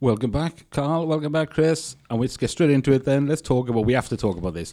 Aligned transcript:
Welcome 0.00 0.30
back, 0.30 0.70
Carl. 0.70 1.06
Welcome 1.06 1.32
back, 1.32 1.50
Chris. 1.50 1.96
And 2.08 2.20
let's 2.20 2.36
get 2.36 2.50
straight 2.50 2.70
into 2.70 2.92
it 2.92 3.04
then. 3.04 3.26
Let's 3.26 3.42
talk 3.42 3.68
about, 3.68 3.84
we 3.84 3.94
have 3.94 4.08
to 4.10 4.16
talk 4.16 4.36
about 4.36 4.54
this. 4.54 4.72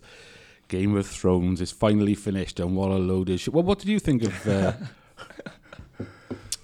Game 0.67 0.95
of 0.95 1.07
Thrones 1.07 1.61
is 1.61 1.71
finally 1.71 2.13
finished, 2.15 2.59
and 2.59 2.75
what 2.75 2.91
a 2.91 2.95
load 2.95 3.29
of 3.29 3.39
shit. 3.39 3.53
Well, 3.53 3.63
what 3.63 3.79
did 3.79 3.87
you 3.87 3.99
think 3.99 4.23
of. 4.23 4.47
Uh, 4.47 4.73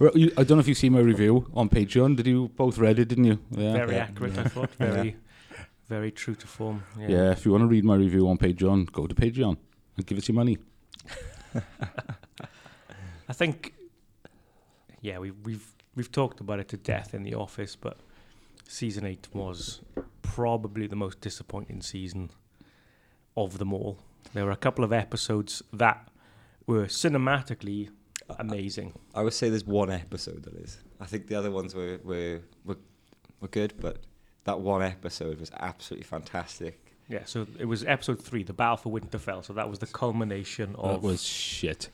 I 0.00 0.42
don't 0.44 0.50
know 0.50 0.58
if 0.58 0.68
you 0.68 0.74
see 0.74 0.90
my 0.90 1.00
review 1.00 1.48
on 1.54 1.68
Patreon. 1.68 2.16
Did 2.16 2.26
you 2.26 2.48
both 2.56 2.78
read 2.78 2.98
it, 2.98 3.08
didn't 3.08 3.24
you? 3.24 3.38
Yeah. 3.50 3.72
Very 3.72 3.94
Yeah. 3.96 4.02
accurate, 4.04 4.38
I 4.38 4.44
thought. 4.44 4.70
Very, 4.74 5.16
very 5.88 6.10
true 6.10 6.34
to 6.36 6.46
form. 6.46 6.82
Yeah. 6.98 7.08
Yeah, 7.08 7.30
if 7.32 7.44
you 7.44 7.52
want 7.52 7.62
to 7.62 7.68
read 7.68 7.84
my 7.84 7.94
review 7.96 8.28
on 8.28 8.38
Patreon, 8.38 8.90
go 8.92 9.06
to 9.06 9.14
Patreon 9.14 9.56
and 9.96 10.06
give 10.06 10.18
us 10.18 10.28
your 10.28 10.34
money. 10.36 10.58
I 13.28 13.32
think, 13.32 13.74
yeah, 15.00 15.18
we, 15.18 15.30
we've 15.30 15.66
we've 15.94 16.10
talked 16.10 16.40
about 16.40 16.58
it 16.60 16.68
to 16.68 16.76
death 16.76 17.14
in 17.14 17.22
the 17.22 17.34
office, 17.34 17.76
but 17.76 17.98
season 18.68 19.04
eight 19.04 19.28
was 19.32 19.80
probably 20.22 20.86
the 20.86 20.96
most 20.96 21.20
disappointing 21.20 21.82
season 21.82 22.30
of 23.36 23.58
them 23.58 23.72
all. 23.72 23.98
There 24.34 24.44
were 24.44 24.50
a 24.50 24.56
couple 24.56 24.84
of 24.84 24.92
episodes 24.92 25.62
that 25.72 26.08
were 26.66 26.86
cinematically 26.86 27.90
amazing. 28.38 28.94
I 29.14 29.22
would 29.22 29.32
say 29.34 29.48
there's 29.50 29.66
one 29.66 29.90
episode 29.90 30.44
that 30.44 30.54
is. 30.54 30.78
I 31.00 31.06
think 31.06 31.26
the 31.26 31.34
other 31.34 31.50
ones 31.50 31.74
were 31.74 31.98
were 32.04 32.40
were, 32.64 32.76
were 33.40 33.48
good, 33.48 33.74
but 33.80 33.98
that 34.44 34.60
one 34.60 34.82
episode 34.82 35.38
was 35.40 35.50
absolutely 35.58 36.04
fantastic. 36.04 36.78
Yeah, 37.08 37.24
so 37.24 37.46
it 37.58 37.66
was 37.66 37.84
episode 37.84 38.22
three, 38.22 38.42
the 38.42 38.52
Battle 38.52 38.76
for 38.78 38.92
Winterfell. 39.00 39.44
So 39.44 39.52
that 39.54 39.68
was 39.68 39.80
the 39.80 39.86
culmination 39.86 40.74
of 40.76 40.88
That 40.88 40.94
of 40.96 41.02
was 41.02 41.22
shit. 41.22 41.90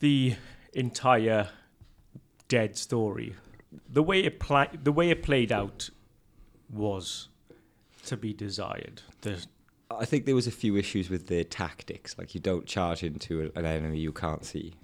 the 0.00 0.34
entire 0.74 1.48
dead 2.48 2.76
story. 2.76 3.34
The 3.88 4.02
way 4.02 4.20
it 4.24 4.40
pla- 4.40 4.68
the 4.82 4.92
way 4.92 5.10
it 5.10 5.22
played 5.22 5.52
out 5.52 5.90
was 6.70 7.28
to 8.06 8.16
be 8.16 8.32
desired. 8.32 9.02
The 9.22 9.44
I 9.90 10.04
think 10.04 10.26
there 10.26 10.34
was 10.34 10.46
a 10.46 10.50
few 10.52 10.76
issues 10.76 11.08
with 11.10 11.28
their 11.28 11.44
tactics, 11.44 12.16
like 12.18 12.34
you 12.34 12.40
don't 12.40 12.66
charge 12.66 13.02
into 13.02 13.50
an 13.54 13.64
enemy 13.64 13.98
you 13.98 14.12
can't 14.12 14.44
see. 14.44 14.74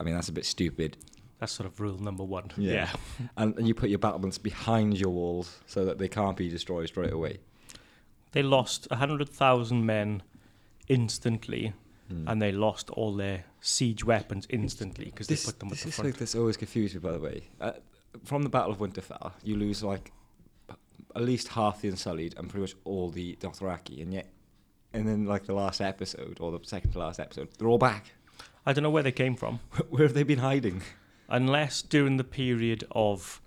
I 0.00 0.02
mean 0.02 0.14
that's 0.14 0.28
a 0.28 0.32
bit 0.32 0.44
stupid. 0.46 0.96
that's 1.38 1.52
sort 1.52 1.66
of 1.68 1.78
rule 1.80 1.98
number 1.98 2.24
one. 2.24 2.50
Yeah. 2.56 2.72
Yeah. 2.72 2.90
And, 3.36 3.56
and 3.58 3.68
you 3.68 3.74
put 3.74 3.90
your 3.90 3.98
battlements 4.00 4.38
behind 4.38 4.98
your 4.98 5.10
walls 5.10 5.58
so 5.66 5.84
that 5.84 5.98
they 5.98 6.08
can't 6.08 6.36
be 6.36 6.48
destroyed 6.48 6.88
straight 6.88 7.12
away. 7.12 7.38
They 8.32 8.42
lost 8.42 8.88
100,000 8.90 9.84
men 9.86 10.22
instantly, 10.88 11.72
Mm. 12.12 12.24
and 12.26 12.40
they 12.40 12.52
lost 12.52 12.88
all 12.90 13.14
their 13.14 13.44
siege 13.60 14.02
weapons 14.02 14.46
instantly 14.48 15.04
because 15.06 15.26
they 15.26 15.36
put 15.36 15.58
them 15.60 15.68
at 15.68 15.72
this 15.72 15.82
the 15.82 15.88
is 15.90 15.94
front. 15.96 16.10
like 16.10 16.18
this 16.18 16.34
always 16.34 16.56
confused 16.56 16.94
me 16.94 17.00
by 17.00 17.12
the 17.12 17.18
way. 17.18 17.42
Uh, 17.60 17.72
from 18.24 18.42
the 18.42 18.48
Battle 18.48 18.72
of 18.72 18.78
Winterfell, 18.78 19.32
you 19.42 19.56
lose 19.56 19.82
like 19.82 20.12
at 21.16 21.22
least 21.22 21.48
half 21.48 21.80
the 21.80 21.88
Unsullied 21.88 22.34
and 22.38 22.48
pretty 22.48 22.62
much 22.62 22.74
all 22.84 23.10
the 23.10 23.36
Dothraki, 23.40 24.02
and 24.02 24.12
yet, 24.12 24.28
and 24.92 25.06
then 25.08 25.24
like 25.26 25.46
the 25.46 25.54
last 25.54 25.80
episode 25.80 26.38
or 26.40 26.52
the 26.52 26.60
second 26.64 26.92
to 26.92 26.98
last 26.98 27.18
episode, 27.20 27.48
they're 27.58 27.68
all 27.68 27.78
back. 27.78 28.12
I 28.66 28.72
don't 28.72 28.82
know 28.82 28.90
where 28.90 29.02
they 29.02 29.12
came 29.12 29.34
from, 29.36 29.60
Where 29.88 30.02
have 30.02 30.14
they 30.14 30.22
been 30.22 30.38
hiding? 30.40 30.82
unless 31.30 31.82
during 31.82 32.16
the 32.16 32.24
period 32.24 32.84
of 32.92 33.42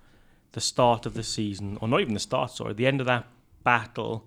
the 0.52 0.60
start 0.60 1.04
of 1.06 1.14
the 1.14 1.22
season, 1.22 1.78
or 1.80 1.88
not 1.88 2.00
even 2.00 2.14
the 2.14 2.20
start, 2.20 2.50
sorry, 2.50 2.72
the 2.74 2.86
end 2.86 3.00
of 3.00 3.06
that 3.08 3.26
battle 3.64 4.24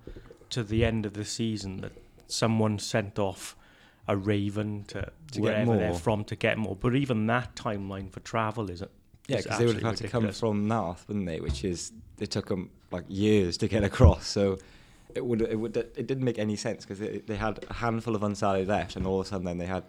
to 0.49 0.61
the 0.64 0.83
end 0.83 1.05
of 1.05 1.14
the 1.14 1.23
season, 1.23 1.77
that 1.81 1.94
someone 2.27 2.77
sent 2.80 3.17
off 3.17 3.55
a 4.08 4.17
raven 4.17 4.83
to, 4.88 5.02
To 5.02 5.09
get 5.33 5.42
wherever 5.42 5.77
they're 5.77 5.94
from 5.94 6.23
to 6.25 6.36
get 6.36 6.58
more. 6.58 6.75
But 6.75 6.95
even 6.95 7.27
that 7.27 7.55
timeline 7.55 8.11
for 8.11 8.20
travel 8.22 8.70
isn't. 8.70 8.92
Yeah, 9.27 9.37
because 9.37 9.57
they 9.57 9.65
would 9.65 9.75
have 9.75 9.83
had 9.83 9.91
absolutely 9.93 10.21
to 10.21 10.27
come 10.27 10.31
from 10.31 10.67
north, 10.67 11.05
wouldn't 11.07 11.25
they? 11.25 11.39
Which 11.39 11.63
is 11.63 11.91
it 12.19 12.31
took 12.31 12.47
them 12.47 12.69
like 12.91 13.05
years 13.07 13.57
to 13.57 13.67
get 13.67 13.83
across. 13.91 14.27
So 14.27 14.59
it 15.13 15.25
would 15.25 15.41
it 15.41 15.55
would 15.55 15.75
it 15.77 16.07
didn't 16.07 16.23
make 16.23 16.39
any 16.39 16.55
sense 16.55 16.85
because 16.85 16.99
they, 16.99 17.19
they 17.19 17.35
had 17.35 17.63
a 17.69 17.73
handful 17.73 18.15
of 18.15 18.23
Unsullied 18.23 18.67
left, 18.67 18.95
and 18.95 19.08
all 19.08 19.19
of 19.21 19.25
a 19.25 19.30
sudden 19.30 19.45
then 19.45 19.58
they 19.58 19.65
had 19.65 19.83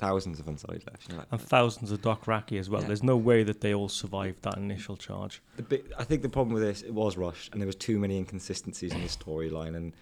thousands 0.00 0.40
of 0.40 0.48
Unsullied 0.48 0.82
left. 0.90 1.08
You're 1.08 1.18
like, 1.18 1.26
And 1.30 1.40
thousands 1.40 1.92
of 1.92 2.00
Dothraki 2.00 2.58
as 2.58 2.70
well. 2.70 2.80
Yeah. 2.80 2.86
There's 2.86 3.02
no 3.02 3.18
way 3.18 3.42
that 3.42 3.60
they 3.60 3.74
all 3.74 3.90
survived 3.90 4.42
that 4.42 4.56
initial 4.56 4.96
charge. 4.96 5.42
The 5.56 5.62
bit, 5.62 5.92
I 5.98 6.04
think 6.04 6.22
the 6.22 6.28
problem 6.30 6.54
with 6.54 6.62
this, 6.62 6.80
it 6.80 6.94
was 6.94 7.18
rushed, 7.18 7.52
and 7.52 7.60
there 7.60 7.66
was 7.66 7.76
too 7.76 7.98
many 7.98 8.16
inconsistencies 8.16 8.92
in 8.92 9.02
the 9.02 9.08
storyline, 9.08 9.76
and 9.76 9.92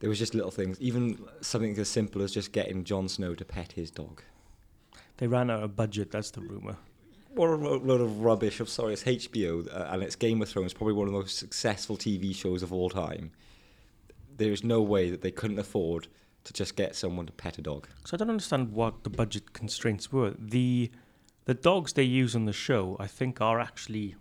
there 0.00 0.10
was 0.10 0.18
just 0.18 0.34
little 0.34 0.50
things. 0.50 0.78
Even 0.80 1.18
something 1.40 1.76
as 1.78 1.88
simple 1.88 2.20
as 2.22 2.30
just 2.32 2.52
getting 2.52 2.84
Jon 2.84 3.08
Snow 3.08 3.34
to 3.34 3.44
pet 3.44 3.72
his 3.72 3.90
dog. 3.90 4.22
They 5.16 5.26
ran 5.26 5.50
out 5.50 5.62
of 5.62 5.76
budget, 5.76 6.10
that's 6.10 6.30
the 6.30 6.42
rumour. 6.42 6.76
What 7.34 7.48
a 7.48 7.54
load 7.56 8.00
of 8.00 8.20
rubbish! 8.20 8.60
I'm 8.60 8.66
sorry, 8.66 8.92
it's 8.92 9.04
HBO, 9.04 9.66
uh, 9.74 9.88
and 9.92 10.02
it's 10.02 10.16
Game 10.16 10.42
of 10.42 10.48
Thrones, 10.50 10.74
probably 10.74 10.92
one 10.94 11.06
of 11.08 11.12
the 11.14 11.18
most 11.18 11.38
successful 11.38 11.96
TV 11.96 12.34
shows 12.34 12.62
of 12.62 12.72
all 12.72 12.90
time. 12.90 13.30
There 14.36 14.52
is 14.52 14.62
no 14.62 14.82
way 14.82 15.10
that 15.10 15.22
they 15.22 15.30
couldn't 15.30 15.58
afford 15.58 16.08
to 16.44 16.52
just 16.52 16.76
get 16.76 16.94
someone 16.94 17.24
to 17.26 17.32
pet 17.32 17.56
a 17.58 17.62
dog. 17.62 17.88
So 18.04 18.14
I 18.14 18.18
don't 18.18 18.28
understand 18.30 18.72
what 18.72 19.04
the 19.04 19.10
budget 19.10 19.52
constraints 19.54 20.12
were. 20.12 20.34
The 20.38 20.90
the 21.44 21.54
dogs 21.54 21.94
they 21.94 22.02
use 22.04 22.36
on 22.36 22.44
the 22.44 22.52
show, 22.52 22.96
I 23.00 23.06
think, 23.06 23.40
are 23.40 23.58
actually 23.60 24.14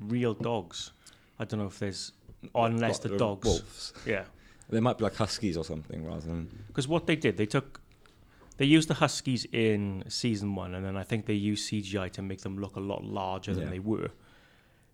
real 0.00 0.34
dogs. 0.34 0.92
I 1.38 1.44
don't 1.44 1.60
know 1.60 1.66
if 1.66 1.78
there's, 1.78 2.12
unless 2.54 2.94
What, 2.96 3.02
the 3.02 3.08
they're 3.10 3.18
dogs. 3.18 3.46
wolves. 3.46 3.92
Yeah, 4.06 4.24
They 4.70 4.80
might 4.80 4.98
be 4.98 5.04
like 5.04 5.14
huskies 5.16 5.56
or 5.56 5.64
something 5.64 6.04
rather 6.04 6.26
than. 6.26 6.48
because 6.68 6.88
what 6.88 7.06
they 7.06 7.14
did, 7.16 7.36
they 7.36 7.46
took, 7.46 7.80
they 8.56 8.64
used 8.66 8.88
the 8.88 8.94
huskies 8.94 9.46
in 9.52 10.04
season 10.08 10.54
one, 10.54 10.74
and 10.74 10.84
then 10.84 10.96
I 10.96 11.02
think 11.02 11.26
they 11.26 11.34
used 11.34 11.68
CGI 11.70 12.10
to 12.12 12.22
make 12.22 12.42
them 12.42 12.58
look 12.58 12.76
a 12.76 12.80
lot 12.80 13.04
larger 13.04 13.54
than 13.54 13.64
Yeah. 13.64 13.70
they 13.70 13.78
were. 13.80 14.10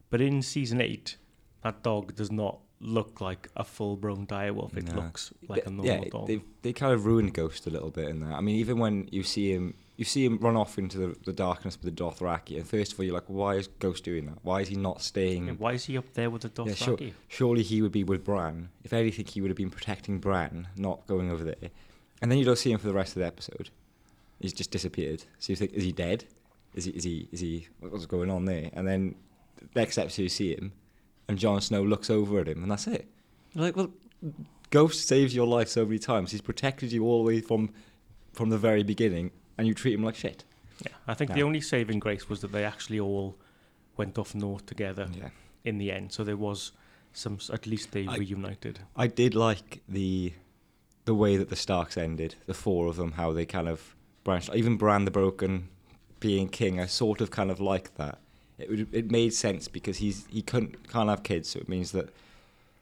But 0.09 0.21
in 0.21 0.43
season 0.43 0.81
eight, 0.81 1.17
that 1.63 1.83
dog 1.83 2.15
does 2.15 2.33
not 2.33 2.59
look 2.81 3.21
like 3.21 3.49
a 3.57 3.63
full-grown 3.65 4.27
direwolf. 4.27 4.75
It 4.77 4.85
No. 4.89 4.95
looks 5.03 5.33
like 5.47 5.67
a 5.67 5.71
They- 5.71 5.77
normal 5.77 6.09
dog. 6.09 6.27
They 6.29 6.41
they 6.63 6.73
kind 6.73 6.93
of 6.95 7.05
ruined 7.05 7.35
Ghost 7.35 7.67
a 7.67 7.71
little 7.71 7.91
bit 7.91 8.09
in 8.09 8.21
that. 8.21 8.33
I 8.35 8.41
mean, 8.41 8.57
even 8.57 8.79
when 8.79 9.09
you 9.13 9.23
see 9.23 9.53
him, 9.53 9.75
you 9.99 10.05
see 10.07 10.25
him 10.25 10.39
run 10.39 10.57
off 10.57 10.79
into 10.79 10.97
the, 10.99 11.17
the 11.27 11.33
darkness 11.33 11.77
with 11.79 11.95
the 11.95 12.03
Dothraki, 12.05 12.57
and 12.57 12.67
first 12.67 12.93
of 12.95 12.99
all, 12.99 13.05
you're 13.05 13.15
like, 13.15 13.29
why 13.29 13.57
is 13.57 13.67
Ghost 13.67 14.05
doing 14.05 14.25
that? 14.27 14.39
Why 14.43 14.63
is 14.63 14.69
he 14.69 14.77
not 14.77 15.03
staying? 15.03 15.47
Yeah, 15.47 15.53
why 15.59 15.75
is 15.75 15.85
he 15.85 15.99
up 15.99 16.15
there 16.15 16.31
with 16.31 16.41
the 16.43 16.49
Dothraki? 16.49 16.69
Yeah, 16.69 16.75
sure. 16.75 16.99
Surely 17.29 17.63
he 17.63 17.83
would 17.83 17.93
be 17.93 18.03
with 18.05 18.25
Bran. 18.25 18.71
If 18.83 18.95
anything, 18.95 19.27
he 19.27 19.43
would 19.43 19.51
have 19.51 19.59
been 19.59 19.69
protecting 19.71 20.19
Bran, 20.19 20.69
not 20.77 21.07
going 21.07 21.31
over 21.31 21.45
there. 21.45 21.71
And 22.23 22.31
then 22.31 22.39
you 22.39 22.45
don't 22.45 22.57
see 22.59 22.71
him 22.73 22.79
for 22.79 22.87
the 22.87 22.95
rest 22.95 23.17
of 23.17 23.21
the 23.21 23.27
episode. 23.27 23.71
He's 24.41 24.53
just 24.53 24.71
disappeared. 24.71 25.25
So 25.39 25.53
you 25.53 25.57
think, 25.57 25.73
is 25.73 25.85
he 25.85 25.93
dead? 25.93 26.25
Is 26.75 26.85
he? 26.85 26.91
Is 26.93 27.05
he? 27.05 27.29
Is 27.33 27.41
he? 27.41 27.67
What's 27.81 28.07
going 28.07 28.31
on 28.31 28.45
there? 28.45 28.71
And 28.75 28.87
then 28.87 29.15
the 29.59 29.81
next 29.81 29.99
episode, 29.99 30.23
you 30.23 30.29
see 30.29 30.55
him, 30.55 30.73
and 31.29 31.39
Jon 31.39 31.61
Snow 31.61 31.83
looks 31.83 32.11
over 32.11 32.41
at 32.41 32.49
him, 32.49 32.63
and 32.63 32.71
that's 32.71 32.87
it. 32.87 33.09
You're 33.53 33.65
like, 33.65 33.77
well, 33.77 33.91
Ghost 34.71 35.09
saves 35.09 35.35
your 35.35 35.47
life 35.47 35.69
so 35.69 35.85
many 35.85 35.99
times. 35.99 36.31
He's 36.31 36.41
protected 36.41 36.93
you 36.93 37.05
all 37.05 37.25
the 37.25 37.27
way 37.29 37.41
from 37.41 37.71
from 38.33 38.51
the 38.51 38.59
very 38.59 38.83
beginning, 38.85 39.33
and 39.59 39.67
you 39.67 39.75
treat 39.75 39.95
him 39.95 40.05
like 40.05 40.15
shit. 40.15 40.45
Yeah, 40.87 40.93
I 41.09 41.15
think 41.15 41.35
the 41.35 41.43
only 41.43 41.61
saving 41.61 41.99
grace 41.99 42.29
was 42.29 42.41
that 42.41 42.53
they 42.53 42.65
actually 42.65 43.01
all 43.01 43.37
went 43.97 44.17
off 44.17 44.35
north 44.35 44.65
together 44.67 45.09
Yeah. 45.15 45.29
in 45.65 45.77
the 45.79 45.91
end. 45.93 46.13
So 46.13 46.25
there 46.25 46.37
was 46.37 46.73
some, 47.13 47.39
at 47.53 47.67
least 47.67 47.91
they 47.91 48.07
I- 48.07 48.17
reunited. 48.17 48.79
I 48.97 49.09
did 49.09 49.35
like 49.35 49.83
the 49.89 50.33
the 51.11 51.15
way 51.17 51.37
that 51.37 51.49
the 51.49 51.57
Starks 51.57 51.99
ended, 51.99 52.37
the 52.47 52.55
four 52.55 52.87
of 52.87 52.95
them, 52.95 53.11
how 53.11 53.33
they 53.33 53.45
kind 53.45 53.69
of 53.69 53.97
branched. 54.23 54.49
Even 54.55 54.77
Bran 54.77 55.07
the 55.07 55.11
Broken 55.11 55.69
being 56.21 56.49
king, 56.49 56.79
I 56.79 56.87
sort 56.87 57.21
of 57.21 57.33
kind 57.33 57.51
of 57.51 57.59
like 57.59 57.97
that. 57.97 58.21
It 58.59 58.71
would, 58.71 58.95
it 58.95 59.11
made 59.11 59.35
sense 59.35 59.67
because 59.67 59.97
he's 59.97 60.25
he 60.31 60.41
couldn't 60.41 60.89
can't 60.89 61.09
have 61.09 61.25
kids, 61.25 61.49
so 61.49 61.59
it 61.59 61.69
means 61.69 61.91
that 61.91 62.11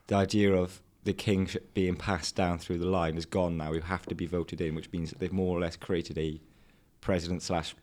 the 0.09 0.17
idea 0.17 0.53
of 0.53 0.83
the 1.05 1.15
king 1.15 1.49
being 1.73 1.97
passed 1.97 2.37
down 2.37 2.59
through 2.59 2.77
the 2.77 2.87
line 3.01 3.17
is 3.17 3.25
gone 3.25 3.57
now. 3.57 3.73
You 3.73 3.81
have 3.81 4.05
to 4.05 4.15
be 4.15 4.27
voted 4.27 4.61
in, 4.61 4.75
which 4.75 4.93
means 4.93 5.09
that 5.09 5.21
they've 5.21 5.33
more 5.33 5.57
or 5.57 5.61
less 5.63 5.77
created 5.77 6.19
a 6.19 6.39
president 7.01 7.43
slash 7.43 7.75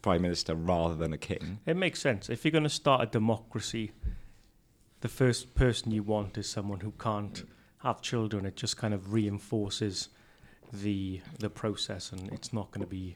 prime 0.00 0.22
minister 0.22 0.54
rather 0.54 0.94
than 0.94 1.12
a 1.12 1.18
king. 1.18 1.60
It 1.66 1.76
makes 1.76 2.00
sense. 2.00 2.30
If 2.30 2.42
you're 2.42 2.52
going 2.52 2.64
to 2.64 2.70
start 2.70 3.02
a 3.02 3.06
democracy, 3.06 3.92
the 5.02 5.08
first 5.08 5.54
person 5.54 5.90
you 5.90 6.02
want 6.02 6.38
is 6.38 6.48
someone 6.48 6.80
who 6.80 6.92
can't 6.92 7.44
have 7.84 8.00
children. 8.02 8.44
It 8.46 8.56
just 8.56 8.76
kind 8.76 8.92
of 8.94 9.12
reinforces 9.12 10.08
the 10.72 11.20
the 11.38 11.50
process, 11.50 12.10
and 12.12 12.32
it's 12.32 12.52
not 12.52 12.70
going 12.72 12.80
to 12.82 12.86
be 12.90 13.14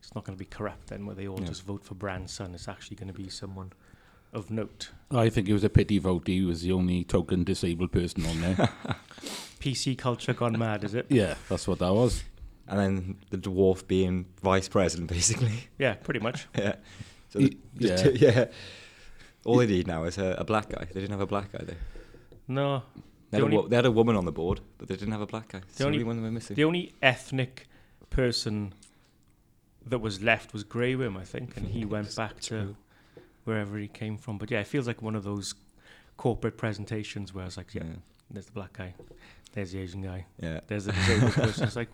it's 0.00 0.14
not 0.14 0.24
going 0.24 0.36
to 0.36 0.38
be 0.38 0.48
corrupt 0.48 0.86
then, 0.88 1.04
where 1.06 1.14
they 1.16 1.26
all 1.28 1.40
Yeah. 1.40 1.46
just 1.48 1.62
vote 1.64 1.84
for 1.84 1.94
Bran's 1.94 2.32
son. 2.32 2.54
It's 2.54 2.68
actually 2.68 2.96
going 2.96 3.08
to 3.12 3.14
be 3.22 3.28
someone 3.28 3.72
of 4.32 4.50
note. 4.50 4.90
I 5.10 5.28
think 5.30 5.48
it 5.48 5.52
was 5.52 5.64
a 5.64 5.68
pity 5.70 5.98
vote. 5.98 6.26
He 6.28 6.42
was 6.44 6.62
the 6.62 6.72
only 6.72 7.02
token 7.04 7.44
disabled 7.44 7.92
person 7.92 8.24
on 8.26 8.40
there. 8.40 8.68
PC 9.60 9.96
culture 9.98 10.32
gone 10.34 10.58
mad, 10.58 10.84
is 10.84 10.94
it? 10.94 11.06
yeah, 11.08 11.34
that's 11.48 11.66
what 11.66 11.78
that 11.80 11.92
was. 11.92 12.22
And 12.68 12.78
then 12.78 13.16
the 13.30 13.38
dwarf 13.38 13.86
being 13.88 14.26
vice 14.42 14.68
president, 14.68 15.08
basically. 15.10 15.68
Yeah, 15.78 15.94
pretty 15.94 16.20
much. 16.20 16.46
yeah. 16.58 16.76
So 17.30 17.38
the- 17.40 17.56
just 17.78 18.04
yeah. 18.04 18.10
to- 18.10 18.18
yeah. 18.18 18.44
All 19.44 19.56
they 19.56 19.66
need 19.66 19.86
now 19.86 20.04
is 20.04 20.18
a, 20.18 20.36
a 20.38 20.44
black 20.44 20.68
guy. 20.68 20.84
They 20.84 21.00
didn't 21.00 21.12
have 21.12 21.20
a 21.22 21.26
black 21.26 21.50
guy 21.52 21.64
there. 21.64 21.76
No, 22.46 22.82
They 23.30 23.38
The 23.38 23.44
had, 23.44 23.44
only- 23.44 23.56
wo- 23.58 23.68
they 23.68 23.76
had 23.76 23.86
a 23.86 23.90
woman 23.90 24.16
on 24.16 24.24
the 24.24 24.32
board, 24.32 24.60
but 24.78 24.88
they 24.88 24.96
didn't 24.96 25.12
have 25.12 25.20
a 25.20 25.26
black 25.26 25.48
guy. 25.48 25.58
It's 25.58 25.78
the 25.78 25.86
only- 25.86 26.02
one 26.04 26.16
they 26.16 26.22
were 26.22 26.30
missing. 26.30 26.56
The 26.56 26.64
only 26.64 26.94
ethnic 27.02 27.66
person 28.10 28.72
that 29.86 29.98
was 30.00 30.22
left 30.22 30.52
was 30.52 30.64
Grey 30.64 30.94
Worm, 30.96 31.16
I 31.16 31.24
think, 31.24 31.56
and 31.56 31.66
he 31.68 31.84
went 31.96 32.14
back 32.16 32.40
to 32.42 32.76
wherever 33.44 33.78
he 33.78 33.88
came 33.88 34.16
from. 34.18 34.38
But 34.38 34.50
yeah, 34.50 34.60
it 34.60 34.66
feels 34.66 34.86
like 34.86 35.02
one 35.02 35.14
of 35.14 35.24
those 35.24 35.54
corporate 36.16 36.56
presentations 36.56 37.32
where 37.34 37.44
it's 37.46 37.56
like, 37.56 37.74
yeah, 37.74 37.84
Yeah. 37.84 37.96
there's 38.30 38.46
the 38.46 38.52
black 38.52 38.72
guy, 38.74 38.94
there's 39.52 39.72
the 39.72 39.80
Asian 39.80 40.02
guy, 40.02 40.26
Yeah. 40.42 40.60
there's 40.66 40.86
the 40.86 40.92
disabled 40.92 41.32
person. 41.44 41.64
It's 41.64 41.76
like, 41.76 41.88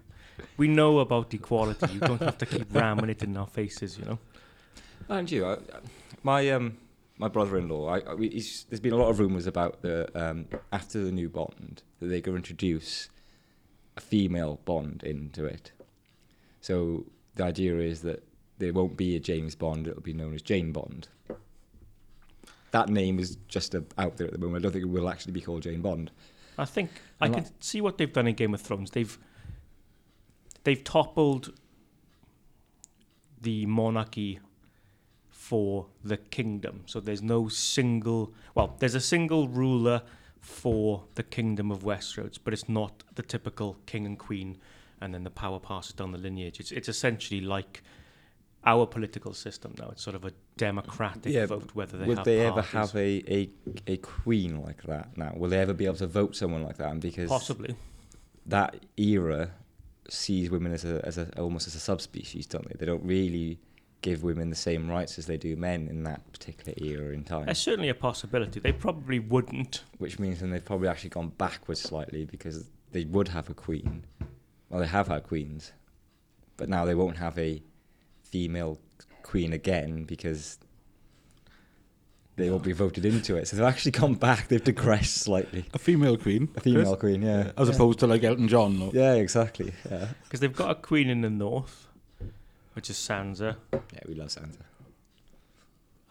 we 0.56 0.66
know 0.68 0.98
about 1.00 1.32
equality. 1.34 1.92
You 1.94 2.00
don't 2.00 2.20
have 2.22 2.38
to 2.38 2.46
keep 2.46 2.72
ramming 2.74 3.10
it 3.10 3.22
in 3.22 3.36
our 3.36 3.46
faces, 3.46 3.98
you 3.98 4.04
know? 4.04 4.18
And 5.08 5.30
you, 5.30 5.46
I, 5.46 5.58
my 6.22 6.48
um, 6.50 6.76
my 7.18 7.28
brother-in-law. 7.28 7.88
I, 7.88 8.12
I, 8.12 8.16
he's, 8.16 8.66
there's 8.68 8.80
been 8.80 8.92
a 8.92 8.96
lot 8.96 9.08
of 9.08 9.18
rumours 9.18 9.46
about 9.46 9.82
the 9.82 10.08
um, 10.14 10.46
after 10.72 11.02
the 11.02 11.12
new 11.12 11.28
Bond 11.28 11.82
that 12.00 12.06
they're 12.06 12.20
going 12.20 12.34
to 12.34 12.36
introduce 12.36 13.08
a 13.96 14.00
female 14.00 14.60
Bond 14.64 15.02
into 15.04 15.44
it. 15.44 15.72
So 16.60 17.06
the 17.36 17.44
idea 17.44 17.78
is 17.78 18.02
that 18.02 18.24
there 18.58 18.72
won't 18.72 18.96
be 18.96 19.16
a 19.16 19.20
James 19.20 19.54
Bond; 19.54 19.86
it'll 19.86 20.02
be 20.02 20.12
known 20.12 20.34
as 20.34 20.42
Jane 20.42 20.72
Bond. 20.72 21.08
That 22.72 22.88
name 22.88 23.20
is 23.20 23.36
just 23.46 23.74
uh 23.74 23.82
out 23.98 24.16
there 24.16 24.26
at 24.26 24.32
the 24.32 24.38
moment. 24.38 24.56
I 24.56 24.62
don't 24.64 24.72
think 24.72 24.84
it 24.84 24.88
will 24.88 25.08
actually 25.08 25.32
be 25.32 25.40
called 25.40 25.62
Jane 25.62 25.82
Bond. 25.82 26.10
I 26.58 26.64
think 26.64 26.90
I 27.20 27.26
And 27.26 27.34
can 27.36 27.46
see 27.60 27.80
what 27.80 27.98
they've 27.98 28.12
done 28.12 28.26
in 28.26 28.34
Game 28.34 28.54
of 28.54 28.60
Thrones. 28.60 28.90
They've 28.90 29.16
they've 30.64 30.82
toppled 30.82 31.52
the 33.40 33.66
monarchy 33.66 34.40
for 35.44 35.86
the 36.02 36.16
kingdom. 36.16 36.82
So 36.86 37.00
there's 37.00 37.22
no 37.22 37.48
single 37.48 38.32
well, 38.54 38.76
there's 38.78 38.94
a 38.94 39.06
single 39.14 39.46
ruler 39.48 40.00
for 40.40 41.04
the 41.16 41.22
kingdom 41.22 41.70
of 41.70 41.80
Westeros, 41.82 42.38
but 42.42 42.54
it's 42.54 42.68
not 42.68 43.02
the 43.14 43.22
typical 43.22 43.76
king 43.84 44.06
and 44.06 44.18
queen 44.18 44.56
and 45.02 45.12
then 45.12 45.22
the 45.22 45.30
power 45.30 45.60
passes 45.60 45.92
down 45.92 46.12
the 46.12 46.18
lineage. 46.18 46.60
It's 46.60 46.72
it's 46.72 46.88
essentially 46.88 47.42
like 47.42 47.82
our 48.64 48.86
political 48.86 49.34
system 49.34 49.74
now. 49.78 49.90
It's 49.92 50.02
sort 50.02 50.16
of 50.16 50.24
a 50.24 50.32
democratic 50.56 51.30
Yeah, 51.30 51.44
vote 51.44 51.70
whether 51.74 51.98
they 51.98 52.06
Would 52.06 52.24
they 52.24 52.40
ever 52.40 52.62
have 52.62 52.94
a, 52.96 53.22
a 53.28 53.50
a 53.86 53.96
queen 53.98 54.62
like 54.62 54.82
that 54.84 55.14
now? 55.16 55.34
Will 55.36 55.50
they 55.50 55.60
ever 55.60 55.74
be 55.74 55.84
able 55.84 55.96
to 55.96 56.06
vote 56.06 56.34
someone 56.36 56.62
like 56.62 56.78
that? 56.78 56.90
And 56.90 57.02
because 57.02 57.28
possibly. 57.28 57.76
that 58.46 58.76
era 58.96 59.50
sees 60.08 60.50
women 60.50 60.72
as 60.72 60.86
a 60.86 61.04
as 61.04 61.18
a 61.18 61.26
almost 61.38 61.66
as 61.66 61.74
a 61.74 61.80
subspecies, 61.80 62.46
don't 62.46 62.66
they? 62.66 62.76
They 62.78 62.86
don't 62.86 63.04
really 63.04 63.58
give 64.04 64.22
women 64.22 64.50
the 64.50 64.56
same 64.56 64.90
rights 64.90 65.18
as 65.18 65.24
they 65.24 65.38
do 65.38 65.56
men 65.56 65.88
in 65.88 66.02
that 66.02 66.30
particular 66.30 66.74
era 66.76 67.14
in 67.14 67.24
time. 67.24 67.46
There's 67.46 67.58
certainly 67.58 67.88
a 67.88 67.94
possibility. 67.94 68.60
They 68.60 68.70
probably 68.70 69.18
wouldn't 69.18 69.82
Which 69.96 70.18
means 70.18 70.40
then 70.40 70.50
they've 70.50 70.64
probably 70.64 70.88
actually 70.88 71.08
gone 71.08 71.30
backwards 71.38 71.80
slightly 71.80 72.26
because 72.26 72.70
they 72.92 73.06
would 73.06 73.28
have 73.28 73.48
a 73.48 73.54
queen. 73.54 74.04
Well, 74.68 74.80
they 74.80 74.86
have 74.86 75.08
had 75.08 75.22
queens, 75.22 75.72
but 76.58 76.68
now 76.68 76.84
they 76.84 76.94
won't 76.94 77.16
have 77.16 77.38
a 77.38 77.62
female 78.22 78.78
queen 79.22 79.54
again 79.54 80.04
because 80.04 80.58
they 82.36 82.50
won't 82.50 82.62
be 82.62 82.72
voted 82.72 83.06
into 83.06 83.36
it. 83.36 83.48
So 83.48 83.56
they've 83.56 83.64
actually 83.64 83.92
gone 83.92 84.16
back. 84.16 84.48
They've 84.48 84.62
digressed 84.62 85.14
slightly. 85.14 85.64
A 85.72 85.78
female 85.78 86.18
queen. 86.18 86.50
A 86.56 86.60
female 86.60 86.96
Chris? 86.96 87.00
queen, 87.00 87.22
yeah. 87.22 87.52
As 87.56 87.70
opposed 87.70 88.00
to 88.00 88.06
like 88.06 88.22
Elton 88.22 88.48
John. 88.48 88.82
Or, 88.82 88.90
Yeah, 88.92 89.14
exactly. 89.14 89.72
Yeah. 89.90 90.08
because 90.24 90.40
they've 90.40 90.54
got 90.54 90.70
a 90.70 90.74
queen 90.74 91.08
in 91.08 91.22
the 91.22 91.30
north, 91.30 91.88
which 92.74 92.90
is 92.90 92.96
Sansa, 92.96 93.56
Yeah, 93.72 94.00
we 94.06 94.14
love 94.14 94.28
Sansa. 94.28 94.60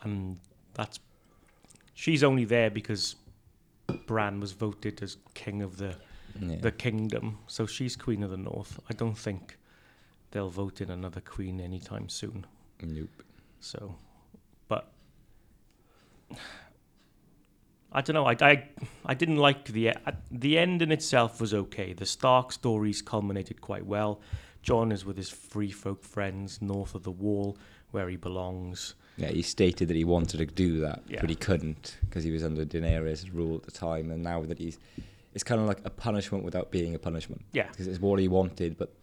and 0.04 0.40
that's 0.74 1.00
she's 1.94 2.24
only 2.24 2.46
there 2.46 2.70
because 2.72 3.16
Bran 4.08 4.40
was 4.40 4.52
voted 4.54 5.02
as 5.04 5.18
king 5.34 5.62
of 5.62 5.78
the 5.78 5.96
Yeah. 6.40 6.56
the 6.62 6.72
kingdom, 6.72 7.38
so 7.48 7.66
she's 7.68 7.96
queen 7.96 8.24
of 8.24 8.32
the 8.32 8.38
north. 8.38 8.80
I 8.90 8.94
don't 8.94 9.18
think 9.18 9.58
they'll 10.32 10.50
vote 10.50 10.82
in 10.82 10.90
another 10.90 11.22
queen 11.22 11.60
anytime 11.62 12.10
soon. 12.10 12.46
Nope. 12.82 13.24
So, 13.60 13.96
but 14.68 14.92
I 17.92 18.02
don't 18.02 18.16
know. 18.16 18.26
I, 18.26 18.36
I, 18.42 18.70
I 19.06 19.14
didn't 19.14 19.38
like 19.38 19.66
the 19.66 19.94
the 20.32 20.58
end 20.58 20.82
in 20.82 20.92
itself 20.92 21.40
was 21.40 21.54
okay. 21.54 21.94
The 21.94 22.06
Stark 22.08 22.52
stories 22.52 23.02
culminated 23.02 23.62
quite 23.62 23.86
well. 23.86 24.20
Jon 24.64 24.92
is 24.92 25.06
with 25.06 25.18
his 25.18 25.30
free 25.30 25.70
folk 25.72 26.04
friends 26.04 26.62
north 26.62 26.96
of 26.96 27.04
the 27.04 27.12
wall, 27.12 27.58
where 27.92 28.10
he 28.10 28.16
belongs. 28.16 28.96
Yeah, 29.18 29.28
he 29.28 29.44
stated 29.44 29.90
that 29.90 29.96
he 29.96 30.04
wanted 30.06 30.38
to 30.38 30.46
do 30.48 30.80
that, 30.80 31.04
Yeah. 31.08 31.22
but 31.22 31.30
he 31.30 31.36
couldn't 31.36 31.98
because 32.02 32.24
he 32.24 32.32
was 32.32 32.44
under 32.44 32.66
Daenerys' 32.66 33.32
rule 33.32 33.56
at 33.58 33.64
the 33.64 33.72
time. 33.72 34.10
And 34.10 34.24
now 34.24 34.42
that 34.46 34.58
he's, 34.58 34.80
it's 35.36 35.44
kind 35.44 35.62
of 35.62 35.68
like 35.68 35.82
a 35.86 35.90
punishment 35.92 36.44
without 36.44 36.72
being 36.72 36.96
a 36.96 37.00
punishment 37.00 37.44
Yeah, 37.52 37.68
because 37.68 37.86
it's 37.88 38.00
what 38.00 38.20
he 38.20 38.28
wanted, 38.28 38.78
but 38.78 38.94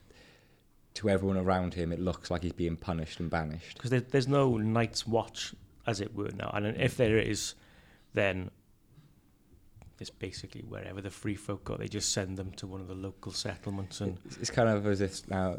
to 0.95 1.09
everyone 1.09 1.37
around 1.37 1.75
him, 1.75 1.93
it 1.93 2.01
looks 2.01 2.31
like 2.31 2.43
he's 2.43 2.53
being 2.53 2.77
punished 2.77 3.21
and 3.21 3.31
banished. 3.31 3.77
because 3.77 3.91
there, 3.91 4.01
there's 4.01 4.27
no 4.27 4.57
Night's 4.57 5.07
Watch, 5.07 5.55
as 5.87 6.01
it 6.01 6.15
were 6.17 6.31
now, 6.37 6.51
and 6.53 6.67
if 6.67 6.97
there 6.97 7.17
is, 7.19 7.55
then 8.15 8.51
it's 10.01 10.11
basically 10.11 10.63
wherever 10.63 11.01
the 11.01 11.11
free 11.11 11.35
folk 11.37 11.63
go, 11.65 11.77
they 11.77 11.87
just 11.89 12.13
send 12.13 12.37
them 12.37 12.51
to 12.53 12.67
one 12.67 12.81
of 12.81 12.89
the 12.89 12.95
local 12.95 13.33
settlements 13.33 14.01
and 14.01 14.19
It's, 14.25 14.37
it's 14.39 14.51
kind 14.51 14.69
of 14.69 14.87
as 14.87 15.01
if 15.01 15.29
now 15.29 15.59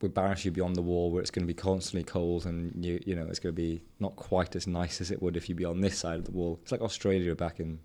we 0.00 0.08
banish 0.08 0.44
you 0.46 0.50
beyond 0.50 0.76
the 0.76 0.82
wall, 0.82 1.10
where 1.10 1.20
it's 1.20 1.30
going 1.30 1.42
to 1.42 1.46
be 1.46 1.52
constantly 1.70 2.04
cold, 2.04 2.46
and 2.46 2.82
you 2.82 2.98
you 3.04 3.14
know 3.14 3.26
it's 3.26 3.38
going 3.38 3.54
to 3.54 3.60
be 3.62 3.82
not 3.98 4.16
quite 4.16 4.56
as 4.56 4.66
nice 4.66 5.00
as 5.02 5.10
it 5.10 5.20
would 5.20 5.36
if 5.36 5.48
you'd 5.48 5.58
be 5.58 5.64
on 5.66 5.80
this 5.82 5.98
side 5.98 6.18
of 6.18 6.24
the 6.24 6.30
wall. 6.30 6.58
It's 6.62 6.72
like 6.72 6.80
Australia 6.80 7.34
back 7.34 7.60
in 7.60 7.78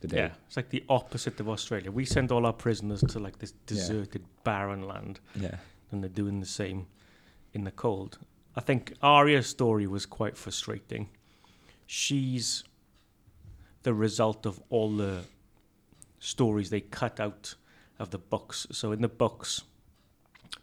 the 0.00 0.06
day. 0.08 0.16
Yeah, 0.16 0.30
it's 0.46 0.56
like 0.56 0.68
the 0.70 0.84
opposite 0.88 1.40
of 1.40 1.48
Australia. 1.48 1.90
We 1.90 2.04
send 2.04 2.30
all 2.30 2.46
our 2.46 2.52
prisoners 2.52 3.00
to 3.00 3.18
like 3.18 3.38
this 3.38 3.52
Yeah. 3.52 3.66
deserted, 3.66 4.22
barren 4.44 4.86
land, 4.86 5.18
Yeah. 5.34 5.56
and 5.90 6.02
they're 6.02 6.08
doing 6.22 6.38
the 6.40 6.46
same 6.46 6.86
in 7.52 7.64
the 7.64 7.72
cold. 7.72 8.18
I 8.54 8.60
think 8.60 8.94
Arya's 9.02 9.48
story 9.48 9.86
was 9.88 10.06
quite 10.06 10.36
frustrating. 10.36 11.08
She's 11.86 12.62
the 13.82 13.94
result 13.94 14.46
of 14.46 14.60
all 14.70 14.94
the 14.96 15.24
stories 16.18 16.70
they 16.70 16.80
cut 16.80 17.18
out 17.18 17.54
of 17.98 18.10
the 18.10 18.18
books. 18.18 18.66
So 18.72 18.92
in 18.92 19.00
the 19.00 19.08
books, 19.08 19.62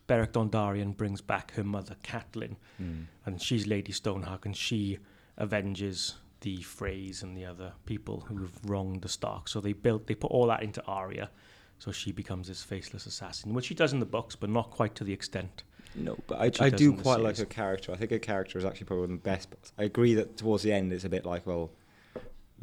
Beric 0.07 0.33
Dondarrion 0.33 0.95
brings 0.95 1.21
back 1.21 1.51
her 1.53 1.63
mother, 1.63 1.95
Catelyn, 2.03 2.55
Mm. 2.81 3.05
and 3.25 3.41
she's 3.41 3.65
Lady 3.67 3.91
Stoneheart, 3.91 4.45
and 4.45 4.55
she 4.55 4.99
avenges 5.37 6.15
the 6.41 6.57
Freys 6.59 7.23
and 7.23 7.35
the 7.35 7.45
other 7.45 7.73
people 7.85 8.21
who 8.21 8.37
have 8.39 8.53
wronged 8.63 9.01
the 9.01 9.09
Stark. 9.09 9.47
So 9.47 9.59
they 9.59 9.73
built, 9.73 10.07
they 10.07 10.15
put 10.15 10.31
all 10.31 10.47
that 10.47 10.61
into 10.61 10.83
Arya, 10.85 11.29
so 11.79 11.91
she 11.91 12.11
becomes 12.11 12.47
this 12.47 12.63
faceless 12.63 13.05
assassin, 13.05 13.53
which 13.53 13.65
she 13.65 13.75
does 13.75 13.93
in 13.93 13.99
the 13.99 14.05
books, 14.05 14.35
but 14.35 14.49
not 14.49 14.69
quite 14.71 14.93
to 14.95 15.03
the 15.03 15.13
extent. 15.13 15.63
No, 15.95 16.17
but 16.27 16.39
I, 16.61 16.65
I 16.65 16.69
do 16.69 16.93
quite 16.93 17.21
like 17.21 17.37
her 17.37 17.45
character. 17.45 17.91
I 17.91 17.95
think 17.95 18.11
her 18.11 18.19
character 18.19 18.59
is 18.59 18.65
actually 18.65 18.85
probably 18.85 19.01
one 19.07 19.13
of 19.15 19.23
the 19.23 19.29
best. 19.29 19.47
I 19.79 19.83
agree 19.83 20.13
that 20.13 20.37
towards 20.37 20.61
the 20.63 20.71
end 20.71 20.93
it's 20.93 21.05
a 21.05 21.09
bit 21.09 21.25
like, 21.25 21.47
well, 21.47 21.71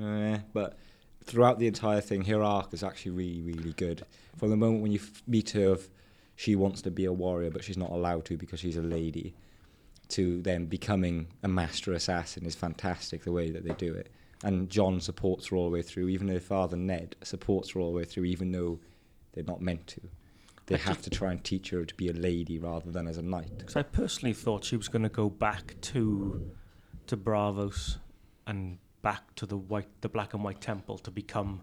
eh, 0.00 0.38
but 0.52 0.78
throughout 1.24 1.58
the 1.58 1.66
entire 1.66 2.00
thing, 2.00 2.24
her 2.24 2.42
arc 2.42 2.72
is 2.72 2.82
actually 2.82 3.12
really, 3.12 3.42
really 3.42 3.72
good. 3.72 4.04
From 4.36 4.50
the 4.50 4.56
moment 4.56 4.82
when 4.82 4.92
you 4.92 5.00
f- 5.00 5.22
meet 5.26 5.50
her, 5.50 5.72
of 5.72 5.88
she 6.36 6.56
wants 6.56 6.82
to 6.82 6.90
be 6.90 7.04
a 7.04 7.12
warrior, 7.12 7.50
but 7.50 7.64
she's 7.64 7.78
not 7.78 7.90
allowed 7.90 8.24
to 8.26 8.36
because 8.36 8.60
she's 8.60 8.76
a 8.76 8.82
lady, 8.82 9.34
to 10.08 10.42
then 10.42 10.66
becoming 10.66 11.28
a 11.42 11.48
master 11.48 11.92
assassin 11.92 12.44
is 12.44 12.54
fantastic. 12.54 13.24
The 13.24 13.32
way 13.32 13.50
that 13.50 13.64
they 13.64 13.74
do 13.74 13.94
it, 13.94 14.10
and 14.42 14.68
Jon 14.68 15.00
supports 15.00 15.48
her 15.48 15.56
all 15.56 15.66
the 15.66 15.74
way 15.74 15.82
through. 15.82 16.08
Even 16.08 16.26
though 16.26 16.34
her 16.34 16.40
father 16.40 16.76
Ned 16.76 17.16
supports 17.22 17.70
her 17.70 17.80
all 17.80 17.92
the 17.92 17.98
way 17.98 18.04
through, 18.04 18.24
even 18.24 18.52
though 18.52 18.80
they're 19.32 19.44
not 19.44 19.60
meant 19.60 19.86
to. 19.88 20.00
They 20.66 20.78
have 20.78 21.02
to 21.02 21.10
try 21.10 21.30
and 21.30 21.44
teach 21.44 21.70
her 21.70 21.84
to 21.84 21.94
be 21.94 22.08
a 22.08 22.14
lady 22.14 22.58
rather 22.58 22.90
than 22.90 23.06
as 23.06 23.18
a 23.18 23.22
knight. 23.22 23.58
Because 23.58 23.76
I 23.76 23.82
personally 23.82 24.32
thought 24.32 24.64
she 24.64 24.76
was 24.76 24.88
going 24.88 25.02
to 25.02 25.10
go 25.10 25.28
back 25.28 25.74
to 25.82 26.50
to 27.06 27.18
Braavos 27.18 27.98
and 28.46 28.78
back 29.04 29.22
to 29.36 29.44
the 29.46 29.56
white, 29.56 29.88
the 30.00 30.08
black 30.08 30.34
and 30.34 30.42
white 30.42 30.60
temple 30.60 30.96
to 30.98 31.10
become, 31.22 31.60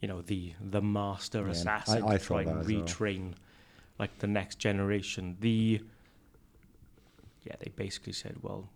you 0.00 0.08
know, 0.08 0.20
the 0.22 0.54
the 0.76 0.82
master 0.82 1.42
Yeah, 1.44 1.50
assassin 1.52 2.02
I- 2.02 2.14
I 2.14 2.16
to 2.18 2.24
try 2.24 2.40
and 2.42 2.50
as 2.60 2.66
well. 2.66 2.82
retrain 2.82 3.24
like 4.00 4.12
the 4.18 4.26
next 4.26 4.58
generation. 4.58 5.36
The 5.40 5.80
yeah, 7.44 7.54
they 7.60 7.70
basically 7.84 8.12
said, 8.12 8.36
well, 8.42 8.68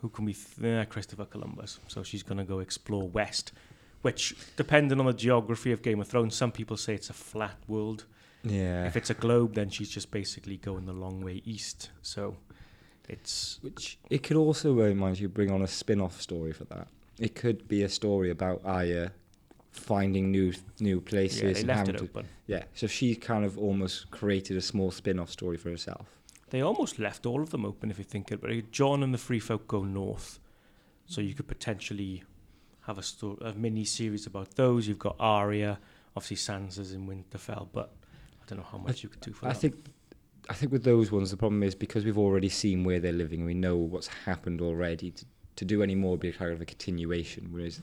who 0.00 0.08
can 0.08 0.24
we? 0.24 0.34
Th- 0.34 0.64
eh, 0.64 0.84
Christopher 0.84 1.24
Columbus. 1.26 1.78
So 1.88 2.02
she's 2.02 2.22
going 2.22 2.38
to 2.38 2.44
go 2.44 2.58
explore 2.58 3.08
west, 3.08 3.52
which 4.02 4.34
depending 4.56 4.98
on 5.00 5.06
the 5.06 5.12
geography 5.14 5.72
of 5.72 5.80
Game 5.82 6.00
of 6.00 6.08
Thrones, 6.08 6.34
some 6.34 6.52
people 6.52 6.76
say 6.76 6.94
it's 6.94 7.10
a 7.10 7.14
flat 7.14 7.56
world. 7.68 8.04
Yeah. 8.44 8.86
If 8.86 8.96
it's 8.96 9.10
a 9.10 9.14
globe, 9.14 9.54
then 9.54 9.70
she's 9.70 9.88
just 9.88 10.10
basically 10.10 10.56
going 10.56 10.86
the 10.86 10.92
long 10.92 11.20
way 11.20 11.42
east. 11.44 11.90
So 12.02 12.36
it's 13.08 13.58
Which 13.62 13.98
it 14.10 14.22
could 14.24 14.36
also, 14.36 14.68
uh, 14.80 14.94
mind 14.94 15.20
you, 15.20 15.28
bring 15.28 15.50
on 15.50 15.62
a 15.62 15.68
spin-off 15.68 16.20
story 16.20 16.52
for 16.52 16.64
that. 16.64 16.88
It 17.18 17.34
could 17.34 17.68
be 17.68 17.82
a 17.82 17.88
story 17.88 18.30
about 18.30 18.62
Arya 18.64 19.12
finding 19.70 20.30
new 20.30 20.52
new 20.80 21.00
places. 21.00 21.42
yeah, 21.42 21.52
they 21.52 21.58
and 21.60 21.68
left 21.68 21.78
having 21.78 21.94
it 21.94 21.98
to, 21.98 22.04
open. 22.04 22.28
Yeah, 22.46 22.64
so 22.74 22.86
she 22.86 23.14
kind 23.14 23.44
of 23.44 23.58
almost 23.58 24.10
created 24.10 24.56
a 24.56 24.60
small 24.60 24.90
spin-off 24.90 25.30
story 25.30 25.56
for 25.56 25.70
herself. 25.70 26.06
They 26.50 26.60
almost 26.60 26.98
left 26.98 27.24
all 27.24 27.42
of 27.42 27.50
them 27.50 27.64
open 27.64 27.90
if 27.90 27.96
you 27.98 28.04
think 28.04 28.30
about 28.30 28.50
it. 28.50 28.70
Jon 28.72 29.02
and 29.02 29.14
the 29.14 29.18
Free 29.18 29.40
Folk 29.40 29.66
go 29.66 29.84
north, 29.84 30.38
so 31.06 31.20
you 31.20 31.32
could 31.34 31.48
potentially 31.48 32.22
have 32.82 32.98
a 32.98 33.02
story, 33.02 33.38
a 33.42 33.52
mini 33.54 33.84
series 33.84 34.26
about 34.26 34.54
those. 34.56 34.86
You've 34.86 34.98
got 34.98 35.16
Arya, 35.18 35.78
obviously 36.14 36.36
Sansa's 36.36 36.92
in 36.92 37.06
Winterfell, 37.06 37.68
but 37.72 37.94
I 38.42 38.44
don't 38.46 38.58
know 38.58 38.66
how 38.70 38.78
much 38.78 39.02
you 39.02 39.08
could 39.08 39.20
do 39.20 39.32
for 39.32 39.46
I 39.46 39.52
that. 39.52 39.58
think, 39.58 39.76
I 40.50 40.54
think 40.54 40.72
with 40.72 40.84
those 40.84 41.10
ones, 41.10 41.30
the 41.30 41.36
problem 41.38 41.62
is 41.62 41.74
because 41.74 42.04
we've 42.04 42.18
already 42.18 42.48
seen 42.50 42.84
where 42.84 43.00
they're 43.00 43.12
living, 43.12 43.44
we 43.46 43.54
know 43.54 43.76
what's 43.76 44.08
happened 44.08 44.60
already. 44.60 45.12
To, 45.12 45.24
to 45.56 45.64
do 45.64 45.82
any 45.82 45.94
more 45.94 46.12
would 46.12 46.20
be 46.20 46.32
kind 46.32 46.52
of 46.52 46.60
a 46.60 46.64
continuation. 46.64 47.48
Whereas 47.50 47.80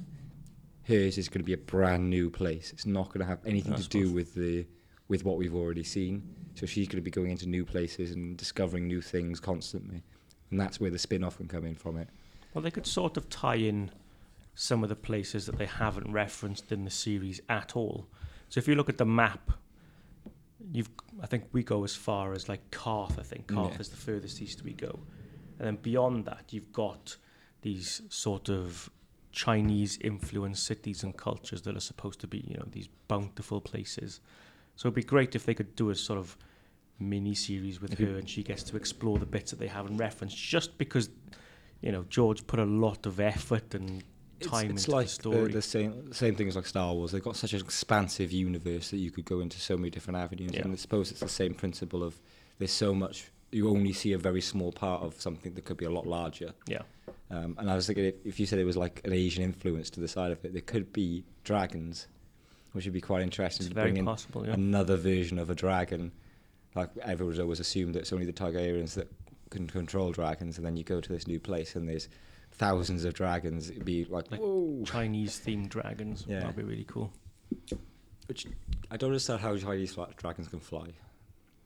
hers 0.87 1.17
is 1.17 1.29
going 1.29 1.41
to 1.41 1.45
be 1.45 1.53
a 1.53 1.57
brand 1.57 2.09
new 2.09 2.29
place. 2.29 2.71
It's 2.73 2.85
not 2.85 3.07
going 3.09 3.19
to 3.19 3.25
have 3.25 3.39
anything 3.45 3.75
to 3.75 3.87
do 3.87 4.11
with 4.11 4.33
the 4.33 4.65
with 5.07 5.25
what 5.25 5.37
we've 5.37 5.55
already 5.55 5.83
seen. 5.83 6.35
So 6.55 6.65
she's 6.65 6.87
going 6.87 6.97
to 6.97 7.01
be 7.03 7.11
going 7.11 7.31
into 7.31 7.47
new 7.47 7.65
places 7.65 8.11
and 8.11 8.37
discovering 8.37 8.87
new 8.87 9.01
things 9.01 9.39
constantly, 9.39 10.03
and 10.51 10.59
that's 10.59 10.79
where 10.79 10.91
the 10.91 10.99
spin-off 10.99 11.37
can 11.37 11.47
come 11.47 11.65
in 11.65 11.75
from 11.75 11.97
it. 11.97 12.09
Well, 12.53 12.61
they 12.61 12.71
could 12.71 12.85
sort 12.87 13.17
of 13.17 13.29
tie 13.29 13.55
in 13.55 13.91
some 14.55 14.83
of 14.83 14.89
the 14.89 14.95
places 14.95 15.45
that 15.45 15.57
they 15.57 15.65
haven't 15.67 16.11
referenced 16.11 16.71
in 16.71 16.83
the 16.83 16.91
series 16.91 17.39
at 17.47 17.75
all. 17.75 18.07
So 18.49 18.57
if 18.59 18.67
you 18.67 18.75
look 18.75 18.89
at 18.89 18.97
the 18.97 19.05
map, 19.05 19.51
you've 20.71 20.89
I 21.21 21.27
think 21.27 21.45
we 21.51 21.63
go 21.63 21.83
as 21.83 21.95
far 21.95 22.33
as 22.33 22.49
like 22.49 22.69
Qarth. 22.71 23.17
I 23.19 23.23
think 23.23 23.47
Qarth 23.47 23.73
Yeah. 23.73 23.79
is 23.79 23.89
the 23.89 23.97
furthest 23.97 24.41
east 24.41 24.63
we 24.63 24.73
go, 24.73 24.99
and 25.59 25.67
then 25.67 25.77
beyond 25.81 26.25
that, 26.25 26.51
you've 26.51 26.71
got 26.73 27.15
these 27.61 28.01
sort 28.09 28.49
of 28.49 28.89
Chinese 29.31 29.97
influenced 30.01 30.65
cities 30.65 31.03
and 31.03 31.15
cultures 31.15 31.61
that 31.63 31.75
are 31.75 31.81
supposed 31.81 32.19
to 32.21 32.27
be, 32.27 32.43
you 32.47 32.55
know, 32.57 32.65
these 32.71 32.89
bountiful 33.07 33.61
places. 33.61 34.21
So 34.75 34.87
it'd 34.87 34.95
be 34.95 35.03
great 35.03 35.35
if 35.35 35.45
they 35.45 35.53
could 35.53 35.75
do 35.75 35.89
a 35.89 35.95
sort 35.95 36.19
of 36.19 36.37
mini 36.99 37.33
series 37.33 37.81
with 37.81 37.97
her 37.97 38.17
and 38.17 38.29
she 38.29 38.43
gets 38.43 38.63
to 38.63 38.75
explore 38.75 39.17
the 39.17 39.25
bits 39.25 39.51
that 39.51 39.59
they 39.59 39.67
haven't 39.67 39.97
referenced 39.97 40.35
just 40.35 40.77
because 40.77 41.09
you 41.81 41.93
know 41.93 42.03
George 42.09 42.45
put 42.45 42.59
a 42.59 42.65
lot 42.65 43.05
of 43.05 43.21
effort 43.21 43.73
and 43.73 44.03
time 44.41 44.71
it's, 44.71 44.81
it's 44.81 44.85
into 44.85 44.91
like 44.91 45.05
the 45.07 45.11
story. 45.11 45.47
The, 45.47 45.53
the 45.53 45.61
same 45.61 46.13
same 46.13 46.35
thing 46.35 46.47
as 46.47 46.55
like 46.55 46.65
Star 46.65 46.93
Wars. 46.93 47.11
They've 47.11 47.23
got 47.23 47.35
such 47.35 47.53
an 47.53 47.61
expansive 47.61 48.31
universe 48.31 48.89
that 48.91 48.97
you 48.97 49.11
could 49.11 49.25
go 49.25 49.39
into 49.39 49.59
so 49.59 49.77
many 49.77 49.89
different 49.89 50.17
avenues. 50.17 50.51
Yeah. 50.53 50.61
And 50.61 50.73
I 50.73 50.75
suppose 50.75 51.11
it's 51.11 51.19
the 51.19 51.29
same 51.29 51.53
principle 51.53 52.03
of 52.03 52.19
there's 52.57 52.71
so 52.71 52.93
much 52.93 53.31
you 53.51 53.69
only 53.69 53.93
see 53.93 54.13
a 54.13 54.17
very 54.17 54.41
small 54.41 54.71
part 54.71 55.01
of 55.01 55.19
something 55.19 55.53
that 55.55 55.65
could 55.65 55.77
be 55.77 55.85
a 55.85 55.89
lot 55.89 56.05
larger. 56.07 56.53
yeah. 56.67 56.81
Um, 57.31 57.55
and 57.59 57.69
I 57.69 57.75
was 57.75 57.85
thinking 57.85 58.05
if, 58.05 58.15
if 58.25 58.39
you 58.39 58.47
said 58.47 58.57
it 58.57 58.63
was 58.65 58.77
like 58.77 59.01
an 59.05 59.13
Asian 59.13 59.43
influence 59.43 59.91
to 59.91 59.99
the 59.99 60.07
side 60.07 60.31
of 60.31 60.43
it, 60.43 60.51
there 60.51 60.63
could 60.63 60.91
be 60.91 61.23
dragons, 61.43 62.07
which 62.71 62.85
would 62.85 62.93
be 62.93 63.01
quite 63.01 63.21
interesting 63.21 63.65
It's 63.65 63.69
to 63.69 63.75
very 63.75 63.91
bring 63.91 64.07
in 64.07 64.45
yeah. 64.45 64.53
another 64.53 64.97
version 64.97 65.37
of 65.37 65.51
a 65.51 65.55
dragon. 65.55 66.11
Like 66.73 66.89
everyone's 67.03 67.37
always 67.39 67.59
assumed 67.59 67.93
that 67.95 67.99
it's 67.99 68.13
only 68.13 68.25
the 68.25 68.33
Targaryens 68.33 68.95
that 68.95 69.11
can 69.51 69.67
control 69.67 70.11
dragons, 70.11 70.57
and 70.57 70.65
then 70.65 70.75
you 70.75 70.83
go 70.83 70.99
to 71.01 71.11
this 71.13 71.27
new 71.27 71.39
place 71.39 71.75
and 71.75 71.87
there's 71.87 72.09
thousands 72.51 73.05
of 73.05 73.13
dragons. 73.13 73.69
It'd 73.69 73.85
be 73.85 74.05
like, 74.05 74.31
Like. 74.31 74.41
Chinese 74.85 75.39
themed 75.43 75.69
dragons. 75.69 76.25
Yeah. 76.27 76.39
That'd 76.39 76.55
be 76.55 76.63
really 76.63 76.85
cool. 76.85 77.11
Which 78.27 78.47
I 78.89 78.97
don't 78.97 79.09
understand 79.11 79.41
how 79.41 79.55
Chinese 79.57 79.95
dragons 80.17 80.47
can 80.47 80.59
fly. 80.59 80.87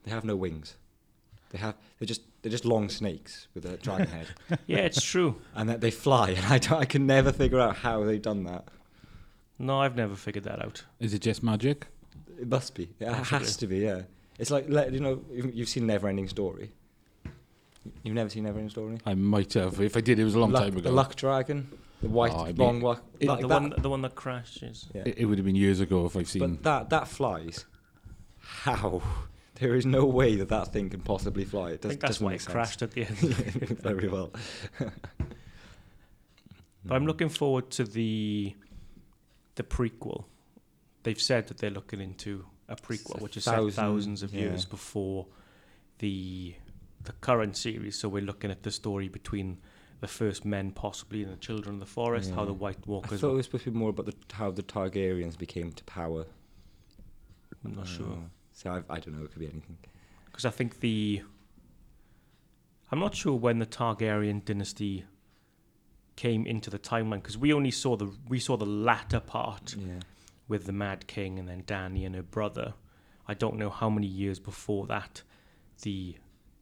They 0.04 0.10
have 0.10 0.24
no 0.24 0.36
wings. 0.36 0.76
They 1.54 1.60
have 1.60 1.76
they're 2.00 2.06
just 2.06 2.22
they're 2.42 2.50
just 2.50 2.64
long 2.64 2.88
snakes 2.88 3.46
with 3.54 3.64
a 3.64 3.76
dragon 3.76 4.08
head, 4.16 4.26
Yeah, 4.66 4.78
it's 4.78 5.00
true. 5.00 5.36
and 5.54 5.68
that 5.68 5.80
they 5.80 5.92
fly. 5.92 6.30
And 6.30 6.44
I 6.46 6.58
don't, 6.58 6.80
I 6.80 6.84
can 6.84 7.06
never 7.06 7.30
figure 7.30 7.60
out 7.60 7.76
how 7.76 8.02
they've 8.02 8.20
done 8.20 8.42
that. 8.44 8.64
No, 9.60 9.80
I've 9.80 9.94
never 9.94 10.16
figured 10.16 10.42
that 10.44 10.60
out. 10.60 10.82
Is 10.98 11.14
it 11.14 11.20
just 11.20 11.44
magic? 11.44 11.86
It 12.40 12.48
must 12.48 12.74
be. 12.74 12.90
It 12.98 13.06
Possibly. 13.06 13.38
has 13.38 13.56
to 13.58 13.66
be. 13.68 13.78
Yeah. 13.78 14.02
It's 14.40 14.50
like 14.50 14.66
let- 14.68 14.92
you 14.92 14.98
know 14.98 15.22
you've 15.30 15.54
you've 15.54 15.68
seen 15.68 15.86
Neverending 15.86 16.28
Story. 16.28 16.72
You've 18.02 18.16
never 18.16 18.28
seen 18.30 18.44
Neverending 18.46 18.70
Story. 18.72 18.98
I 19.06 19.14
might 19.14 19.52
have. 19.52 19.80
If 19.80 19.96
I 19.96 20.00
did, 20.00 20.18
it 20.18 20.24
was 20.24 20.34
a 20.34 20.40
long 20.40 20.50
luck, 20.50 20.64
time 20.64 20.72
ago. 20.72 20.80
The 20.80 20.90
luck 20.90 21.14
dragon, 21.14 21.68
the 22.02 22.08
white 22.08 22.32
Oh, 22.34 22.40
I 22.40 22.46
mean, 22.48 22.56
long 22.56 22.80
luck. 22.80 23.04
it- 23.20 23.28
like 23.28 23.42
the 23.42 23.46
that, 23.46 23.62
one, 23.62 23.74
the 23.78 23.88
one 23.90 24.02
that 24.02 24.16
crashes. 24.16 24.86
yeah. 24.92 25.02
It, 25.06 25.18
it 25.18 25.24
would 25.26 25.38
have 25.38 25.44
been 25.46 25.54
years 25.54 25.78
ago 25.78 26.04
if 26.06 26.16
I've 26.16 26.28
seen. 26.28 26.40
But 26.56 26.62
that 26.64 26.90
that 26.90 27.06
flies. 27.06 27.64
How? 28.40 29.00
There 29.60 29.76
is 29.76 29.86
no 29.86 30.04
way 30.04 30.34
that 30.36 30.48
that 30.48 30.72
thing 30.72 30.90
can 30.90 31.00
possibly 31.00 31.44
fly. 31.44 31.70
It 31.70 31.84
I 31.84 31.88
think 31.88 32.00
that's 32.00 32.20
why 32.20 32.32
it 32.32 32.40
sense. 32.40 32.52
crashed 32.52 32.82
at 32.82 32.90
the 32.90 33.02
end. 33.06 33.16
Very 33.82 34.08
well. 34.08 34.32
But 36.84 36.96
I'm 36.96 37.06
looking 37.06 37.30
forward 37.30 37.70
to 37.70 37.84
the 37.84 38.54
the 39.54 39.62
prequel. 39.62 40.24
They've 41.02 41.20
said 41.20 41.46
that 41.48 41.58
they're 41.58 41.70
looking 41.70 42.00
into 42.00 42.44
a 42.68 42.76
prequel, 42.76 43.20
which 43.20 43.36
is 43.36 43.44
set 43.44 43.54
Thousand- 43.54 43.82
thousands 43.82 44.22
of 44.22 44.34
yeah. 44.34 44.42
years 44.42 44.64
before 44.64 45.26
the 45.98 46.54
the 47.02 47.12
current 47.12 47.56
series. 47.56 47.98
So 47.98 48.08
we're 48.08 48.22
looking 48.22 48.50
at 48.50 48.62
the 48.62 48.70
story 48.70 49.08
between 49.08 49.58
the 50.00 50.08
first 50.08 50.44
men, 50.44 50.72
possibly, 50.72 51.22
and 51.22 51.32
the 51.32 51.36
children 51.36 51.76
of 51.76 51.80
the 51.80 51.86
forest. 51.86 52.32
How 52.32 52.44
the 52.44 52.52
White 52.52 52.86
Walkers. 52.86 53.18
I 53.18 53.20
thought 53.20 53.30
it 53.30 53.36
was 53.36 53.46
supposed 53.46 53.64
to 53.64 53.70
be 53.70 53.78
more 53.78 53.90
about 53.90 54.06
the, 54.06 54.14
how 54.32 54.50
the 54.50 54.62
Targaryens 54.62 55.38
became 55.38 55.72
to 55.72 55.84
power. 55.84 56.26
I'm 57.64 57.74
not 57.74 57.86
mm. 57.86 57.96
sure. 57.96 58.18
So 58.54 58.70
I, 58.70 58.94
I 58.94 58.98
don't 59.00 59.18
know. 59.18 59.24
It 59.24 59.30
could 59.32 59.40
be 59.40 59.46
anything. 59.46 59.76
because 60.26 60.44
I 60.46 60.50
think 60.50 60.80
the 60.80 61.22
I'm 62.90 63.00
not 63.00 63.14
sure 63.14 63.34
when 63.34 63.58
the 63.58 63.66
Targaryen 63.66 64.44
dynasty 64.44 65.04
came 66.16 66.46
into 66.46 66.70
the 66.70 66.78
timeline 66.78 67.16
because 67.22 67.36
we 67.36 67.52
only 67.52 67.70
saw 67.70 67.96
the 67.96 68.10
we 68.28 68.38
saw 68.38 68.56
the 68.56 68.66
latter 68.66 69.20
part 69.20 69.74
Yeah. 69.76 70.00
with 70.48 70.64
the 70.66 70.72
Mad 70.72 71.06
King 71.06 71.38
and 71.38 71.48
then 71.48 71.62
Dany 71.64 72.06
and 72.06 72.14
her 72.14 72.22
brother. 72.22 72.74
I 73.26 73.34
don't 73.34 73.56
know 73.56 73.70
how 73.70 73.88
many 73.90 74.06
years 74.06 74.38
before 74.38 74.86
that 74.86 75.22
the 75.82 76.16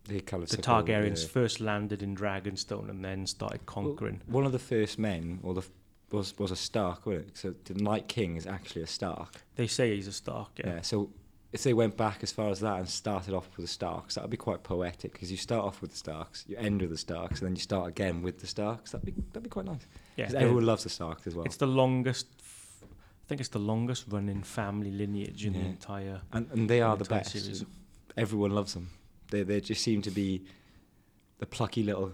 They 0.05 0.21
kind 0.21 0.43
of 0.43 0.49
the 0.49 0.57
over, 0.59 0.83
Targaryens 0.85 1.23
yeah. 1.23 1.29
first 1.29 1.61
landed 1.61 2.03
in 2.03 2.17
Dragonstone 2.17 2.89
and 2.89 3.05
then 3.05 3.27
started 3.27 3.67
conquering. 3.67 4.23
One 4.27 4.47
of 4.47 4.53
the 4.53 4.59
first 4.59 4.99
men, 4.99 5.41
or 5.43 5.55
the 5.55 5.67
was 6.11 6.39
was 6.39 6.51
a 6.51 6.57
Stark, 6.57 7.05
wasn't 7.07 7.29
it? 7.29 7.37
So 7.37 7.55
the 7.65 7.75
Night 7.75 8.09
King 8.09 8.37
is 8.37 8.47
actually 8.47 8.83
a 8.83 8.87
Stark. 8.87 9.35
they 9.57 9.67
say 9.67 9.95
he's 9.97 10.07
a 10.09 10.13
Stark. 10.13 10.51
Yeah. 10.59 10.75
Yeah. 10.77 10.81
So 10.83 11.11
if 11.53 11.63
they 11.63 11.75
went 11.75 11.97
back 11.97 12.23
as 12.23 12.33
far 12.33 12.49
as 12.51 12.61
that 12.61 12.79
and 12.79 12.89
started 12.89 13.35
off 13.35 13.49
with 13.57 13.67
the 13.67 13.73
Starks, 13.73 14.15
that 14.15 14.23
would 14.23 14.31
be 14.31 14.37
quite 14.39 14.63
poetic 14.63 15.13
because 15.13 15.31
you 15.31 15.37
start 15.37 15.65
off 15.65 15.83
with 15.83 15.91
the 15.91 15.97
Starks, 15.99 16.45
you 16.49 16.57
end 16.57 16.81
with 16.81 16.91
the 16.91 16.97
Starks, 16.97 17.41
and 17.41 17.49
then 17.49 17.55
you 17.57 17.61
start 17.63 17.89
again 17.89 18.23
with 18.23 18.39
the 18.41 18.47
Starks. 18.47 18.93
That'd 18.93 19.05
be 19.05 19.13
that'd 19.33 19.43
be 19.43 19.51
quite 19.51 19.67
nice. 19.67 19.87
Yeah, 20.17 20.29
they- 20.29 20.39
everyone 20.39 20.65
loves 20.67 20.83
the 20.85 20.91
Starks 20.91 21.27
as 21.27 21.35
well. 21.35 21.45
It's 21.45 21.57
the 21.59 21.67
longest. 21.67 22.27
f- 22.41 22.85
I 23.25 23.27
think 23.29 23.41
it's 23.41 23.51
the 23.51 23.59
longest 23.61 24.07
running 24.09 24.43
family 24.43 24.91
lineage 24.91 25.45
in 25.47 25.53
the 25.53 25.61
entire. 25.61 26.21
and 26.33 26.51
and 26.53 26.69
they 26.71 26.81
are 26.81 26.97
the 26.97 27.05
entire 27.05 27.19
best. 27.21 27.33
series. 27.33 27.65
Everyone 28.17 28.51
loves 28.51 28.73
them. 28.75 28.91
They 29.31 29.43
they 29.43 29.61
just 29.61 29.83
seem 29.83 30.03
to 30.03 30.11
be 30.11 30.43
the 31.39 31.47
plucky 31.47 31.83
little 31.83 32.13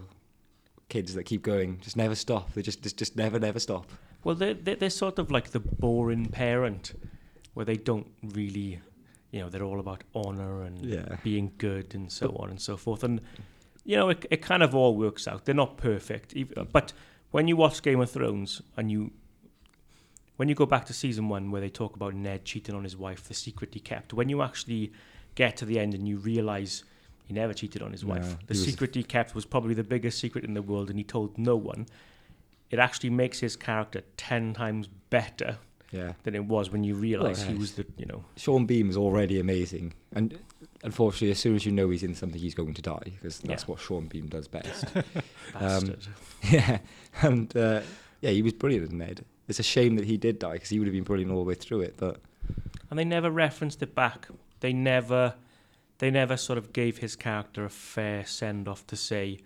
kids 0.89 1.15
that 1.15 1.25
keep 1.25 1.43
going, 1.43 1.79
just 1.81 1.97
never 1.97 2.15
stop. 2.15 2.53
They 2.55 2.63
just 2.63 2.83
just, 2.83 2.97
just 2.99 3.17
never 3.17 3.39
never 3.39 3.61
stop. 3.61 3.87
Well, 4.25 4.35
they're, 4.35 4.55
they're 4.55 4.91
sort 4.91 5.19
of 5.21 5.31
like 5.31 5.51
the 5.51 5.61
boring 5.61 6.27
parent 6.27 6.93
where 7.55 7.65
they 7.65 7.77
don't 7.77 8.09
really, 8.23 8.81
you 9.31 9.41
know, 9.41 9.49
they're 9.51 9.63
all 9.65 9.81
about 9.81 10.05
honour 10.15 10.63
and 10.63 10.79
Yeah. 10.85 11.17
being 11.23 11.53
good 11.59 11.95
and 11.95 12.11
so 12.11 12.35
on 12.41 12.51
and 12.51 12.61
so 12.61 12.77
forth. 12.77 13.05
And, 13.05 13.21
you 13.85 13.97
know, 13.97 14.09
it, 14.09 14.25
it 14.31 14.43
kind 14.43 14.63
of 14.63 14.75
all 14.75 14.97
works 14.97 15.29
out. 15.29 15.45
They're 15.45 15.55
not 15.55 15.77
perfect. 15.77 16.35
ev- 16.37 16.53
uh, 16.57 16.65
But 16.65 16.93
when 17.31 17.47
you 17.49 17.57
watch 17.57 17.83
Game 17.83 18.01
of 18.01 18.11
Thrones 18.11 18.63
and 18.77 18.91
you, 18.91 19.11
when 20.37 20.49
you 20.49 20.55
go 20.55 20.67
back 20.67 20.87
to 20.87 20.93
season 20.95 21.29
one 21.29 21.51
where 21.51 21.61
they 21.61 21.69
talk 21.69 21.95
about 21.97 22.15
Ned 22.15 22.45
cheating 22.45 22.75
on 22.75 22.85
his 22.85 22.97
wife, 22.97 23.25
the 23.25 23.35
secret 23.35 23.75
he 23.75 23.81
kept, 23.81 24.13
when 24.15 24.29
you 24.29 24.41
actually 24.43 24.93
get 25.35 25.57
to 25.59 25.65
the 25.65 25.79
end 25.79 25.95
and 25.95 26.09
you 26.09 26.17
realise 26.19 26.85
he 27.27 27.35
never 27.35 27.53
cheated 27.53 27.83
on 27.83 27.93
his 27.93 28.05
No, 28.05 28.15
wife, 28.15 28.39
the 28.47 28.55
he 28.55 28.61
secret 28.61 28.95
he 28.95 29.03
kept 29.03 29.35
was 29.35 29.45
probably 29.45 29.75
the 29.75 29.85
biggest 29.85 30.19
secret 30.19 30.45
in 30.45 30.55
the 30.55 30.63
world 30.63 30.89
and 30.89 30.99
he 30.99 31.05
told 31.05 31.37
no 31.37 31.55
one. 31.57 31.87
It 32.71 32.79
actually 32.79 33.11
makes 33.11 33.41
his 33.41 33.57
character 33.57 34.03
ten 34.17 34.55
times 34.55 34.89
better 35.11 35.59
Yeah. 35.91 36.13
than 36.25 36.35
it 36.35 36.45
was 36.45 36.71
when 36.71 36.85
you 36.85 36.95
realise 36.95 37.43
he 37.43 37.55
was 37.55 37.73
the, 37.77 37.87
you 37.97 38.05
know, 38.05 38.23
Sean 38.37 38.67
Bean 38.67 38.89
is 38.91 38.97
already 38.97 39.41
amazing, 39.41 39.95
and 40.13 40.39
unfortunately, 40.85 41.31
as 41.31 41.39
soon 41.39 41.57
as 41.57 41.65
you 41.65 41.73
know 41.73 41.89
he's 41.89 42.03
in 42.03 42.15
something, 42.15 42.39
he's 42.41 42.55
going 42.55 42.75
to 42.75 42.83
die 42.83 43.01
because 43.05 43.39
that's 43.41 43.63
Yeah. 43.63 43.67
what 43.67 43.81
Sean 43.81 44.07
Bean 44.07 44.29
does 44.29 44.49
best. 44.49 44.85
bastard. 45.55 46.07
yeah, 46.51 46.79
and 47.23 47.57
uh, 47.57 47.81
yeah, 48.21 48.31
he 48.31 48.43
was 48.43 48.53
brilliant 48.53 48.85
as 48.85 48.93
Ned. 48.93 49.25
It's 49.49 49.59
a 49.59 49.63
shame 49.63 49.97
that 49.97 50.05
he 50.05 50.19
did 50.19 50.39
die 50.39 50.53
because 50.55 50.69
he 50.69 50.79
would 50.79 50.87
have 50.89 50.93
been 50.95 51.05
brilliant 51.05 51.33
all 51.33 51.39
the 51.39 51.49
way 51.49 51.55
through 51.55 51.81
it. 51.81 51.95
But 51.97 52.21
and 52.91 52.99
they 52.99 53.05
never 53.05 53.31
referenced 53.31 53.83
it 53.83 53.95
back. 53.95 54.29
They 54.61 54.73
never, 54.75 55.35
they 55.99 56.11
never 56.11 56.37
sort 56.37 56.59
of 56.59 56.73
gave 56.75 56.99
his 56.99 57.17
character 57.17 57.65
a 57.65 57.71
fair 57.71 58.27
send 58.27 58.69
off 58.69 58.87
to 58.89 58.97
say, 58.97 59.39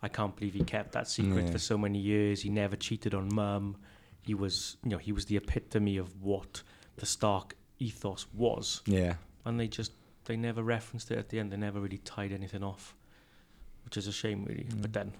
I 0.00 0.08
can't 0.08 0.36
believe 0.36 0.54
he 0.54 0.62
kept 0.62 0.92
that 0.92 1.08
secret 1.08 1.46
Yeah. 1.46 1.50
for 1.52 1.58
so 1.58 1.76
many 1.76 1.98
years. 1.98 2.42
He 2.42 2.50
never 2.50 2.76
cheated 2.76 3.14
on 3.14 3.34
mum. 3.34 3.76
He 4.22 4.34
was, 4.34 4.76
you 4.84 4.90
know, 4.90 4.98
he 4.98 5.12
was 5.12 5.26
the 5.26 5.36
epitome 5.36 5.96
of 5.96 6.22
what 6.22 6.62
the 6.96 7.06
Stark 7.06 7.56
ethos 7.78 8.26
was. 8.32 8.80
yeah, 8.86 9.14
And 9.44 9.58
they 9.58 9.66
just, 9.68 9.92
they 10.26 10.36
never 10.36 10.62
referenced 10.62 11.10
it 11.10 11.18
at 11.18 11.28
the 11.28 11.38
end. 11.40 11.50
They 11.52 11.56
never 11.56 11.80
really 11.80 11.98
tied 11.98 12.32
anything 12.32 12.62
off, 12.62 12.94
which 13.84 13.96
is 13.96 14.06
a 14.06 14.12
shame, 14.12 14.44
really. 14.44 14.64
Mm. 14.64 14.82
But 14.82 14.92
then, 14.92 15.12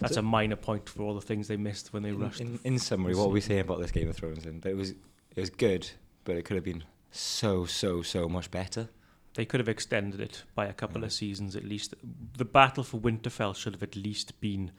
that's 0.00 0.14
So- 0.14 0.20
a 0.20 0.22
minor 0.22 0.56
point 0.56 0.88
for 0.88 1.02
all 1.02 1.14
the 1.14 1.20
things 1.20 1.46
they 1.46 1.56
missed 1.56 1.92
when 1.92 2.02
they 2.02 2.08
in, 2.08 2.18
rushed. 2.18 2.40
in, 2.40 2.58
in 2.64 2.78
summary, 2.78 3.14
what 3.14 3.26
are 3.26 3.28
we 3.28 3.40
saying 3.40 3.60
about 3.60 3.80
this 3.80 3.92
Game 3.92 4.08
of 4.08 4.16
Thrones? 4.16 4.44
And 4.46 4.64
it 4.66 4.76
was 4.76 4.90
it 4.90 5.40
was 5.40 5.50
good, 5.50 5.88
but 6.24 6.36
it 6.36 6.44
could 6.44 6.56
have 6.56 6.64
been 6.64 6.82
so 7.12 7.64
so 7.66 8.02
so 8.02 8.28
much 8.28 8.50
better. 8.50 8.88
They 9.34 9.44
could 9.44 9.60
have 9.60 9.68
extended 9.68 10.20
it 10.20 10.42
by 10.56 10.66
a 10.66 10.72
couple 10.72 11.02
Yeah. 11.02 11.06
of 11.06 11.12
seasons 11.12 11.54
at 11.54 11.64
least. 11.64 11.94
The 12.36 12.44
battle 12.44 12.82
for 12.82 12.98
Winterfell 12.98 13.54
should 13.54 13.74
have 13.74 13.82
at 13.84 13.94
least 13.94 14.40
been 14.40 14.72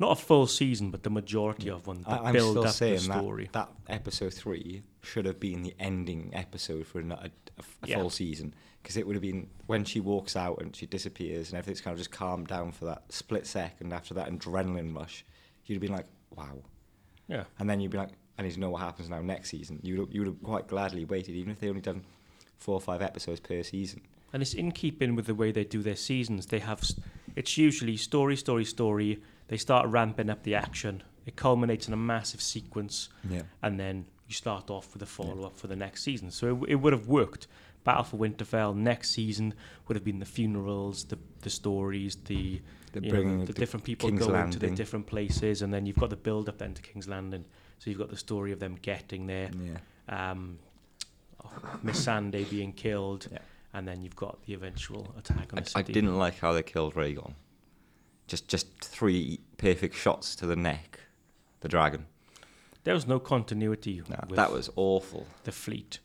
not 0.00 0.12
a 0.12 0.20
full 0.20 0.46
season, 0.46 0.90
but 0.90 1.02
the 1.02 1.10
majority 1.10 1.68
of 1.70 1.86
one. 1.86 2.02
I, 2.06 2.10
that 2.14 2.20
I'm 2.22 2.32
build 2.32 2.52
still 2.52 2.64
up 2.66 2.74
saying 2.74 2.94
the 3.08 3.18
story. 3.18 3.50
that 3.52 3.68
that 3.86 3.94
episode 3.94 4.32
three 4.34 4.82
should 5.02 5.26
have 5.26 5.38
been 5.38 5.62
the 5.62 5.74
ending 5.78 6.30
episode 6.32 6.86
for 6.86 7.00
a, 7.00 7.04
a, 7.06 7.30
a 7.58 7.86
Yeah. 7.86 7.98
full 7.98 8.10
season 8.10 8.54
because 8.82 8.96
it 8.96 9.06
would 9.06 9.14
have 9.14 9.22
been 9.22 9.48
when 9.66 9.84
she 9.84 10.00
walks 10.00 10.36
out 10.36 10.60
and 10.62 10.74
she 10.74 10.86
disappears 10.86 11.50
and 11.50 11.58
everything's 11.58 11.80
kind 11.82 11.92
of 11.92 11.98
just 11.98 12.10
calmed 12.10 12.46
down 12.48 12.72
for 12.72 12.86
that 12.86 13.02
split 13.12 13.46
second 13.46 13.92
after 13.92 14.14
that 14.14 14.30
adrenaline 14.30 14.96
rush. 14.96 15.24
You'd 15.66 15.76
have 15.76 15.82
been 15.82 15.92
like, 15.92 16.06
wow, 16.34 16.62
Yeah, 17.28 17.44
and 17.58 17.68
then 17.68 17.80
you'd 17.80 17.90
be 17.92 17.98
like, 17.98 18.10
I 18.38 18.42
need 18.42 18.52
to 18.54 18.60
know 18.60 18.70
what 18.70 18.80
happens 18.80 19.08
now 19.10 19.20
next 19.20 19.50
season, 19.50 19.80
you 19.82 19.98
would 20.00 20.14
you 20.14 20.20
would 20.22 20.28
have 20.28 20.42
quite 20.42 20.66
gladly 20.66 21.04
waited, 21.04 21.34
even 21.34 21.52
if 21.52 21.60
they 21.60 21.68
only 21.68 21.82
done 21.82 22.02
four 22.56 22.74
or 22.74 22.80
five 22.80 23.02
episodes 23.02 23.38
per 23.40 23.62
season. 23.62 24.00
And 24.32 24.42
it's 24.42 24.54
in 24.54 24.72
keeping 24.72 25.14
with 25.16 25.26
the 25.26 25.34
way 25.34 25.50
they 25.52 25.64
do 25.64 25.82
their 25.82 25.96
seasons. 25.96 26.46
They 26.46 26.60
have, 26.60 26.80
it's 27.36 27.58
usually 27.58 27.96
story, 27.96 28.36
story, 28.36 28.64
story. 28.64 29.20
They 29.50 29.56
start 29.56 29.88
ramping 29.88 30.30
up 30.30 30.44
the 30.44 30.54
action. 30.54 31.02
It 31.26 31.34
culminates 31.34 31.88
in 31.88 31.92
a 31.92 31.96
massive 31.96 32.40
sequence, 32.40 33.08
Yeah. 33.28 33.42
and 33.62 33.80
then 33.80 34.06
you 34.28 34.34
start 34.34 34.70
off 34.70 34.92
with 34.94 35.02
a 35.02 35.06
follow 35.06 35.42
up 35.44 35.56
for 35.58 35.66
the 35.66 35.74
next 35.74 36.04
season. 36.04 36.30
So 36.30 36.62
it, 36.64 36.70
it 36.70 36.74
would 36.76 36.92
have 36.92 37.08
worked. 37.08 37.48
Battle 37.82 38.04
for 38.04 38.16
Winterfell 38.16 38.76
next 38.76 39.10
season 39.10 39.54
would 39.88 39.96
have 39.96 40.04
been 40.04 40.20
the 40.20 40.24
funerals, 40.38 41.04
the 41.04 41.18
the 41.42 41.50
stories, 41.50 42.14
the 42.26 42.62
The 42.92 43.00
know, 43.00 43.44
the, 43.44 43.52
different 43.52 43.84
people 43.84 44.08
King's 44.08 44.26
going 44.26 44.50
to 44.50 44.58
the 44.60 44.70
different 44.70 45.06
places, 45.06 45.62
and 45.62 45.74
then 45.74 45.84
you've 45.86 45.96
got 45.98 46.10
the 46.10 46.16
build 46.16 46.48
up 46.48 46.58
then 46.58 46.74
to 46.74 46.82
King's 46.82 47.08
Landing. 47.08 47.44
So 47.78 47.90
you've 47.90 47.98
got 47.98 48.10
the 48.10 48.16
story 48.28 48.52
of 48.52 48.60
them 48.60 48.76
getting 48.82 49.26
there, 49.26 49.50
Yeah. 49.68 49.78
um, 50.30 50.58
Missandei 51.84 52.48
being 52.48 52.72
killed, 52.72 53.26
Yeah. 53.32 53.38
and 53.72 53.86
then 53.88 54.02
you've 54.02 54.16
got 54.16 54.44
the 54.46 54.54
eventual 54.54 55.12
attack 55.18 55.52
on 55.52 55.58
I, 55.58 55.62
the 55.62 55.70
city. 55.70 55.90
I 55.90 55.92
didn't 55.92 56.16
like 56.18 56.38
how 56.38 56.52
they 56.52 56.62
killed 56.62 56.94
Rhaegon. 56.94 57.34
Just 58.30 58.46
just 58.46 58.68
three 58.80 59.40
perfect 59.56 59.96
shots 59.96 60.36
to 60.36 60.46
the 60.46 60.54
neck, 60.54 61.00
the 61.62 61.68
dragon. 61.68 62.06
There 62.84 62.94
was 62.94 63.04
no 63.06 63.18
continuity 63.18 64.00
No, 64.08 64.16
with 64.28 64.36
that 64.36 64.52
was 64.52 64.70
awful. 64.76 65.26
the 65.42 65.50
fleet. 65.52 65.98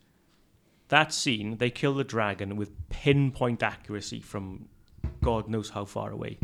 That 0.89 1.13
scene, 1.13 1.58
they 1.58 1.70
kill 1.70 1.94
the 1.94 2.03
dragon 2.03 2.55
with 2.55 2.72
pinpoint 2.89 3.62
accuracy 3.62 4.20
from 4.22 4.67
God 5.22 5.48
knows 5.48 5.70
how 5.70 5.86
far 5.86 6.10
away. 6.12 6.39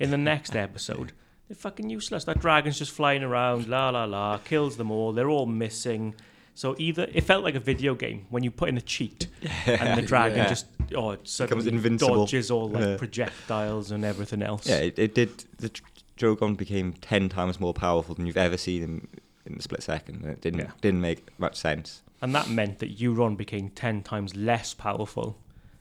In 0.00 0.10
the 0.10 0.18
next 0.18 0.56
episode, 0.66 1.12
they're 1.48 1.54
fucking 1.56 1.90
useless. 1.90 2.24
That 2.24 2.40
dragon's 2.40 2.78
just 2.78 2.90
flying 2.90 3.22
around, 3.22 3.68
la 3.68 3.90
la 3.90 4.04
la, 4.06 4.38
kills 4.38 4.76
them 4.78 4.90
all. 4.90 5.12
They're 5.12 5.30
all 5.30 5.46
missing. 5.46 6.16
So 6.56 6.74
either 6.78 7.08
it 7.12 7.22
felt 7.24 7.42
like 7.42 7.56
a 7.56 7.60
video 7.60 7.94
game 7.94 8.26
when 8.30 8.44
you 8.44 8.50
put 8.50 8.68
in 8.68 8.76
a 8.76 8.80
cheat 8.80 9.26
and 9.66 9.98
the 9.98 10.06
dragon 10.06 10.38
Yeah. 10.38 10.48
just 10.48 10.66
oh 10.94 11.10
it 11.10 11.66
invincible. 11.66 12.14
dodges 12.24 12.50
all 12.50 12.68
like 12.68 12.82
Yeah. 12.84 12.96
projectiles 12.96 13.90
and 13.90 14.04
everything 14.04 14.42
else. 14.42 14.66
Yeah, 14.68 14.76
it, 14.78 14.98
it 14.98 15.14
did. 15.14 15.44
The 15.58 15.68
Dr- 15.70 15.90
Drogon 16.38 16.56
became 16.56 16.92
ten 16.92 17.28
times 17.28 17.58
more 17.58 17.74
powerful 17.74 18.14
than 18.14 18.26
you've 18.26 18.36
ever 18.36 18.56
seen 18.56 18.82
him 18.82 19.08
in 19.46 19.56
a 19.58 19.62
split 19.62 19.82
second. 19.82 20.24
It 20.24 20.40
didn't 20.40 20.60
Yeah. 20.60 20.70
didn't 20.80 21.00
make 21.00 21.26
much 21.38 21.56
sense. 21.56 22.02
And 22.22 22.34
that 22.34 22.48
meant 22.48 22.78
that 22.78 22.96
Euron 22.98 23.36
became 23.36 23.68
ten 23.70 24.02
times 24.02 24.36
less 24.36 24.74
powerful 24.74 25.36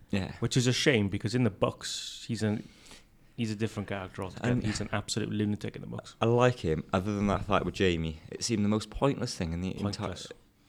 Yeah, 0.09 0.31
which 0.39 0.57
is 0.57 0.65
a 0.65 0.73
shame 0.73 1.07
because 1.07 1.35
in 1.35 1.43
the 1.43 1.51
books 1.51 2.25
he's 2.27 2.41
an 2.41 2.67
he's 3.37 3.51
a 3.51 3.55
different 3.55 3.89
character 3.89 4.23
altogether. 4.23 4.59
He's 4.65 4.81
an 4.81 4.89
absolute 4.91 5.29
lunatic 5.29 5.75
in 5.75 5.81
the 5.81 5.87
books. 5.87 6.15
I 6.19 6.25
like 6.25 6.59
him. 6.59 6.83
Other 6.91 7.13
than 7.15 7.27
that 7.27 7.45
fight 7.45 7.63
with 7.63 7.77
Jaime, 7.77 8.19
it 8.31 8.43
seemed 8.43 8.65
the 8.65 8.69
most 8.69 8.89
pointless 8.89 9.35
thing 9.35 9.53
in 9.53 9.61
the 9.61 9.79
entire. 9.79 10.15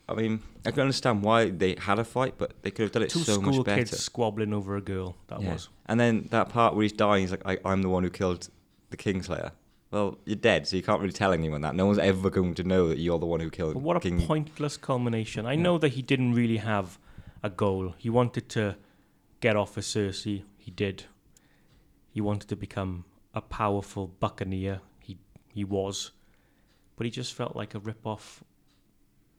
I 0.08 0.14
mean, 0.14 0.42
I 0.66 0.70
can 0.70 0.80
understand 0.82 1.22
why 1.22 1.48
they 1.50 1.76
had 1.78 1.98
a 1.98 2.04
fight, 2.04 2.34
but 2.36 2.52
they 2.62 2.70
could 2.70 2.82
have 2.82 2.92
done 2.92 3.02
it 3.04 3.10
Two 3.10 3.20
so 3.20 3.40
much 3.40 3.44
better. 3.44 3.50
Two 3.50 3.52
school 3.54 3.64
kids 3.64 3.98
squabbling 4.00 4.52
over 4.52 4.76
a 4.76 4.82
girl. 4.82 5.16
That 5.28 5.40
Yeah. 5.40 5.54
was. 5.54 5.68
And 5.86 5.98
then 5.98 6.28
that 6.30 6.50
part 6.50 6.74
where 6.74 6.82
he's 6.82 6.92
dying, 6.92 7.22
he's 7.22 7.30
like, 7.30 7.46
I, 7.46 7.58
"I'm 7.64 7.80
the 7.82 7.88
one 7.88 8.02
who 8.02 8.10
killed 8.10 8.48
the 8.90 8.96
Kingslayer." 8.98 9.52
Well, 9.90 10.18
you're 10.26 10.36
dead, 10.36 10.66
so 10.66 10.76
you 10.76 10.82
can't 10.82 11.00
really 11.00 11.12
tell 11.12 11.32
anyone 11.32 11.60
that. 11.62 11.74
No 11.74 11.86
one's 11.86 11.98
ever 11.98 12.28
going 12.28 12.54
to 12.56 12.64
know 12.64 12.88
that 12.88 12.98
you're 12.98 13.18
the 13.18 13.26
one 13.26 13.40
who 13.40 13.48
killed 13.48 13.74
But 13.74 13.82
what 13.82 13.96
a 13.96 14.00
King. 14.00 14.26
pointless 14.26 14.76
culmination. 14.76 15.46
I 15.46 15.52
Yeah. 15.52 15.62
know 15.62 15.78
that 15.78 15.90
he 15.90 16.02
didn't 16.02 16.34
really 16.34 16.56
have 16.58 16.98
a 17.42 17.48
goal. 17.48 17.94
He 17.96 18.10
wanted 18.10 18.48
to 18.50 18.76
get 19.40 19.56
off 19.56 19.76
of 19.76 19.84
Cersei. 19.84 20.42
He 20.58 20.70
did. 20.70 21.04
He 22.10 22.20
wanted 22.20 22.48
to 22.48 22.56
become 22.56 23.04
a 23.32 23.40
powerful 23.40 24.08
buccaneer. 24.08 24.80
He 25.00 25.16
he 25.48 25.64
was, 25.64 26.10
but 26.96 27.04
he 27.06 27.10
just 27.10 27.32
felt 27.32 27.54
like 27.56 27.74
a 27.74 27.78
rip 27.78 28.04
off 28.06 28.42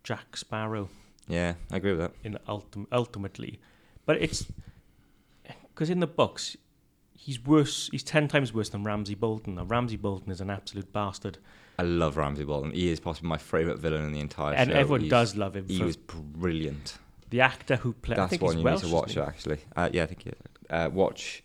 Jack 0.05 0.37
Sparrow. 0.37 0.87
Yeah, 1.27 1.55
I 1.71 1.77
agree 1.77 1.91
with 1.91 1.99
that. 1.99 2.11
in 2.23 2.37
ultim- 2.47 2.85
ultimately. 2.91 3.59
But 4.05 4.21
it's 4.21 4.45
because 5.73 5.89
in 5.89 5.99
the 5.99 6.07
books, 6.07 6.55
he's 7.13 7.43
worse. 7.43 7.89
He's 7.91 8.03
ten 8.03 8.27
times 8.27 8.53
worse 8.53 8.69
than 8.69 8.83
Ramsay 8.83 9.15
Bolton. 9.15 9.55
Now, 9.55 9.63
Ramsay 9.63 9.97
Bolton 9.97 10.31
is 10.31 10.39
an 10.41 10.49
absolute 10.51 10.93
bastard, 10.93 11.39
I 11.79 11.83
love 11.83 12.15
Ramsay 12.17 12.43
Bolton. 12.45 12.71
He 12.71 12.89
is 12.89 12.99
possibly 12.99 13.27
my 13.29 13.37
favourite 13.37 13.79
villain 13.79 14.05
in 14.05 14.11
the 14.13 14.19
entire 14.19 14.53
and 14.53 14.69
show. 14.69 14.77
everyone 14.77 15.01
He's- 15.01 15.09
does 15.09 15.35
love 15.35 15.55
him. 15.55 15.67
He 15.67 15.81
was 15.83 15.97
brilliant. 15.97 16.97
the 17.31 17.41
actor 17.41 17.77
who 17.77 17.93
played. 17.93 18.19
I 18.19 18.21
That's 18.21 18.29
think 18.29 18.43
one 18.43 18.57
you 18.59 18.63
Welsh, 18.63 18.83
need 18.83 18.89
to 18.89 18.95
watch, 18.95 19.17
actually. 19.17 19.57
Uh, 19.75 19.89
yeah, 19.91 20.03
I 20.03 20.05
think 20.05 20.25
you 20.25 20.33
uh, 20.69 20.89
watch 20.93 21.43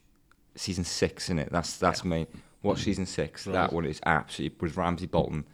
season 0.55 0.85
six 0.85 1.31
in 1.31 1.39
it. 1.39 1.49
That's 1.51 1.79
that's 1.79 2.05
main. 2.05 2.27
Watch 2.63 2.83
season 2.83 3.07
six. 3.07 3.47
Right. 3.47 3.55
That 3.55 3.73
one 3.73 3.87
is 3.87 4.01
absolutely 4.05 4.59
with 4.61 4.77
Ramsay 4.77 5.07
Bolton, 5.07 5.47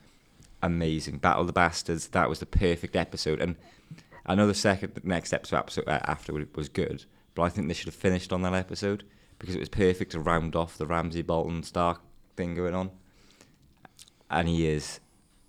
amazing. 0.67 1.19
Battle 1.19 1.43
of 1.43 1.47
the 1.47 1.53
Bastards. 1.53 2.09
That 2.09 2.29
was 2.29 2.41
the 2.41 2.47
perfect 2.47 2.97
episode. 2.97 3.41
And 3.41 3.57
I 4.27 4.35
know 4.35 4.47
the 4.47 4.55
second, 4.55 4.95
the 4.95 5.01
next 5.09 5.33
episode, 5.33 5.57
episode 5.57 5.89
uh, 5.89 6.01
after 6.05 6.33
was- 6.33 6.47
was 6.55 6.69
good, 6.69 7.05
but 7.35 7.43
I 7.43 7.49
think 7.49 7.69
they 7.69 7.75
should 7.75 7.87
have 7.87 7.95
finished 7.95 8.33
on 8.33 8.43
that 8.43 8.55
episode 8.55 9.05
because 9.39 9.55
it 9.55 9.61
was 9.61 9.69
perfect 9.69 10.13
to 10.13 10.21
round 10.21 10.57
off 10.57 10.77
the 10.79 10.87
Ramsay 10.87 11.23
Bolton 11.23 11.63
Stark 11.63 12.01
thing 12.37 12.55
going 12.55 12.75
on. 12.75 12.91
And 14.31 14.49
he 14.49 14.67
is 14.67 15.01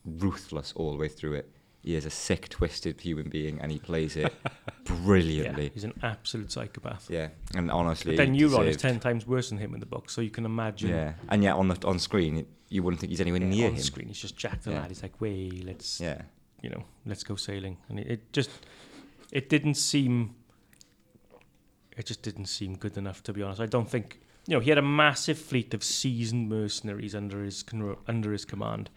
ruthless 0.06 0.74
all 0.76 0.92
the 0.92 0.98
way 0.98 1.08
through 1.08 1.34
it. 1.34 1.52
He 1.88 1.96
is 1.96 2.06
a 2.06 2.10
sick, 2.10 2.50
twisted 2.50 3.00
human 3.00 3.30
being, 3.30 3.62
and 3.62 3.72
he 3.72 3.80
plays 3.80 4.18
it 4.18 4.34
Yeah, 4.44 4.52
brilliantly. 4.84 5.72
he's 5.74 5.86
an 5.86 5.94
absolute 6.04 6.52
psychopath. 6.52 7.10
Yeah, 7.10 7.30
and 7.56 7.72
honestly, 7.72 8.12
But 8.18 8.26
then 8.26 8.34
he 8.34 8.42
Euron 8.42 8.68
is 8.68 8.76
ten 8.76 9.00
times 9.00 9.26
worse 9.26 9.48
than 9.48 9.58
him 9.58 9.74
in 9.74 9.80
the 9.80 9.86
book, 9.86 10.10
so 10.10 10.20
you 10.20 10.30
can 10.30 10.44
imagine. 10.44 10.90
Yeah, 10.90 11.14
and 11.30 11.42
yet 11.44 11.56
on 11.56 11.70
the 11.70 11.78
on 11.88 11.98
screen, 12.00 12.46
you 12.68 12.84
wouldn't 12.84 13.00
think 13.00 13.12
he's 13.12 13.22
anywhere 13.22 13.40
yeah, 13.40 13.48
near 13.48 13.68
on 13.70 13.76
him. 13.76 13.82
screen, 13.82 14.08
he's 14.10 14.20
just 14.20 14.36
Jack 14.36 14.64
the 14.64 14.72
Yeah. 14.72 14.82
lad. 14.82 14.90
He's 14.90 15.02
like, 15.02 15.22
"Wait, 15.22 15.64
let's 15.64 16.02
Yeah, 16.02 16.24
you 16.62 16.70
know, 16.70 16.84
let's 17.06 17.24
go 17.24 17.38
sailing. 17.38 17.78
And 17.88 18.02
it, 18.02 18.08
it 18.08 18.34
just, 18.34 18.50
it 19.32 19.48
didn't 19.48 19.76
seem, 19.76 20.36
it 21.96 22.06
just 22.06 22.22
didn't 22.22 22.48
seem 22.48 22.76
good 22.76 22.98
enough 22.98 23.24
to 23.24 23.32
be 23.32 23.42
honest. 23.42 23.62
I 23.62 23.66
don't 23.66 23.90
think, 23.90 24.20
you 24.46 24.56
know, 24.56 24.60
he 24.60 24.72
had 24.72 24.78
a 24.78 24.82
massive 25.04 25.38
fleet 25.40 25.74
of 25.74 25.86
seasoned 25.86 26.50
mercenaries 26.50 27.16
under 27.16 27.46
his 27.46 27.64
under 28.10 28.34
his 28.34 28.44
command. 28.44 28.90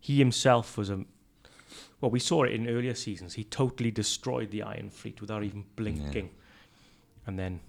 He 0.00 0.16
himself 0.18 0.78
was 0.78 0.88
a, 0.88 1.04
well, 2.00 2.10
we 2.10 2.20
saw 2.20 2.44
it 2.44 2.52
in 2.52 2.68
earlier 2.68 2.94
seasons. 2.94 3.34
He 3.34 3.44
totally 3.44 3.90
destroyed 3.90 4.50
the 4.50 4.62
Iron 4.62 4.90
Fleet 4.90 5.20
without 5.20 5.42
even 5.44 5.64
blinking, 5.76 6.30
and 7.26 7.38
then 7.38 7.60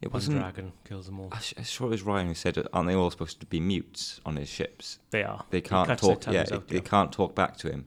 it 0.00 0.12
wasn't. 0.12 0.38
dragon 0.38 0.72
kills 0.84 1.06
them 1.06 1.20
all. 1.20 1.28
I 1.32 1.36
s- 1.36 1.54
I'm 1.56 1.64
sure 1.64 1.88
it 1.88 1.90
was 1.90 2.02
Ryan 2.02 2.28
who 2.28 2.34
said, 2.34 2.66
"Aren't 2.72 2.88
they 2.88 2.94
all 2.94 3.10
supposed 3.10 3.40
to 3.40 3.46
be 3.46 3.60
mutes 3.60 4.20
on 4.24 4.36
his 4.36 4.48
ships? 4.48 4.98
They 5.10 5.22
are. 5.22 5.44
They 5.50 5.60
can't 5.60 5.98
talk. 5.98 6.26
Yeah, 6.26 6.46
out, 6.52 6.68
they 6.68 6.76
yeah. 6.76 6.82
can't 6.82 7.12
talk 7.12 7.34
back 7.34 7.56
to 7.58 7.70
him." 7.70 7.86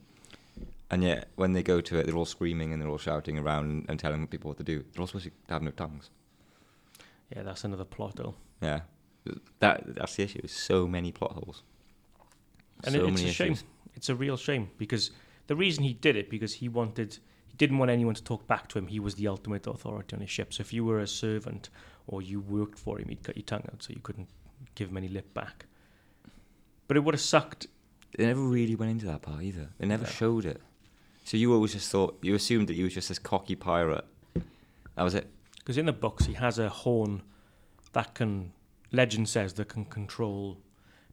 And 0.91 1.03
yet, 1.03 1.29
when 1.35 1.53
they 1.53 1.63
go 1.63 1.81
to 1.81 1.97
it, 1.97 2.05
they're 2.05 2.15
all 2.15 2.25
screaming 2.25 2.71
and 2.71 2.79
they're 2.79 2.89
all 2.89 2.99
shouting 2.99 3.39
around 3.39 3.85
and, 3.89 3.99
telling 3.99 4.27
people 4.27 4.49
what 4.49 4.57
to 4.57 4.63
do. 4.63 4.83
They're 4.93 5.01
all 5.01 5.07
supposed 5.07 5.25
to 5.25 5.31
have 5.49 5.63
no 5.63 5.71
tongues. 5.71 6.11
Yeah, 7.35 7.41
that's 7.41 7.63
another 7.63 7.83
plot 7.83 8.19
hole. 8.19 8.35
Yeah, 8.61 8.81
that 9.59 9.95
that's 9.95 10.15
the 10.15 10.23
issue. 10.23 10.45
So 10.47 10.85
many 10.85 11.11
plot 11.11 11.31
holes. 11.31 11.63
And 12.83 12.93
so 12.93 13.05
it, 13.05 13.13
it's 13.13 13.23
a 13.23 13.27
shame. 13.29 13.57
It's 13.95 14.09
a 14.09 14.15
real 14.15 14.37
shame 14.37 14.69
because 14.77 15.09
the 15.47 15.55
reason 15.55 15.83
he 15.83 15.93
did 15.93 16.15
it 16.15 16.29
because 16.29 16.53
he 16.55 16.69
wanted 16.69 17.19
he 17.47 17.55
didn't 17.57 17.77
want 17.77 17.91
anyone 17.91 18.15
to 18.15 18.23
talk 18.23 18.47
back 18.47 18.67
to 18.69 18.79
him. 18.79 18.87
He 18.87 18.99
was 18.99 19.15
the 19.15 19.27
ultimate 19.27 19.67
authority 19.67 20.15
on 20.15 20.21
his 20.21 20.29
ship. 20.31 20.53
So 20.53 20.61
if 20.61 20.73
you 20.73 20.83
were 20.85 20.99
a 20.99 21.07
servant 21.07 21.69
or 22.07 22.21
you 22.21 22.39
worked 22.39 22.79
for 22.79 22.99
him, 22.99 23.09
he'd 23.09 23.21
cut 23.23 23.35
your 23.37 23.43
tongue 23.43 23.63
out 23.71 23.83
so 23.83 23.93
you 23.93 23.99
couldn't 24.01 24.27
give 24.75 24.89
him 24.89 24.97
any 24.97 25.07
lip 25.07 25.33
back. 25.35 25.65
But 26.87 26.97
it 26.97 27.01
would 27.01 27.13
have 27.13 27.21
sucked. 27.21 27.67
They 28.17 28.25
never 28.25 28.41
really 28.41 28.75
went 28.75 28.91
into 28.91 29.05
that 29.05 29.21
part 29.21 29.43
either. 29.43 29.69
They 29.77 29.85
never 29.85 30.03
No. 30.03 30.09
showed 30.09 30.45
it. 30.45 30.61
So 31.25 31.37
you 31.37 31.53
always 31.53 31.73
just 31.73 31.89
thought 31.91 32.17
you 32.21 32.33
assumed 32.35 32.67
that 32.69 32.73
he 32.75 32.83
was 32.83 32.93
just 32.93 33.09
this 33.09 33.19
cocky 33.19 33.55
pirate. 33.55 34.05
That 34.95 35.03
was 35.03 35.13
it. 35.15 35.29
Because 35.59 35.77
in 35.77 35.85
the 35.85 35.93
books, 35.93 36.25
he 36.25 36.33
has 36.33 36.59
a 36.59 36.69
horn 36.69 37.21
that 37.93 38.13
can, 38.15 38.51
legend 38.91 39.29
says, 39.29 39.53
that 39.53 39.69
can 39.69 39.85
control 39.85 40.57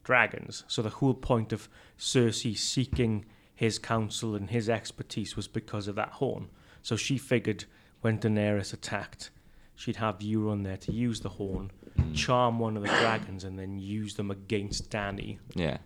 dragons. 0.03 0.63
So 0.67 0.81
the 0.81 0.89
whole 0.89 1.13
point 1.13 1.53
of 1.53 1.69
Cersei 1.97 2.57
seeking 2.57 3.25
his 3.61 3.77
counsel 3.77 4.33
and 4.33 4.49
his 4.49 4.67
expertise 4.67 5.35
was 5.35 5.47
because 5.47 5.87
of 5.87 5.93
that 5.93 6.09
horn. 6.13 6.49
So 6.81 6.95
she 6.95 7.19
figured 7.19 7.65
when 8.01 8.17
Daenerys 8.17 8.73
attacked, 8.73 9.29
she'd 9.75 9.97
have 9.97 10.17
Euron 10.17 10.63
there 10.63 10.77
to 10.77 10.91
use 10.91 11.19
the 11.19 11.29
horn, 11.29 11.69
charm 12.15 12.57
one 12.57 12.75
of 12.75 12.81
the 12.81 12.89
dragons, 12.89 13.43
and 13.43 13.59
then 13.59 13.77
use 13.77 14.15
them 14.15 14.31
against 14.31 14.89
Dany. 14.89 15.37
Yeah. 15.53 15.77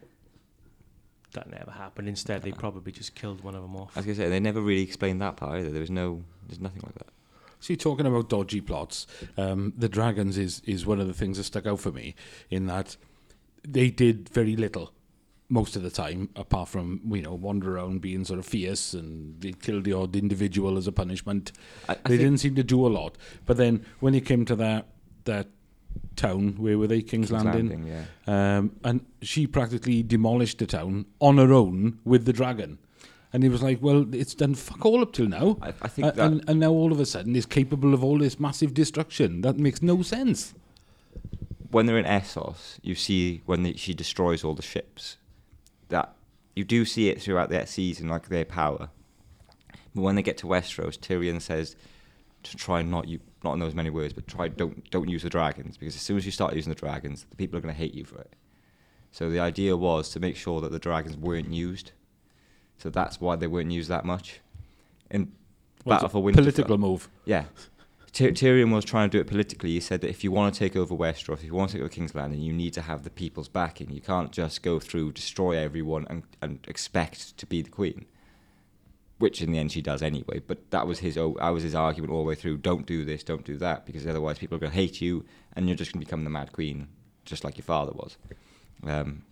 That 1.33 1.49
never 1.49 1.71
happened. 1.71 2.07
Instead, 2.07 2.43
they 2.43 2.53
probably 2.53 2.93
just 2.93 3.13
killed 3.13 3.43
one 3.43 3.55
of 3.55 3.61
them 3.61 3.75
off. 3.75 3.91
As 3.91 3.97
I 3.97 3.99
was 3.99 4.05
gonna 4.05 4.27
say 4.27 4.29
they 4.29 4.39
never 4.39 4.61
really 4.61 4.83
explained 4.83 5.21
that 5.21 5.35
part 5.35 5.59
either. 5.59 5.69
There 5.69 5.81
was 5.81 5.91
no, 5.91 6.23
there's 6.47 6.61
nothing 6.61 6.81
like 6.85 6.95
that. 6.95 7.09
See, 7.59 7.75
talking 7.75 8.05
about 8.05 8.29
dodgy 8.29 8.61
plots, 8.61 9.05
um, 9.35 9.73
the 9.77 9.89
dragons 9.89 10.37
is 10.37 10.61
is 10.65 10.85
one 10.85 11.01
of 11.01 11.07
the 11.07 11.13
things 11.13 11.35
that 11.35 11.43
stuck 11.43 11.65
out 11.65 11.81
for 11.81 11.91
me 11.91 12.15
in 12.49 12.67
that 12.67 12.95
they 13.67 13.89
did 13.89 14.29
very 14.29 14.55
little 14.55 14.93
most 15.49 15.75
of 15.75 15.83
the 15.83 15.91
time, 15.91 16.29
apart 16.35 16.69
from 16.69 17.01
you 17.11 17.21
know 17.21 17.33
wander 17.33 17.75
around 17.77 18.01
being 18.01 18.25
sort 18.25 18.39
of 18.39 18.45
fierce 18.45 18.93
and 18.93 19.39
they 19.41 19.51
killed 19.51 19.83
the 19.83 19.93
odd 19.93 20.15
individual 20.15 20.77
as 20.77 20.87
a 20.87 20.91
punishment. 20.91 21.51
I, 21.87 21.93
I 21.93 21.97
they 22.09 22.17
didn't 22.17 22.39
seem 22.39 22.55
to 22.55 22.63
do 22.63 22.85
a 22.85 22.89
lot. 22.89 23.17
But 23.45 23.57
then 23.57 23.85
when 23.99 24.15
it 24.15 24.25
came 24.25 24.45
to 24.45 24.55
that 24.57 24.87
that 25.25 25.47
town, 26.15 26.55
where 26.57 26.77
were 26.77 26.87
they, 26.87 27.01
King's, 27.01 27.29
King's 27.29 27.31
Landing? 27.31 27.69
Landing, 27.69 27.87
yeah. 28.27 28.57
Um, 28.57 28.71
and 28.83 29.05
she 29.21 29.47
practically 29.47 30.03
demolished 30.03 30.57
the 30.59 30.65
town 30.65 31.05
on 31.19 31.37
her 31.37 31.53
own 31.53 31.99
with 32.03 32.25
the 32.25 32.33
dragon. 32.33 32.77
and 33.33 33.43
he 33.43 33.49
was 33.49 33.61
like, 33.61 33.81
"Well, 33.81 34.05
it's 34.15 34.33
done 34.33 34.55
fuck 34.55 34.85
all 34.85 35.01
up 35.01 35.11
till 35.13 35.27
now." 35.27 35.57
I, 35.61 35.69
I 35.81 35.87
think 35.89 36.07
Uh, 36.07 36.11
that 36.11 36.25
and, 36.31 36.49
and 36.49 36.59
now 36.59 36.71
all 36.71 36.91
of 36.91 36.99
a 36.99 37.05
sudden 37.05 37.35
is 37.35 37.45
capable 37.45 37.93
of 37.93 38.03
all 38.03 38.17
this 38.17 38.39
massive 38.39 38.73
destruction. 38.73 39.41
That 39.41 39.57
makes 39.57 39.81
no 39.81 40.01
sense. 40.03 40.53
when 41.71 41.85
they're 41.85 41.97
in 41.97 42.05
Essos, 42.05 42.79
you 42.81 42.95
see 42.95 43.41
when 43.45 43.63
they, 43.63 43.73
she 43.73 43.93
destroys 43.93 44.43
all 44.43 44.53
the 44.55 44.61
ships. 44.63 45.17
That 45.89 46.15
you 46.55 46.63
do 46.63 46.85
see 46.85 47.09
it 47.09 47.21
throughout 47.21 47.49
that 47.49 47.69
season, 47.69 48.07
like 48.07 48.29
their 48.29 48.45
power. 48.45 48.89
But 49.93 50.01
when 50.01 50.15
they 50.15 50.21
get 50.21 50.37
to 50.39 50.47
Westeros, 50.47 50.97
Tyrion 50.97 51.41
says 51.41 51.75
to 52.43 52.55
try 52.57 52.81
not 52.81 53.07
you, 53.07 53.19
not 53.43 53.53
in 53.53 53.59
those 53.59 53.73
many 53.75 53.89
words, 53.89 54.13
but 54.13 54.27
try 54.27 54.47
don't 54.47 54.89
don't 54.91 55.09
use 55.09 55.23
the 55.23 55.29
dragons 55.29 55.77
because 55.77 55.95
as 55.95 56.01
soon 56.01 56.17
as 56.17 56.25
you 56.25 56.31
start 56.31 56.55
using 56.55 56.69
the 56.69 56.79
dragons, 56.79 57.25
the 57.29 57.35
people 57.35 57.57
are 57.57 57.61
going 57.61 57.73
to 57.73 57.77
hate 57.77 57.93
you 57.93 58.03
for 58.05 58.19
it. 58.19 58.33
So 59.11 59.29
the 59.29 59.39
idea 59.39 59.77
was 59.77 60.09
to 60.09 60.19
make 60.19 60.35
sure 60.35 60.59
that 60.61 60.71
the 60.71 60.79
dragons 60.79 61.15
weren't 61.15 61.53
used. 61.53 61.91
So 62.77 62.89
that's 62.89 63.21
why 63.21 63.37
they 63.37 63.47
weren't 63.47 63.71
used 63.71 63.89
that 63.89 64.03
much. 64.03 64.41
In 65.09 65.31
Well, 65.85 65.95
Battle 65.97 66.09
for 66.09 66.21
Winterfell, 66.21 66.35
Political 66.35 66.77
move. 66.77 67.09
yeah. 67.25 67.45
Ty- 68.15 68.31
Tyrion 68.31 68.71
was 68.71 68.85
trying 68.85 69.09
to 69.09 69.17
do 69.17 69.19
it 69.19 69.27
politically. 69.27 69.71
He 69.71 69.81
said 69.81 69.99
that 69.99 70.09
if 70.09 70.23
you 70.23 70.31
want 70.31 70.53
to 70.53 70.57
take 70.57 70.77
over 70.77 70.95
Westeros, 70.95 71.39
if 71.39 71.43
you 71.43 71.53
want 71.53 71.71
to 71.71 71.75
take 71.75 71.81
over 71.81 71.89
King's 71.89 72.15
Landing, 72.15 72.39
you 72.39 72.53
need 72.53 72.71
to 72.73 72.81
have 72.81 73.03
the 73.03 73.09
people's 73.09 73.49
backing. 73.49 73.91
You 73.91 73.99
can't 73.99 74.31
just 74.31 74.63
go 74.63 74.79
through, 74.79 75.11
destroy 75.11 75.57
everyone, 75.57 76.07
and, 76.09 76.23
and 76.41 76.59
expect 76.65 77.37
to 77.37 77.45
be 77.45 77.61
the 77.61 77.69
queen. 77.69 78.05
Which 79.17 79.41
in 79.41 79.51
the 79.51 79.59
end 79.59 79.73
she 79.73 79.81
does 79.81 80.01
anyway. 80.01 80.39
But 80.39 80.71
that 80.71 80.87
was 80.87 80.99
his. 80.99 81.15
That 81.15 81.49
was 81.49 81.63
his 81.63 81.75
argument 81.75 82.13
all 82.13 82.23
the 82.23 82.29
way 82.29 82.35
through. 82.35 82.57
Don't 82.57 82.85
do 82.85 83.03
this. 83.03 83.21
Don't 83.21 83.45
do 83.45 83.57
that, 83.57 83.85
because 83.85 84.07
otherwise 84.07 84.39
people 84.39 84.55
are 84.55 84.59
going 84.59 84.71
to 84.71 84.77
hate 84.77 85.01
you, 85.01 85.25
and 85.53 85.67
you're 85.67 85.75
just 85.75 85.91
going 85.91 86.01
to 86.01 86.05
become 86.05 86.23
the 86.23 86.29
Mad 86.29 86.53
Queen, 86.53 86.87
just 87.25 87.43
like 87.43 87.57
your 87.57 87.65
father 87.65 87.91
was. 87.91 88.17
Um, 88.85 89.23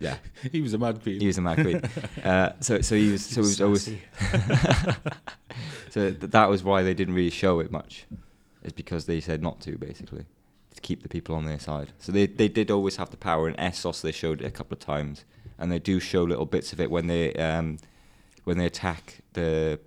yeah, 0.00 0.16
He 0.52 0.60
was 0.60 0.74
a 0.74 0.78
mad 0.78 1.02
queen. 1.02 1.20
he 1.20 1.26
was 1.28 1.38
a 1.38 1.42
Mad 1.42 1.58
Queen. 1.60 1.80
Uh, 2.24 2.52
so, 2.60 2.80
so 2.80 2.96
he 2.96 3.12
was. 3.12 3.24
So 3.24 3.42
he 3.42 3.46
was 3.48 3.60
always. 3.60 3.88
So 5.90 6.10
th- 6.12 6.30
that 6.30 6.48
was 6.48 6.62
why 6.62 6.82
they 6.82 6.94
didn't 6.94 7.14
really 7.14 7.30
show 7.30 7.58
it 7.60 7.70
much, 7.72 8.06
is 8.62 8.72
because 8.72 9.06
they 9.06 9.20
said 9.20 9.42
not 9.42 9.60
to 9.62 9.76
basically, 9.76 10.24
to 10.74 10.80
keep 10.80 11.02
the 11.02 11.08
people 11.08 11.34
on 11.34 11.44
their 11.46 11.58
side. 11.58 11.92
So 11.98 12.12
they 12.12 12.26
they 12.26 12.48
did 12.48 12.70
always 12.70 12.96
have 12.96 13.10
the 13.10 13.16
power. 13.16 13.48
In 13.48 13.54
Essos 13.56 14.00
they 14.00 14.12
showed 14.12 14.40
it 14.40 14.46
a 14.46 14.50
couple 14.50 14.74
of 14.74 14.78
times, 14.80 15.24
and 15.58 15.70
they 15.72 15.80
do 15.80 15.98
show 15.98 16.22
little 16.22 16.46
bits 16.46 16.72
of 16.72 16.80
it 16.80 16.90
when 16.90 17.08
they 17.08 17.34
um 17.34 17.78
when 18.44 18.56
they 18.58 18.66
attack 18.66 19.18
the 19.32 19.80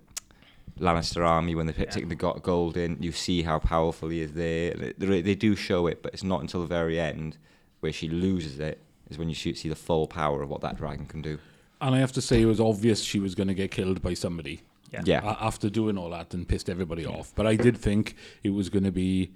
Lannister 0.78 1.26
army 1.26 1.54
when 1.54 1.66
they're 1.66 1.74
Yeah. 1.78 1.90
taking 1.90 2.10
the 2.10 2.14
go- 2.16 2.34
gold 2.42 2.76
in. 2.76 2.98
You 3.00 3.12
see 3.12 3.42
how 3.42 3.58
powerful 3.58 4.10
he 4.10 4.20
is 4.20 4.32
there. 4.34 4.74
They, 4.74 4.92
they, 4.98 5.22
they 5.22 5.34
do 5.34 5.56
show 5.56 5.86
it, 5.86 6.02
but 6.02 6.12
it's 6.12 6.24
not 6.24 6.40
until 6.42 6.60
the 6.60 6.66
very 6.66 7.00
end 7.00 7.38
where 7.80 7.92
she 7.92 8.08
loses 8.10 8.58
it 8.60 8.78
is 9.10 9.18
when 9.18 9.28
you 9.28 9.34
shoot, 9.34 9.58
see 9.58 9.68
the 9.68 9.76
full 9.76 10.06
power 10.06 10.42
of 10.42 10.48
what 10.48 10.60
that 10.62 10.76
dragon 10.76 11.06
can 11.06 11.22
do. 11.22 11.38
and 11.80 11.94
I 11.94 11.98
have 11.98 12.12
to 12.12 12.22
say, 12.22 12.40
it 12.42 12.46
was 12.46 12.60
obvious 12.60 13.02
she 13.02 13.18
was 13.20 13.34
going 13.34 13.48
to 13.48 13.54
get 13.54 13.70
killed 13.70 14.00
by 14.02 14.14
somebody. 14.14 14.62
Yeah. 14.92 15.02
Yeah. 15.04 15.36
after 15.40 15.68
doing 15.68 15.98
all 15.98 16.10
that 16.10 16.32
and 16.34 16.46
pissed 16.48 16.70
everybody 16.70 17.04
off. 17.04 17.32
But 17.34 17.46
I 17.48 17.56
did 17.56 17.76
think 17.76 18.14
it 18.44 18.50
was 18.50 18.68
going 18.70 18.84
to 18.84 18.92
be 18.92 19.32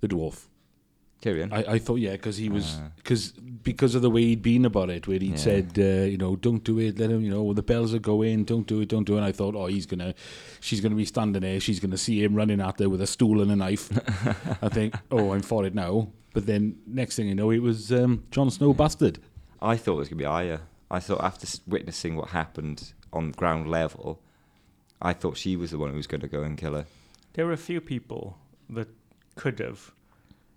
the 0.00 0.08
dwarf. 0.08 0.46
Tyrion. 1.22 1.52
I, 1.52 1.74
I 1.74 1.78
thought, 1.78 2.00
yeah, 2.00 2.12
because 2.12 2.36
he 2.36 2.48
was 2.48 2.80
because 2.96 3.30
because 3.30 3.94
of 3.94 4.02
the 4.02 4.10
way 4.10 4.22
he'd 4.22 4.42
been 4.42 4.64
about 4.64 4.90
it, 4.90 5.06
where 5.06 5.20
he'd 5.20 5.30
Yeah. 5.30 5.36
said, 5.36 5.72
uh, 5.78 5.82
you 6.10 6.18
know, 6.18 6.34
don't 6.34 6.64
do 6.64 6.80
it, 6.80 6.98
let 6.98 7.10
him, 7.10 7.22
you 7.22 7.30
know, 7.30 7.52
the 7.52 7.62
bells 7.62 7.94
are 7.94 8.00
going, 8.00 8.42
don't 8.42 8.66
do 8.66 8.80
it, 8.80 8.88
don't 8.88 9.04
do 9.04 9.14
it. 9.14 9.18
And 9.18 9.26
I 9.26 9.30
thought, 9.30 9.54
oh, 9.54 9.66
he's 9.66 9.86
gonna, 9.86 10.14
she's 10.58 10.80
gonna 10.80 10.96
be 10.96 11.04
standing 11.04 11.42
there, 11.42 11.60
she's 11.60 11.78
gonna 11.78 11.96
see 11.96 12.24
him 12.24 12.34
running 12.34 12.60
at 12.60 12.80
her 12.80 12.88
with 12.88 13.00
a 13.02 13.06
stool 13.06 13.40
and 13.40 13.52
a 13.52 13.56
knife. 13.56 13.88
I 14.62 14.68
think, 14.68 14.96
oh, 15.12 15.32
I'm 15.32 15.42
for 15.42 15.64
it 15.64 15.76
now. 15.76 16.08
But 16.34 16.46
then 16.46 16.78
next 16.86 17.16
thing 17.16 17.28
you 17.28 17.34
know, 17.34 17.50
it 17.50 17.60
was 17.60 17.92
um, 17.92 18.24
Jon 18.30 18.50
Snow 18.50 18.72
bastard. 18.72 19.18
I 19.60 19.76
thought 19.76 19.94
it 19.94 19.98
was 19.98 20.08
going 20.08 20.18
to 20.18 20.22
be 20.22 20.26
Arya. 20.26 20.62
I 20.90 21.00
thought 21.00 21.22
after 21.22 21.46
witnessing 21.66 22.16
what 22.16 22.30
happened 22.30 22.92
on 23.12 23.30
ground 23.32 23.70
level, 23.70 24.20
I 25.00 25.12
thought 25.12 25.36
she 25.36 25.56
was 25.56 25.70
the 25.70 25.78
one 25.78 25.90
who 25.90 25.96
was 25.96 26.06
going 26.06 26.20
to 26.22 26.28
go 26.28 26.42
and 26.42 26.56
kill 26.56 26.74
her. 26.74 26.86
There 27.34 27.46
were 27.46 27.52
a 27.52 27.56
few 27.58 27.80
people 27.80 28.36
that 28.70 28.88
could 29.36 29.58
have. 29.58 29.92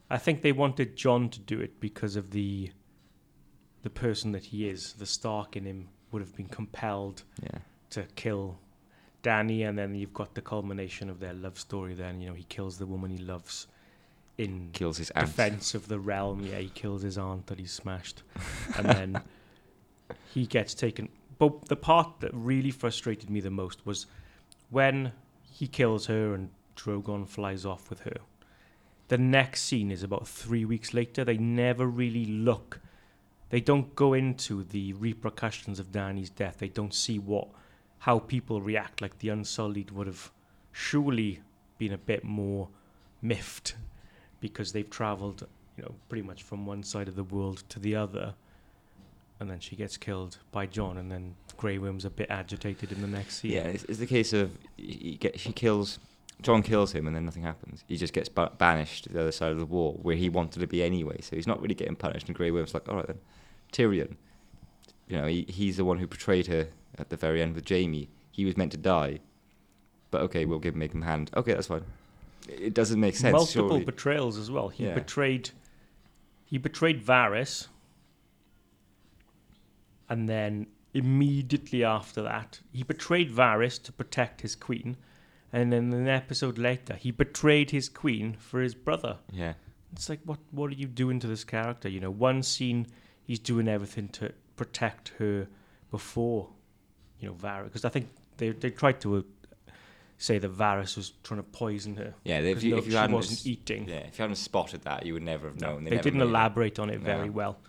I 0.10 0.18
think 0.18 0.42
they 0.42 0.52
wanted 0.52 0.96
Jon 0.96 1.30
to 1.30 1.40
do 1.40 1.60
it 1.60 1.80
because 1.80 2.16
of 2.16 2.32
the 2.32 2.72
the 3.84 3.90
person 3.90 4.32
that 4.32 4.46
he 4.46 4.68
is. 4.68 4.94
The 4.94 5.06
Stark 5.06 5.56
in 5.56 5.66
him 5.66 5.90
would 6.12 6.22
have 6.22 6.36
been 6.36 6.48
compelled 6.48 7.24
Yeah. 7.44 7.60
to 7.92 8.04
kill 8.16 8.58
Dany, 9.24 9.68
and 9.68 9.78
then 9.78 9.96
you've 9.96 10.14
got 10.14 10.34
the 10.36 10.42
culmination 10.42 11.10
of 11.10 11.20
their 11.20 11.34
love 11.34 11.60
story. 11.60 11.94
Then 11.94 12.20
you 12.20 12.28
know 12.30 12.34
he 12.36 12.44
kills 12.46 12.78
the 12.78 12.86
woman 12.86 13.12
he 13.12 13.18
loves 13.18 13.68
in 14.38 14.69
Kills 14.74 14.98
his 14.98 15.12
aunt. 15.12 15.28
defense 15.28 15.76
of 15.76 15.88
the 15.88 16.00
realm. 16.00 16.45
Yeah, 16.45 16.60
he 16.60 16.69
kills 16.69 17.02
his 17.02 17.17
aunt 17.17 17.48
that 17.48 17.60
he's 17.60 17.71
smashed, 17.71 18.24
and 18.78 18.86
then 18.86 19.21
he 20.34 20.45
gets 20.45 20.74
taken. 20.74 21.10
But 21.38 21.67
the 21.67 21.76
part 21.76 22.19
that 22.19 22.32
really 22.34 22.71
frustrated 22.71 23.30
me 23.30 23.39
the 23.39 23.50
most 23.50 23.86
was 23.86 24.08
when 24.69 25.12
he 25.43 25.67
kills 25.67 26.08
her 26.08 26.34
and 26.34 26.50
Drogon 26.76 27.28
flies 27.28 27.65
off 27.65 27.89
with 27.89 28.02
her. 28.02 28.17
The 29.08 29.17
next 29.17 29.62
scene 29.62 29.91
is 29.91 30.04
about 30.04 30.28
three 30.28 30.65
weeks 30.65 30.93
later. 30.93 31.24
They 31.24 31.38
never 31.38 31.86
really 31.86 32.26
look. 32.26 32.80
They 33.50 33.62
don't 33.62 33.95
go 33.95 34.13
into 34.13 34.63
the 34.63 34.93
repercussions 34.93 35.80
of 35.80 35.91
Dany's 35.91 36.30
death. 36.30 36.58
They 36.58 36.69
don't 36.69 36.93
see 36.93 37.19
what, 37.19 37.50
how 38.00 38.19
people 38.19 38.62
react. 38.62 39.02
Like 39.02 39.19
the 39.19 39.30
Unsullied 39.30 39.91
would 39.91 40.08
have 40.08 40.32
surely 40.71 41.41
been 41.78 41.93
a 41.93 41.98
bit 41.98 42.24
more 42.24 42.69
miffed 43.21 43.76
because 44.47 44.71
they've 44.71 44.89
travelled, 44.89 45.47
you 45.75 45.84
know, 45.84 45.95
pretty 46.08 46.21
much 46.21 46.43
from 46.43 46.65
one 46.65 46.84
side 46.84 47.08
of 47.08 47.15
the 47.15 47.23
world 47.23 47.63
to 47.69 47.79
the 47.79 47.95
other, 47.95 48.36
and 49.39 49.49
then 49.49 49.60
she 49.60 49.75
gets 49.75 49.97
killed 49.97 50.38
by 50.51 50.65
Jon, 50.65 50.97
and 50.97 51.12
then 51.12 51.36
Grey 51.58 51.77
Worm's 51.77 52.05
a 52.05 52.10
bit 52.10 52.27
agitated 52.29 52.91
in 52.91 53.01
the 53.01 53.08
next 53.08 53.38
scene. 53.38 53.51
Yeah, 53.51 53.62
it's, 53.62 53.84
it's 53.86 53.99
the 53.99 54.05
case 54.05 54.34
of 54.34 54.51
he 54.77 55.17
get, 55.19 55.39
she 55.39 55.51
kills, 55.51 55.99
Jon 56.41 56.62
kills 56.62 56.91
him 56.91 57.08
and 57.08 57.15
then 57.15 57.25
nothing 57.25 57.43
happens. 57.43 57.84
He 57.88 57.97
just 57.97 58.13
gets 58.13 58.29
ba- 58.29 58.51
banished 58.58 59.05
to 59.05 59.13
the 59.13 59.21
other 59.21 59.31
side 59.31 59.51
of 59.51 59.58
the 59.58 59.65
wall 59.65 59.99
where 60.01 60.15
he 60.15 60.29
wanted 60.29 60.60
to 60.60 60.67
be 60.67 60.84
anyway. 60.84 61.21
So 61.21 61.36
he's 61.36 61.47
not 61.47 61.62
really 61.62 61.75
getting 61.75 61.95
punished. 61.95 62.27
And 62.27 62.36
Grey 62.36 62.51
Worm's 62.51 62.73
like, 62.73 62.88
all 62.88 62.97
right 62.97 63.08
then, 63.08 63.19
Tyrion. 63.71 64.15
You 65.08 65.17
know, 65.17 65.27
he, 65.27 65.45
he's 65.47 65.77
the 65.77 65.86
one 65.86 65.99
who 65.99 66.08
betrayed 66.08 66.47
her 66.47 66.67
at 66.97 67.10
the 67.10 67.17
very 67.17 67.41
end 67.41 67.55
with 67.55 67.67
Jaime. 67.67 68.10
He 68.31 68.45
was 68.45 68.58
meant 68.58 68.71
to 68.73 68.77
die, 68.77 69.19
but 70.12 70.21
okay, 70.21 70.45
we'll 70.45 70.60
give 70.60 70.73
him 70.73 70.79
make 70.79 70.93
him 70.93 71.03
hand. 71.03 71.31
Okay, 71.36 71.53
that's 71.53 71.67
fine. 71.67 71.86
It 72.47 72.73
doesn't 72.73 72.99
make 72.99 73.15
sense. 73.15 73.34
Multiple 73.34 73.69
surely. 73.69 73.86
betrayals 73.86 74.38
as 74.38 74.51
well. 74.51 74.69
He 74.69 74.86
Yeah. 74.86 74.93
betrayed, 74.93 75.49
he 76.45 76.58
betrayed 76.58 77.03
Varys, 77.03 77.67
and 80.10 80.29
then 80.29 80.67
immediately 80.93 81.84
after 81.84 82.21
that, 82.21 82.62
he 82.71 82.84
betrayed 82.84 83.31
Varys 83.31 83.81
to 83.84 83.91
protect 83.91 84.41
his 84.41 84.55
queen, 84.55 84.97
and 85.51 85.71
then 85.73 85.91
an 85.93 86.08
episode 86.08 86.58
later, 86.58 86.95
he 86.95 87.12
betrayed 87.12 87.71
his 87.71 87.89
queen 87.89 88.34
for 88.39 88.62
his 88.62 88.75
brother. 88.75 89.17
yeah. 89.31 89.53
It's 89.93 90.10
like, 90.10 90.19
what 90.25 90.39
what 90.51 90.71
are 90.71 90.75
you 90.75 90.88
doing 90.88 91.19
to 91.21 91.27
this 91.27 91.45
character? 91.45 91.88
You 91.88 92.01
know, 92.01 92.12
one 92.12 92.43
scene 92.43 92.88
he's 93.23 93.39
doing 93.39 93.67
everything 93.69 94.10
to 94.10 94.34
protect 94.58 95.10
her 95.19 95.47
before, 95.89 96.49
you 97.17 97.29
know, 97.29 97.34
Varys. 97.36 97.65
Because 97.65 97.86
I 97.86 97.89
think 97.89 98.10
they 98.36 98.49
they 98.49 98.71
tried 98.71 98.99
to 99.01 99.25
say 100.17 100.38
the 100.38 100.47
Varys 100.49 100.95
was 100.95 101.13
trying 101.23 101.39
to 101.39 101.43
poison 101.43 101.95
her. 101.97 102.13
Yeah, 102.23 102.39
if 102.39 102.63
you, 102.63 102.71
no, 102.71 102.78
if 102.78 102.86
you 102.86 102.91
she 102.91 102.97
hadn't 102.97 103.15
wasn't 103.15 103.39
s- 103.39 103.45
eating. 103.47 103.88
yeah, 103.88 103.97
if 103.97 104.17
you 104.17 104.23
hadn't 104.23 104.36
spotted 104.38 104.82
that, 104.84 105.06
you 105.06 105.13
would 105.13 105.23
never 105.23 105.47
have 105.47 105.60
No, 105.60 105.73
known. 105.73 105.84
they, 105.84 105.91
never 105.91 106.04
didn't 106.04 106.19
made 106.19 106.25
it. 106.25 106.30
elaborate 106.30 106.80
on 106.80 106.89
it 106.89 106.99
No. 106.99 107.06
very 107.06 107.30
well. 107.30 107.60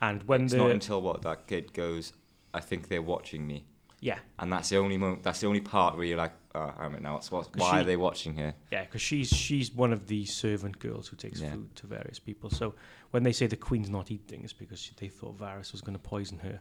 And 0.00 0.22
when 0.24 0.42
it's 0.44 0.52
the 0.52 0.58
not 0.58 0.70
until 0.70 1.02
what 1.02 1.22
that 1.22 1.46
kid 1.46 1.72
goes, 1.72 2.12
I 2.54 2.60
think 2.60 2.88
they're 2.88 3.02
watching 3.02 3.46
me, 3.46 3.64
yeah 4.00 4.18
and 4.38 4.52
that's 4.52 4.68
the 4.68 4.76
only 4.76 4.96
moment. 4.98 5.22
That's 5.22 5.40
the 5.40 5.46
only 5.46 5.60
part 5.60 5.96
where 5.96 6.04
you're 6.04 6.18
like, 6.18 6.32
oh, 6.54 6.72
I 6.78 6.88
don't 6.88 7.02
know, 7.02 7.14
what's, 7.14 7.30
what's, 7.32 7.48
why 7.56 7.70
she- 7.72 7.76
are 7.80 7.84
they 7.84 7.96
watching 7.96 8.36
her? 8.36 8.54
yeah 8.70 8.84
because 8.84 9.02
she's 9.02 9.28
she's 9.28 9.72
one 9.72 9.92
of 9.92 10.06
the 10.06 10.24
servant 10.26 10.78
girls 10.78 11.08
who 11.08 11.16
takes 11.16 11.40
Yeah. 11.40 11.52
food 11.52 11.74
to 11.76 11.86
various 11.86 12.18
people. 12.18 12.50
So 12.50 12.74
when 13.10 13.22
they 13.24 13.32
say 13.32 13.46
the 13.46 13.56
queen's 13.56 13.88
not 13.90 14.10
eating, 14.10 14.42
it's 14.44 14.52
because 14.52 14.78
she, 14.80 14.92
they 14.96 15.08
thought 15.08 15.38
Varys 15.38 15.72
was 15.72 15.80
going 15.80 15.94
to 15.96 16.02
poison 16.02 16.38
her. 16.38 16.60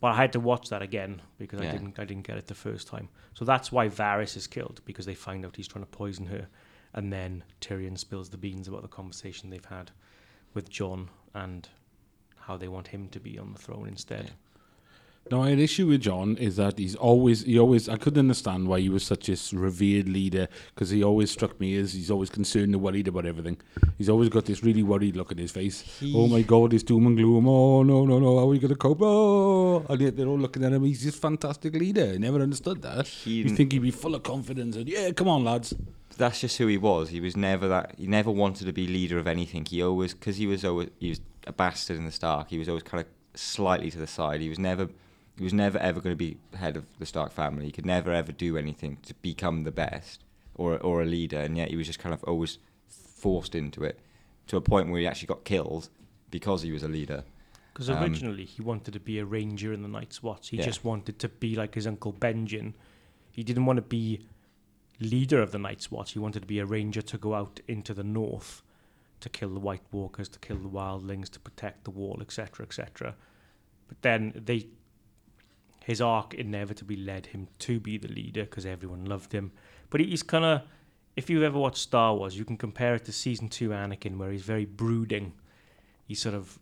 But 0.00 0.12
I 0.12 0.16
had 0.16 0.32
to 0.32 0.40
watch 0.40 0.70
that 0.70 0.80
again 0.80 1.20
because 1.38 1.60
I 1.60 1.70
didn't 1.70 1.98
I 1.98 2.04
didn't 2.04 2.26
get 2.26 2.38
it 2.38 2.46
the 2.46 2.54
first 2.54 2.88
time. 2.88 3.10
So 3.34 3.44
that's 3.44 3.70
why 3.70 3.88
Varys 3.88 4.36
is 4.36 4.46
killed 4.46 4.80
because 4.86 5.04
they 5.04 5.14
find 5.14 5.44
out 5.44 5.56
he's 5.56 5.68
trying 5.68 5.84
to 5.84 5.90
poison 5.90 6.26
her, 6.26 6.48
and 6.94 7.12
then 7.12 7.44
Tyrion 7.60 7.98
spills 7.98 8.30
the 8.30 8.38
beans 8.38 8.66
about 8.66 8.82
the 8.82 8.88
conversation 8.88 9.50
they've 9.50 9.64
had 9.64 9.90
with 10.54 10.70
Jon 10.70 11.10
and 11.34 11.68
how 12.36 12.56
they 12.56 12.68
want 12.68 12.88
him 12.88 13.08
to 13.08 13.20
be 13.20 13.38
on 13.38 13.52
the 13.52 13.58
throne 13.58 13.86
instead. 13.88 14.32
No, 15.30 15.42
an 15.42 15.60
issue 15.60 15.86
with 15.86 16.00
Jon 16.00 16.36
is 16.38 16.56
that 16.56 16.76
he's 16.78 16.96
always, 16.96 17.44
he 17.44 17.56
always, 17.58 17.88
I 17.88 17.96
couldn't 17.96 18.18
understand 18.18 18.66
why 18.66 18.80
he 18.80 18.88
was 18.88 19.04
such 19.04 19.28
a 19.28 19.36
revered 19.56 20.08
leader 20.08 20.48
because 20.74 20.90
he 20.90 21.04
always 21.04 21.30
struck 21.30 21.60
me 21.60 21.76
as 21.76 21.92
he's 21.92 22.10
always 22.10 22.30
concerned 22.30 22.74
and 22.74 22.82
worried 22.82 23.06
about 23.06 23.26
everything. 23.26 23.56
He's 23.96 24.08
always 24.08 24.28
got 24.28 24.46
this 24.46 24.64
really 24.64 24.82
worried 24.82 25.14
look 25.16 25.30
on 25.30 25.38
his 25.38 25.52
face. 25.52 25.82
He- 26.00 26.12
Oh 26.16 26.26
my 26.26 26.42
God, 26.42 26.74
it's 26.74 26.82
doom 26.82 27.06
and 27.06 27.16
gloom. 27.16 27.46
Oh, 27.48 27.82
no, 27.84 28.04
no, 28.04 28.18
no, 28.18 28.38
how 28.38 28.42
are 28.42 28.46
we 28.46 28.58
going 28.58 28.70
to 28.72 28.76
cope? 28.76 28.98
Oh, 29.02 29.86
and 29.88 30.00
yet 30.00 30.16
they're 30.16 30.26
all 30.26 30.38
looking 30.38 30.64
at 30.64 30.72
him. 30.72 30.84
He's 30.84 31.04
this 31.04 31.14
fantastic 31.16 31.74
leader. 31.74 32.12
I 32.14 32.16
never 32.18 32.40
understood 32.40 32.82
that. 32.82 33.06
He, 33.06 33.42
You 33.42 33.50
think 33.50 33.72
he'd 33.72 33.78
be 33.82 33.92
full 33.92 34.16
of 34.16 34.24
confidence 34.24 34.74
and, 34.74 34.88
yeah, 34.88 35.12
come 35.12 35.28
on, 35.28 35.44
lads. 35.44 35.72
that's 36.16 36.40
just 36.40 36.58
who 36.58 36.66
he 36.66 36.76
was. 36.76 37.08
He 37.10 37.20
was 37.20 37.36
never 37.36 37.68
that. 37.68 37.94
He 37.96 38.06
never 38.08 38.32
wanted 38.32 38.66
to 38.66 38.72
be 38.72 38.86
leader 38.88 39.16
of 39.18 39.28
anything. 39.28 39.64
He 39.64 39.80
always, 39.82 40.12
because 40.12 40.38
he 40.38 40.46
was 40.48 40.64
always, 40.64 40.88
he 40.98 41.10
was 41.10 41.20
a 41.46 41.52
bastard 41.52 41.98
in 41.98 42.04
the 42.04 42.10
Stark. 42.12 42.50
He 42.50 42.58
was 42.58 42.68
always 42.68 42.82
kind 42.82 43.00
of 43.04 43.06
slightly 43.40 43.92
to 43.92 43.98
the 43.98 44.08
side. 44.08 44.40
He 44.40 44.48
was 44.48 44.58
never 44.58 44.88
He 45.40 45.44
was 45.44 45.54
never 45.54 45.78
ever 45.78 46.02
going 46.02 46.12
to 46.12 46.18
be 46.18 46.36
head 46.54 46.76
of 46.76 46.84
the 46.98 47.06
Stark 47.06 47.32
family. 47.32 47.64
He 47.64 47.72
could 47.72 47.86
never 47.86 48.12
ever 48.12 48.30
do 48.30 48.58
anything 48.58 48.98
to 49.04 49.14
become 49.22 49.64
the 49.64 49.70
best 49.72 50.22
or 50.54 50.76
or 50.76 51.00
a 51.00 51.06
leader, 51.06 51.38
and 51.38 51.56
yet 51.56 51.70
he 51.70 51.76
was 51.76 51.86
just 51.86 51.98
kind 51.98 52.12
of 52.12 52.22
always 52.24 52.58
forced 52.90 53.54
into 53.54 53.82
it 53.82 53.98
to 54.48 54.58
a 54.58 54.60
point 54.60 54.90
where 54.90 55.00
he 55.00 55.06
actually 55.06 55.28
got 55.28 55.44
killed 55.44 55.88
because 56.30 56.60
he 56.60 56.72
was 56.72 56.82
a 56.82 56.88
leader. 56.88 57.24
Because 57.72 57.88
Um, 57.88 58.02
originally 58.02 58.44
he 58.44 58.60
wanted 58.60 58.92
to 58.92 59.00
be 59.00 59.18
a 59.18 59.24
ranger 59.24 59.72
in 59.72 59.80
the 59.80 59.88
Night's 59.88 60.22
Watch. 60.22 60.50
He 60.50 60.58
Yeah. 60.58 60.66
just 60.66 60.84
wanted 60.84 61.18
to 61.20 61.30
be 61.30 61.56
like 61.56 61.74
his 61.74 61.86
uncle 61.86 62.12
Benjen. 62.12 62.74
He 63.32 63.42
didn't 63.42 63.64
want 63.64 63.78
to 63.78 63.82
be 63.98 64.26
leader 64.98 65.40
of 65.40 65.52
the 65.52 65.58
Night's 65.58 65.90
Watch. 65.90 66.12
He 66.12 66.18
wanted 66.18 66.40
to 66.40 66.46
be 66.46 66.58
a 66.58 66.66
ranger 66.66 67.00
to 67.00 67.16
go 67.16 67.32
out 67.32 67.60
into 67.66 67.94
the 67.94 68.04
north 68.04 68.62
to 69.20 69.30
kill 69.30 69.54
the 69.54 69.60
White 69.60 69.84
Walkers, 69.90 70.28
to 70.28 70.38
kill 70.38 70.58
the 70.58 70.68
wildlings, 70.68 71.30
to 71.30 71.40
protect 71.40 71.84
the 71.84 71.90
wall, 71.90 72.18
etc., 72.20 72.66
etc. 72.66 73.16
But 73.88 74.02
then 74.02 74.32
they, 74.36 74.66
his 75.90 76.00
arc 76.00 76.34
inevitably 76.34 76.96
led 76.96 77.26
him 77.26 77.48
to 77.58 77.80
be 77.80 77.98
the 77.98 78.08
leader 78.08 78.44
because 78.44 78.64
everyone 78.64 79.04
loved 79.04 79.32
him. 79.32 79.52
But 79.90 80.00
he's 80.00 80.22
kind 80.22 80.44
of, 80.44 80.62
if 81.16 81.28
you've 81.28 81.42
ever 81.42 81.58
watched 81.58 81.78
Star 81.78 82.14
Wars, 82.14 82.38
you 82.38 82.44
can 82.44 82.56
compare 82.56 82.94
it 82.94 83.04
to 83.06 83.12
season 83.12 83.48
two 83.48 83.70
Anakin, 83.70 84.16
where 84.16 84.30
he's 84.30 84.42
very 84.42 84.64
brooding. 84.64 85.32
He's 86.06 86.22
sort 86.22 86.34
of 86.34 86.58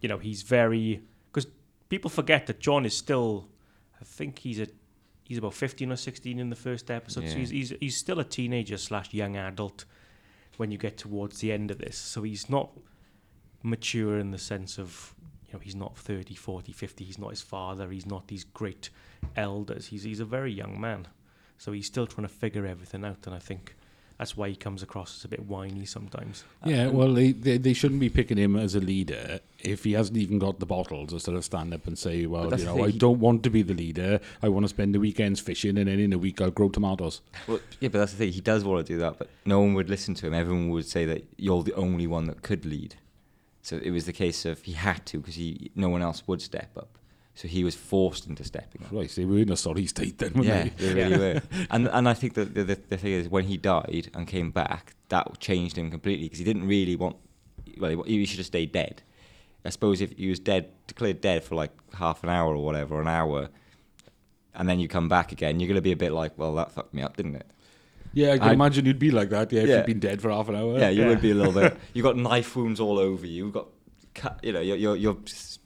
you 0.00 0.08
know, 0.08 0.18
he's 0.18 0.42
very 0.42 1.02
because 1.30 1.46
people 1.88 2.10
forget 2.10 2.46
that 2.46 2.60
Jon 2.60 2.86
is 2.86 2.96
still, 2.96 3.48
I 4.00 4.04
think 4.04 4.38
he's 4.38 4.60
a 4.60 4.68
he's 5.24 5.38
about 5.38 5.54
fifteen 5.54 5.92
or 5.92 5.96
sixteen 5.96 6.38
in 6.38 6.50
the 6.50 6.56
first 6.56 6.90
episode, 6.90 7.28
so 7.28 7.36
he's 7.36 7.50
he's 7.50 7.72
he's 7.80 7.96
still 7.96 8.20
a 8.20 8.24
teenager 8.24 8.78
slash 8.78 9.12
young 9.12 9.36
adult 9.36 9.84
when 10.56 10.70
you 10.70 10.78
get 10.78 10.96
towards 10.96 11.40
the 11.40 11.52
end 11.52 11.70
of 11.70 11.78
this. 11.78 11.96
So 11.96 12.22
he's 12.22 12.48
not 12.48 12.70
mature 13.62 14.18
in 14.18 14.30
the 14.30 14.38
sense 14.38 14.78
of 14.78 15.14
you 15.48 15.54
know 15.54 15.60
he's 15.60 15.74
not 15.74 15.96
30 15.96 16.34
40 16.34 16.72
50 16.72 17.04
he's 17.04 17.18
not 17.18 17.30
his 17.30 17.42
father 17.42 17.90
he's 17.90 18.06
not 18.06 18.28
these 18.28 18.44
great 18.44 18.90
elders 19.36 19.86
he's 19.86 20.02
he's 20.02 20.20
a 20.20 20.24
very 20.24 20.52
young 20.52 20.80
man 20.80 21.08
so 21.56 21.72
he's 21.72 21.86
still 21.86 22.06
trying 22.06 22.26
to 22.26 22.32
figure 22.32 22.66
everything 22.66 23.04
out 23.04 23.26
and 23.26 23.34
i 23.34 23.38
think 23.38 23.74
that's 24.18 24.36
why 24.36 24.48
he 24.48 24.56
comes 24.56 24.82
across 24.82 25.16
as 25.18 25.24
a 25.24 25.28
bit 25.28 25.46
whiny 25.46 25.84
sometimes 25.84 26.42
Yeah, 26.64 26.86
um, 26.86 26.94
well, 26.96 27.12
they, 27.14 27.30
they 27.30 27.56
they 27.56 27.72
shouldn't 27.72 28.00
be 28.00 28.08
picking 28.08 28.36
him 28.36 28.56
as 28.56 28.74
a 28.74 28.80
leader 28.80 29.38
if 29.60 29.84
he 29.84 29.92
hasn't 29.92 30.18
even 30.18 30.40
got 30.40 30.58
the 30.58 30.66
bottle 30.66 31.06
to 31.06 31.20
sort 31.20 31.36
of 31.36 31.44
stand 31.44 31.72
up 31.72 31.86
and 31.86 31.96
say, 31.96 32.26
well, 32.26 32.46
you 32.58 32.64
know, 32.64 32.74
thing, 32.74 32.84
I 32.84 32.90
don't 32.90 33.20
want 33.20 33.44
to 33.44 33.50
be 33.50 33.62
the 33.62 33.74
leader. 33.74 34.18
I 34.42 34.48
want 34.48 34.64
to 34.64 34.68
spend 34.68 34.92
the 34.92 34.98
weekends 34.98 35.38
fishing, 35.38 35.78
and 35.78 35.86
then 35.86 36.00
in 36.00 36.12
a 36.12 36.18
week 36.18 36.40
I'll 36.40 36.50
grow 36.50 36.68
tomatoes. 36.68 37.20
Well, 37.46 37.60
yeah, 37.78 37.90
but 37.90 37.98
that's 38.00 38.10
the 38.12 38.18
thing. 38.18 38.32
He 38.32 38.40
does 38.40 38.64
want 38.64 38.84
to 38.84 38.92
do 38.92 38.98
that, 38.98 39.18
but 39.18 39.28
no 39.44 39.60
one 39.60 39.74
would 39.74 39.88
listen 39.88 40.14
to 40.14 40.26
him. 40.26 40.34
Everyone 40.34 40.70
would 40.70 40.86
say 40.86 41.04
that 41.04 41.24
you're 41.36 41.62
the 41.62 41.74
only 41.74 42.08
one 42.08 42.26
that 42.26 42.42
could 42.42 42.66
lead. 42.66 42.96
So 43.68 43.78
it 43.82 43.90
was 43.90 44.06
the 44.06 44.14
case 44.14 44.46
of 44.46 44.62
he 44.62 44.72
had 44.72 45.04
to 45.06 45.18
because 45.18 45.34
he 45.34 45.70
no 45.74 45.90
one 45.90 46.00
else 46.00 46.22
would 46.26 46.40
step 46.40 46.70
up. 46.78 46.96
So 47.34 47.46
he 47.48 47.62
was 47.64 47.74
forced 47.74 48.26
into 48.26 48.42
stepping 48.42 48.82
up. 48.84 48.90
Right, 48.90 49.10
so 49.10 49.20
they 49.20 49.26
were 49.26 49.38
in 49.38 49.52
a 49.52 49.56
sorry 49.56 49.84
state 49.86 50.16
then, 50.18 50.32
weren't 50.32 50.46
yeah, 50.46 50.62
they? 50.64 50.70
they 50.70 50.94
really 50.94 51.10
Yeah. 51.10 51.18
were. 51.34 51.42
And 51.70 51.86
and 51.88 52.08
I 52.08 52.14
think 52.14 52.32
that 52.38 52.54
the, 52.54 52.64
the 52.64 52.78
the 52.92 52.96
thing 52.96 53.12
is 53.12 53.28
when 53.28 53.44
he 53.44 53.58
died 53.58 54.10
and 54.14 54.26
came 54.26 54.50
back, 54.52 54.94
that 55.10 55.38
changed 55.38 55.76
him 55.76 55.90
completely 55.90 56.24
because 56.26 56.38
he 56.38 56.46
didn't 56.46 56.66
really 56.66 56.96
want. 56.96 57.16
Well, 57.78 58.02
he, 58.04 58.18
he 58.20 58.24
should 58.24 58.38
have 58.38 58.46
stayed 58.46 58.72
dead. 58.72 59.02
I 59.66 59.68
suppose 59.68 60.00
if 60.00 60.10
he 60.16 60.30
was 60.30 60.40
dead, 60.40 60.70
declared 60.86 61.20
dead 61.20 61.44
for 61.44 61.54
like 61.54 61.72
half 61.94 62.22
an 62.24 62.30
hour 62.30 62.54
or 62.56 62.64
whatever, 62.64 63.02
an 63.02 63.08
hour, 63.08 63.50
and 64.54 64.66
then 64.66 64.80
you 64.80 64.88
come 64.88 65.08
back 65.10 65.30
again, 65.30 65.60
you're 65.60 65.68
gonna 65.68 65.82
be 65.82 65.92
a 65.92 66.02
bit 66.06 66.12
like, 66.12 66.32
well, 66.38 66.54
that 66.54 66.72
fucked 66.72 66.94
me 66.94 67.02
up, 67.02 67.18
didn't 67.18 67.36
it? 67.36 67.46
Yeah, 68.12 68.32
I 68.32 68.38
can 68.38 68.48
I- 68.48 68.52
imagine 68.52 68.86
you'd 68.86 68.98
be 68.98 69.10
like 69.10 69.30
that. 69.30 69.52
Yeah, 69.52 69.62
if 69.62 69.68
Yeah. 69.68 69.76
you'd 69.78 69.86
been 69.86 70.00
dead 70.00 70.20
for 70.22 70.30
half 70.30 70.48
an 70.48 70.56
hour. 70.56 70.78
Yeah, 70.78 70.88
you 70.90 71.02
Yeah. 71.02 71.08
would 71.08 71.20
be 71.20 71.30
a 71.30 71.34
little 71.34 71.52
bit. 71.52 71.76
You've 71.94 72.04
got 72.04 72.16
knife 72.16 72.54
wounds 72.56 72.80
all 72.80 72.98
over 72.98 73.26
you. 73.26 73.44
You've 73.44 73.52
got, 73.54 73.68
cut, 74.14 74.40
you 74.42 74.52
know, 74.52 74.60
you're, 74.60 74.76
you're 74.76 74.96
you're 74.96 75.16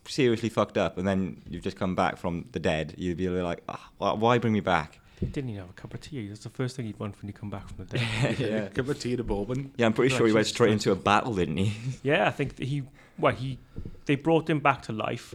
seriously 0.07 0.49
fucked 0.49 0.77
up, 0.77 0.99
and 0.99 1.07
then 1.07 1.41
you've 1.49 1.63
just 1.63 1.77
come 1.77 1.95
back 1.95 2.17
from 2.19 2.47
the 2.53 2.59
dead. 2.61 2.95
You'd 2.99 3.17
be 3.17 3.29
like, 3.29 3.63
ah, 3.69 3.91
why- 3.99 4.13
why 4.15 4.39
bring 4.39 4.53
me 4.53 4.61
back? 4.61 4.99
he 5.21 5.27
didn't 5.27 5.51
even 5.51 5.61
have 5.61 5.71
a 5.71 5.73
cup 5.75 5.95
of 5.95 6.01
tea 6.01 6.27
that's 6.27 6.41
the 6.43 6.51
first 6.51 6.75
thing 6.75 6.85
he'd 6.85 6.99
want 6.99 7.15
when 7.23 7.29
you 7.29 7.33
come 7.33 7.49
back 7.49 7.69
from 7.69 7.87
the 7.87 7.97
dead 7.97 8.39
yeah. 8.41 8.67
Cup 8.71 8.89
of 8.89 8.99
tea 8.99 9.15
to 9.15 9.23
bourbon. 9.23 9.71
Yeah, 9.77 9.87
I'm 9.87 9.93
pretty 9.93 10.13
Like 10.13 10.19
sure 10.19 10.27
he 10.27 10.33
went 10.33 10.49
straight 10.49 10.73
into 10.73 10.91
a 10.91 10.97
battle, 10.97 11.37
didn't 11.37 11.59
he? 11.59 11.73
Yeah, 12.03 12.27
I 12.27 12.33
think 12.33 12.59
he 12.59 12.83
well 13.19 13.33
he 13.33 13.61
they 14.07 14.17
brought 14.17 14.51
him 14.51 14.59
back 14.59 14.83
to 14.83 14.93
life, 14.93 15.33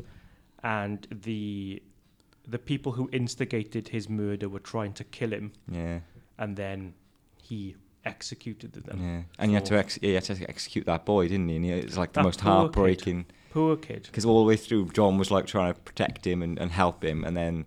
and 0.61 1.07
the 1.09 1.81
the 2.45 2.59
people 2.59 2.91
who 2.93 3.09
instigated 3.13 3.87
his 3.89 4.09
murder 4.09 4.49
were 4.49 4.59
trying 4.59 4.91
to 4.93 5.03
kill 5.05 5.31
him, 5.31 5.53
yeah, 5.71 5.99
and 6.37 6.55
then 6.55 6.93
he 7.41 7.75
executed 8.05 8.73
them. 8.73 8.99
yeah. 9.01 9.21
And 9.39 9.51
you 9.51 9.55
had 9.55 9.65
to 9.65 9.77
ex- 9.77 9.99
you 10.01 10.13
had 10.15 10.23
to 10.25 10.49
execute 10.49 10.85
that 10.85 11.05
boy, 11.05 11.27
didn't 11.27 11.49
he? 11.49 11.55
And 11.57 11.65
it 11.65 11.85
was 11.85 11.97
like 11.97 12.13
the 12.13 12.19
That 12.21 12.23
most 12.25 12.39
poor 12.39 12.51
kid. 12.51 12.57
heartbreaking. 12.57 13.25
Poor 13.51 13.75
kid. 13.75 14.03
Because 14.03 14.25
all 14.25 14.39
the 14.43 14.47
way 14.47 14.55
through, 14.55 14.89
Jon 14.89 15.17
was 15.17 15.31
like 15.31 15.45
trying 15.45 15.73
to 15.73 15.79
protect 15.79 16.25
him 16.25 16.41
and, 16.41 16.57
and 16.59 16.71
help 16.71 17.03
him, 17.03 17.23
and 17.23 17.35
then 17.35 17.65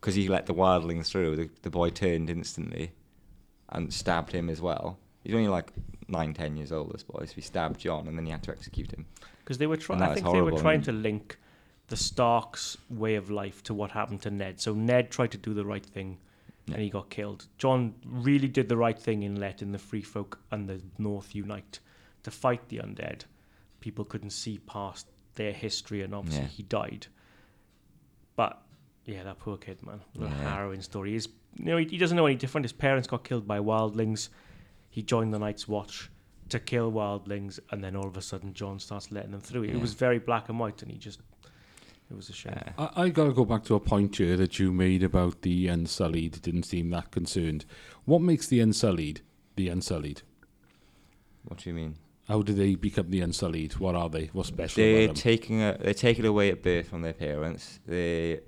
because 0.00 0.14
he 0.14 0.28
let 0.28 0.46
the 0.46 0.54
wildlings 0.54 1.08
through, 1.08 1.34
the, 1.36 1.50
the 1.62 1.70
boy 1.70 1.90
turned 1.90 2.30
instantly 2.30 2.92
and 3.70 3.92
stabbed 3.92 4.30
him 4.32 4.48
as 4.48 4.60
well. 4.60 4.98
He's 5.24 5.34
only 5.34 5.48
like 5.48 5.72
nine, 6.06 6.32
ten 6.34 6.56
years 6.56 6.70
old, 6.70 6.92
this 6.92 7.02
boy, 7.02 7.24
so 7.26 7.32
he 7.34 7.40
stabbed 7.40 7.80
Jon, 7.80 8.06
and 8.06 8.16
then 8.16 8.24
he 8.26 8.30
had 8.30 8.42
to 8.44 8.52
execute 8.52 8.92
him. 8.92 9.06
Because 9.40 9.58
they 9.58 9.66
were 9.66 9.76
trying. 9.76 10.00
I 10.02 10.14
think 10.14 10.26
they 10.30 10.40
were 10.42 10.52
trying 10.52 10.82
to 10.82 10.92
link 10.92 11.38
the 11.88 11.96
Starks' 11.96 12.76
way 12.90 13.14
of 13.16 13.30
life 13.30 13.62
to 13.64 13.74
what 13.74 13.90
happened 13.92 14.22
to 14.22 14.30
Ned. 14.30 14.60
So 14.60 14.74
Ned 14.74 15.10
tried 15.10 15.32
to 15.32 15.38
do 15.38 15.54
the 15.54 15.64
right 15.64 15.84
thing, 15.84 16.18
and 16.72 16.82
he 16.82 16.90
got 16.90 17.10
killed. 17.10 17.46
Jon 17.58 17.94
really 18.04 18.48
did 18.48 18.68
the 18.68 18.76
right 18.76 18.98
thing 18.98 19.22
in 19.22 19.36
letting 19.38 19.72
the 19.72 19.78
Free 19.78 20.02
Folk 20.02 20.40
and 20.50 20.68
the 20.68 20.80
North 20.98 21.34
unite 21.34 21.78
to 22.24 22.30
fight 22.30 22.68
the 22.68 22.78
undead. 22.78 23.22
People 23.80 24.04
couldn't 24.04 24.30
see 24.30 24.58
past 24.66 25.06
their 25.36 25.52
history, 25.52 26.02
and 26.02 26.14
obviously 26.14 26.42
Yeah. 26.42 26.48
he 26.48 26.62
died. 26.64 27.06
But 28.34 28.62
yeah, 29.04 29.22
that 29.22 29.38
poor 29.38 29.56
kid, 29.56 29.84
man. 29.86 30.00
What 30.14 30.26
a 30.26 30.34
harrowing 30.34 30.82
story. 30.82 31.12
He's, 31.12 31.28
you 31.58 31.66
know, 31.66 31.76
he, 31.76 31.84
he 31.86 31.98
doesn't 31.98 32.16
know 32.16 32.26
any 32.26 32.34
different. 32.36 32.64
His 32.64 32.72
parents 32.72 33.06
got 33.06 33.22
killed 33.24 33.46
by 33.46 33.58
wildlings. 33.60 34.28
He 34.90 35.02
joined 35.02 35.32
the 35.32 35.38
Night's 35.38 35.68
Watch 35.68 36.10
to 36.48 36.58
kill 36.58 36.90
wildlings, 36.92 37.58
and 37.70 37.82
then 37.82 37.96
all 37.96 38.06
of 38.06 38.16
a 38.16 38.22
sudden, 38.22 38.54
Jon 38.54 38.78
starts 38.78 39.10
letting 39.12 39.30
them 39.32 39.40
through. 39.40 39.64
It 39.64 39.80
was 39.80 39.94
very 39.94 40.18
black 40.18 40.48
and 40.48 40.58
white, 40.58 40.82
and 40.82 40.90
he 40.90 40.96
just, 40.98 41.20
it 42.10 42.16
was 42.16 42.28
a 42.28 42.32
shame. 42.32 42.58
I, 42.78 42.90
I 42.96 43.08
got 43.08 43.24
to 43.24 43.32
go 43.32 43.44
back 43.44 43.64
to 43.64 43.74
a 43.74 43.80
point 43.80 44.16
here 44.16 44.36
that 44.36 44.58
you 44.58 44.72
made 44.72 45.02
about 45.02 45.42
the 45.42 45.68
Unsullied. 45.68 46.40
Didn't 46.42 46.64
seem 46.64 46.90
that 46.90 47.10
concerned. 47.10 47.64
What 48.04 48.22
makes 48.22 48.46
the 48.46 48.60
Unsullied 48.60 49.20
the 49.56 49.68
Unsullied? 49.68 50.22
what 51.44 51.60
do 51.60 51.70
you 51.70 51.74
mean? 51.74 51.94
How 52.28 52.42
do 52.42 52.52
they 52.52 52.74
become 52.74 53.10
the 53.10 53.20
Unsullied? 53.20 53.74
What 53.78 53.94
are 53.94 54.08
they? 54.08 54.30
What's 54.32 54.48
special 54.48 54.82
They're 54.82 55.04
about 55.04 55.14
them? 55.14 55.22
taking 55.22 55.62
a, 55.62 55.76
they're 55.80 55.94
taken 55.94 56.24
away 56.26 56.50
at 56.50 56.62
birth 56.62 56.88
from 56.88 57.02
their 57.02 57.12
parents. 57.12 57.78
They're 57.86 58.40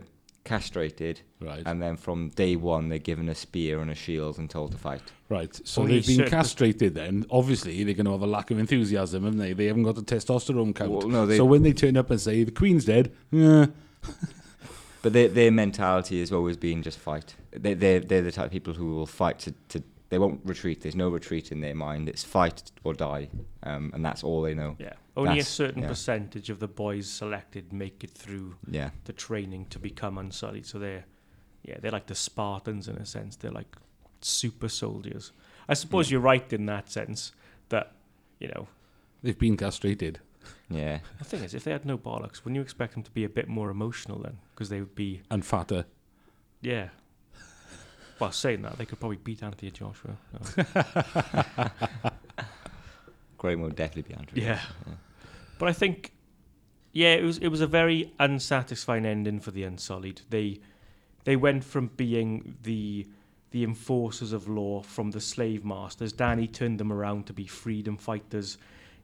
uh, 0.00 0.04
castrated, 0.46 1.20
Right, 1.40 1.62
and 1.66 1.82
then 1.82 1.96
from 1.96 2.30
day 2.30 2.56
one, 2.56 2.88
they're 2.88 2.98
given 2.98 3.28
a 3.28 3.34
spear 3.34 3.80
and 3.80 3.90
a 3.90 3.94
shield 3.94 4.38
and 4.38 4.48
told 4.48 4.72
to 4.72 4.78
fight. 4.78 5.02
right. 5.28 5.54
So 5.66 5.82
Only 5.82 5.96
they've 5.96 6.06
been 6.06 6.16
certain- 6.16 6.30
castrated. 6.30 6.94
Then 6.94 7.26
obviously 7.30 7.84
they're 7.84 7.94
going 7.94 8.06
to 8.06 8.12
have 8.12 8.22
a 8.22 8.26
lack 8.26 8.50
of 8.50 8.58
enthusiasm, 8.58 9.24
haven't 9.24 9.38
they? 9.38 9.52
They 9.52 9.66
haven't 9.66 9.82
got 9.82 9.96
the 9.96 10.02
testosterone 10.02 10.74
count. 10.74 10.90
Well, 10.90 11.08
no, 11.08 11.26
they, 11.26 11.36
so 11.36 11.44
when 11.44 11.62
they 11.62 11.72
turn 11.74 11.96
up 11.96 12.10
and 12.10 12.20
say 12.20 12.44
the 12.44 12.50
Queen's 12.52 12.84
dead, 12.86 13.12
yeah, 13.30 13.66
But 15.02 15.12
their 15.12 15.28
their 15.28 15.50
mentality 15.52 16.18
has 16.20 16.32
always 16.32 16.56
been 16.56 16.82
just 16.82 16.98
fight. 16.98 17.34
They 17.52 17.74
they 17.74 17.98
they're 18.00 18.22
the 18.22 18.32
type 18.32 18.46
of 18.46 18.50
people 18.52 18.74
who 18.74 18.94
will 18.94 19.06
fight 19.06 19.38
to, 19.40 19.54
to 19.68 19.82
they 20.08 20.18
won't 20.18 20.40
retreat. 20.44 20.80
There's 20.82 20.94
no 20.96 21.08
retreat 21.08 21.50
in 21.52 21.60
their 21.60 21.74
mind. 21.74 22.08
It's 22.08 22.22
fight 22.24 22.70
or 22.84 22.94
die, 22.94 23.28
um, 23.62 23.90
and 23.94 24.04
that's 24.04 24.22
all 24.22 24.42
they 24.42 24.54
know. 24.54 24.76
Yeah, 24.78 24.92
only 25.16 25.38
a 25.40 25.44
certain 25.44 25.82
yeah. 25.82 25.88
percentage 25.88 26.50
of 26.50 26.60
the 26.60 26.68
boys 26.68 27.08
selected 27.10 27.72
make 27.72 28.04
it 28.04 28.10
through 28.10 28.54
Yeah, 28.70 28.90
the 29.04 29.12
training 29.12 29.66
to 29.70 29.78
become 29.78 30.18
unsullied. 30.18 30.66
So 30.66 30.78
they're, 30.78 31.04
yeah, 31.62 31.78
they're 31.80 31.90
like 31.90 32.06
the 32.06 32.14
Spartans 32.14 32.88
in 32.88 32.96
a 32.96 33.06
sense. 33.06 33.36
They're 33.36 33.50
like 33.50 33.76
super 34.20 34.68
soldiers. 34.68 35.32
I 35.68 35.74
suppose 35.74 36.08
Yeah. 36.08 36.14
you're 36.14 36.20
right 36.22 36.52
in 36.52 36.66
that 36.66 36.90
sense 36.90 37.32
that, 37.70 37.92
you 38.38 38.48
know, 38.48 38.68
they've 39.22 39.38
been 39.38 39.56
castrated. 39.56 40.20
yeah. 40.70 41.00
the 41.18 41.24
thing 41.24 41.42
is, 41.42 41.54
if 41.54 41.64
they 41.64 41.72
had 41.72 41.84
no 41.84 41.98
bollocks, 41.98 42.44
wouldn't 42.44 42.54
you 42.54 42.62
expect 42.62 42.94
them 42.94 43.02
to 43.02 43.10
be 43.10 43.24
a 43.24 43.28
bit 43.28 43.48
more 43.48 43.70
emotional 43.70 44.18
then? 44.20 44.38
Because 44.54 44.68
they 44.68 44.78
would 44.78 44.94
be, 44.94 45.22
and 45.30 45.44
fatter. 45.44 45.84
yeah. 46.60 46.90
Well, 48.18 48.32
saying 48.32 48.62
that, 48.62 48.78
they 48.78 48.86
could 48.86 48.98
probably 48.98 49.18
beat 49.18 49.42
Anthony 49.42 49.70
Joshua. 49.70 50.16
No. 50.32 51.70
Graham 53.38 53.60
will 53.60 53.70
definitely 53.70 54.02
be 54.02 54.14
Andrew. 54.14 54.42
Yeah. 54.42 54.60
But 55.58 55.68
I 55.68 55.72
think, 55.72 56.12
yeah, 56.92 57.14
it 57.14 57.22
was 57.22 57.38
it 57.38 57.48
was 57.48 57.60
a 57.60 57.66
very 57.66 58.12
unsatisfying 58.18 59.04
ending 59.04 59.40
for 59.40 59.50
the 59.50 59.64
Unsullied. 59.64 60.22
They 60.30 60.60
they 61.24 61.36
went 61.36 61.64
from 61.64 61.88
being 61.96 62.56
the 62.62 63.06
the 63.50 63.64
enforcers 63.64 64.32
of 64.32 64.48
law 64.48 64.82
from 64.82 65.10
the 65.10 65.20
slave 65.20 65.64
masters. 65.64 66.12
Dany 66.12 66.50
turned 66.50 66.78
them 66.78 66.92
around 66.92 67.26
to 67.26 67.32
be 67.32 67.46
freedom 67.46 67.96
fighters. 67.96 68.58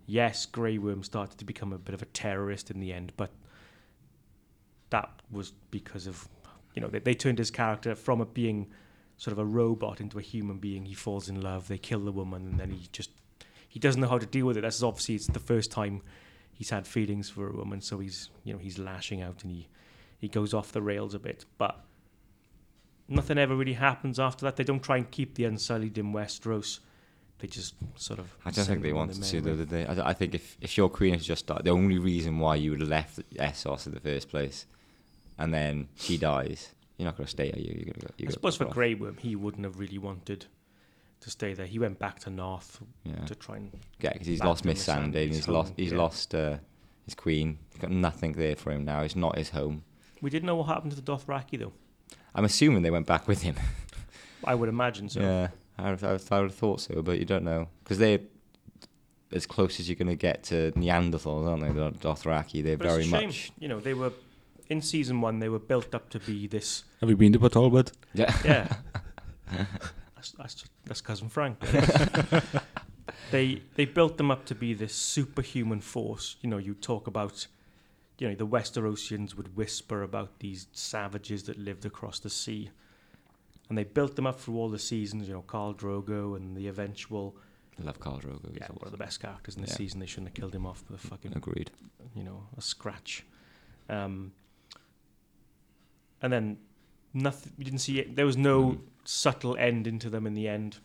Yes, 0.06 0.46
Grey 0.46 0.78
Worm 0.78 1.02
started 1.02 1.38
to 1.38 1.44
become 1.44 1.72
a 1.72 1.78
bit 1.78 1.94
of 1.94 2.02
a 2.02 2.06
terrorist 2.06 2.70
in 2.70 2.80
the 2.80 2.92
end, 2.92 3.12
but 3.16 3.30
that 4.90 5.08
was 5.30 5.52
because 5.70 6.06
of 6.06 6.28
you 6.74 6.82
know 6.82 6.88
they, 6.88 6.98
they 6.98 7.14
turned 7.14 7.38
his 7.38 7.50
character 7.50 7.94
from 7.94 8.20
a 8.20 8.26
being 8.26 8.66
sort 9.16 9.32
of 9.32 9.38
a 9.38 9.44
robot 9.44 10.00
into 10.00 10.18
a 10.18 10.22
human 10.22 10.58
being. 10.58 10.86
He 10.86 10.94
falls 10.94 11.28
in 11.28 11.40
love. 11.40 11.68
They 11.68 11.78
kill 11.78 12.00
the 12.00 12.12
woman, 12.12 12.46
and 12.46 12.60
then 12.60 12.70
he 12.70 12.88
just 12.92 13.10
he 13.68 13.80
doesn't 13.80 14.00
know 14.00 14.08
how 14.08 14.18
to 14.18 14.26
deal 14.26 14.46
with 14.46 14.56
it. 14.56 14.62
That's 14.62 14.82
obviously 14.82 15.14
it's 15.14 15.26
the 15.26 15.38
first 15.40 15.70
time 15.70 16.02
he's 16.52 16.70
had 16.70 16.86
feelings 16.86 17.30
for 17.30 17.48
a 17.48 17.56
woman, 17.56 17.80
so 17.80 17.98
he's 17.98 18.30
you 18.44 18.52
know 18.52 18.58
he's 18.58 18.78
lashing 18.78 19.22
out 19.22 19.42
and 19.42 19.52
he 19.52 19.68
he 20.18 20.28
goes 20.28 20.54
off 20.54 20.72
the 20.72 20.82
rails 20.82 21.14
a 21.14 21.18
bit, 21.18 21.44
but 21.58 21.84
nothing 23.08 23.38
ever 23.38 23.54
really 23.56 23.72
happens 23.72 24.20
after 24.20 24.44
that. 24.44 24.56
They 24.56 24.64
don't 24.64 24.82
try 24.82 24.98
and 24.98 25.10
keep 25.10 25.34
the 25.34 25.44
Unsullied 25.44 25.98
in 25.98 26.12
Westeros. 26.12 26.80
They 27.38 27.48
just 27.48 27.74
sort 27.96 28.20
of. 28.20 28.32
I 28.44 28.50
don't 28.50 28.64
think 28.64 28.82
they 28.82 28.92
wanted 28.92 29.14
to 29.14 29.20
merry 29.20 29.40
the 29.40 29.48
way. 29.48 29.54
other 29.54 29.64
day. 29.64 30.02
I, 30.02 30.10
I 30.10 30.12
think 30.12 30.34
if, 30.34 30.56
if 30.60 30.76
your 30.76 30.88
queen 30.88 31.14
has 31.14 31.26
just 31.26 31.46
died, 31.46 31.62
the 31.64 31.70
only 31.70 31.98
reason 31.98 32.38
why 32.38 32.54
you 32.54 32.70
would 32.70 32.80
have 32.80 32.88
left 32.88 33.18
Essos 33.34 33.86
in 33.86 33.94
the 33.94 34.00
first 34.00 34.28
place, 34.28 34.66
and 35.38 35.52
then 35.52 35.88
she 35.96 36.16
dies, 36.16 36.72
you're 36.96 37.06
not 37.06 37.16
going 37.16 37.26
to 37.26 37.30
stay, 37.30 37.50
are 37.52 37.58
you? 37.58 37.74
You're 37.84 37.94
to 37.94 38.00
go. 38.00 38.06
You're 38.16 38.18
I 38.18 38.22
gonna 38.24 38.32
suppose 38.32 38.56
for 38.56 38.66
off. 38.66 38.74
Grey 38.74 38.94
Worm, 38.94 39.16
he 39.18 39.36
wouldn't 39.36 39.64
have 39.64 39.78
really 39.78 39.98
wanted 39.98 40.46
to 41.20 41.30
stay 41.30 41.54
there. 41.54 41.66
He 41.66 41.78
went 41.78 41.98
back 41.98 42.18
to 42.20 42.30
North 42.30 42.80
Yeah, 43.04 43.24
to 43.26 43.34
try 43.34 43.56
and. 43.56 43.70
yeah, 44.00 44.12
because 44.12 44.26
he's 44.26 44.42
lost 44.42 44.64
Missandei, 44.64 45.24
and 45.24 45.34
he's 45.34 45.48
lost. 45.48 45.72
He's 45.76 45.92
yeah. 45.92 45.98
lost 45.98 46.34
uh, 46.34 46.58
his 47.04 47.14
queen. 47.14 47.58
He's 47.70 47.80
got 47.80 47.90
nothing 47.90 48.32
there 48.32 48.56
for 48.56 48.72
him 48.72 48.84
now. 48.84 49.00
It's 49.02 49.16
not 49.16 49.36
his 49.38 49.50
home. 49.50 49.84
We 50.20 50.30
didn't 50.30 50.46
know 50.46 50.56
what 50.56 50.64
happened 50.66 50.92
to 50.92 51.00
the 51.00 51.12
Dothraki 51.12 51.58
though. 51.58 51.72
I'm 52.34 52.44
assuming 52.44 52.82
they 52.82 52.90
went 52.90 53.06
back 53.06 53.28
with 53.28 53.42
him. 53.42 53.56
I 54.44 54.54
would 54.54 54.68
imagine 54.68 55.08
so. 55.08 55.20
Yeah, 55.20 55.48
I 55.78 55.90
would, 55.90 56.02
I, 56.02 56.08
I 56.08 56.12
would 56.12 56.50
have 56.50 56.54
thought 56.54 56.80
so, 56.80 57.02
but 57.02 57.18
you 57.18 57.24
don't 57.24 57.44
know 57.44 57.68
because 57.84 57.98
they're 57.98 58.20
as 59.32 59.46
close 59.46 59.80
as 59.80 59.88
you're 59.88 59.96
going 59.96 60.08
to 60.08 60.16
get 60.16 60.42
to 60.44 60.72
Neanderthals, 60.72 61.48
aren't 61.48 61.62
they? 61.62 61.70
The 61.70 61.90
Dothraki. 61.92 62.62
They're 62.62 62.76
But 62.76 62.88
very 62.88 63.02
it's 63.02 63.12
a 63.12 63.16
shame. 63.16 63.26
much. 63.28 63.52
You 63.58 63.68
know, 63.68 63.80
they 63.80 63.94
were 63.94 64.12
in 64.72 64.82
season 64.82 65.20
one. 65.20 65.38
They 65.38 65.48
were 65.48 65.58
built 65.60 65.94
up 65.94 66.08
to 66.10 66.18
be 66.18 66.46
this. 66.48 66.84
Have 67.00 67.08
you 67.10 67.16
been 67.16 67.32
to 67.32 67.38
Port 67.38 67.52
Talbot? 67.52 67.92
Yeah. 68.14 68.34
Yeah, 68.44 68.68
that's, 70.16 70.32
that's 70.32 70.64
that's 70.84 71.00
cousin 71.00 71.28
Frank. 71.28 71.58
they 73.30 73.62
they 73.74 73.84
built 73.84 74.16
them 74.16 74.30
up 74.30 74.44
to 74.46 74.54
be 74.54 74.74
this 74.74 74.94
superhuman 74.94 75.80
force. 75.80 76.36
You 76.40 76.48
know, 76.50 76.58
you 76.58 76.74
talk 76.74 77.06
about. 77.06 77.46
You 78.18 78.28
know, 78.28 78.34
the 78.36 78.46
Westerosians 78.46 79.34
would 79.34 79.56
whisper 79.56 80.02
about 80.02 80.38
these 80.38 80.68
savages 80.72 81.42
that 81.44 81.58
lived 81.58 81.84
across 81.86 82.20
the 82.20 82.30
sea, 82.30 82.70
and 83.68 83.76
they 83.76 83.82
built 83.82 84.14
them 84.14 84.28
up 84.28 84.38
through 84.38 84.56
all 84.58 84.68
the 84.68 84.78
seasons. 84.78 85.26
You 85.26 85.34
know, 85.34 85.42
Khal 85.48 85.74
Drogo 85.76 86.36
and 86.36 86.56
the 86.56 86.68
eventual. 86.68 87.34
I 87.80 87.82
love 87.84 87.98
Khal 87.98 88.20
Drogo. 88.22 88.48
he's 88.52 88.58
Yeah, 88.60 88.68
one 88.68 88.84
of 88.86 88.92
the 88.92 88.98
best 88.98 89.18
characters 89.18 89.56
in 89.56 89.62
the 89.62 89.68
Yeah. 89.68 89.74
season. 89.76 89.98
They 89.98 90.06
shouldn't 90.06 90.28
have 90.28 90.34
killed 90.34 90.54
him 90.54 90.66
off 90.66 90.84
with 90.88 91.02
a 91.02 91.08
fucking 91.08 91.32
Agreed. 91.34 91.72
you 92.14 92.22
know, 92.22 92.46
a 92.56 92.60
scratch. 92.60 93.24
Um, 93.88 94.32
and 96.22 96.32
then 96.32 96.58
nothing. 97.12 97.52
We 97.58 97.64
didn't 97.64 97.80
see 97.80 97.98
it. 97.98 98.16
There 98.16 98.26
was 98.26 98.36
no 98.36 98.62
Mm. 98.72 98.78
subtle 99.04 99.56
end 99.56 99.86
into 99.86 100.08
them 100.08 100.26
in 100.26 100.34
the 100.34 100.48
end. 100.48 100.78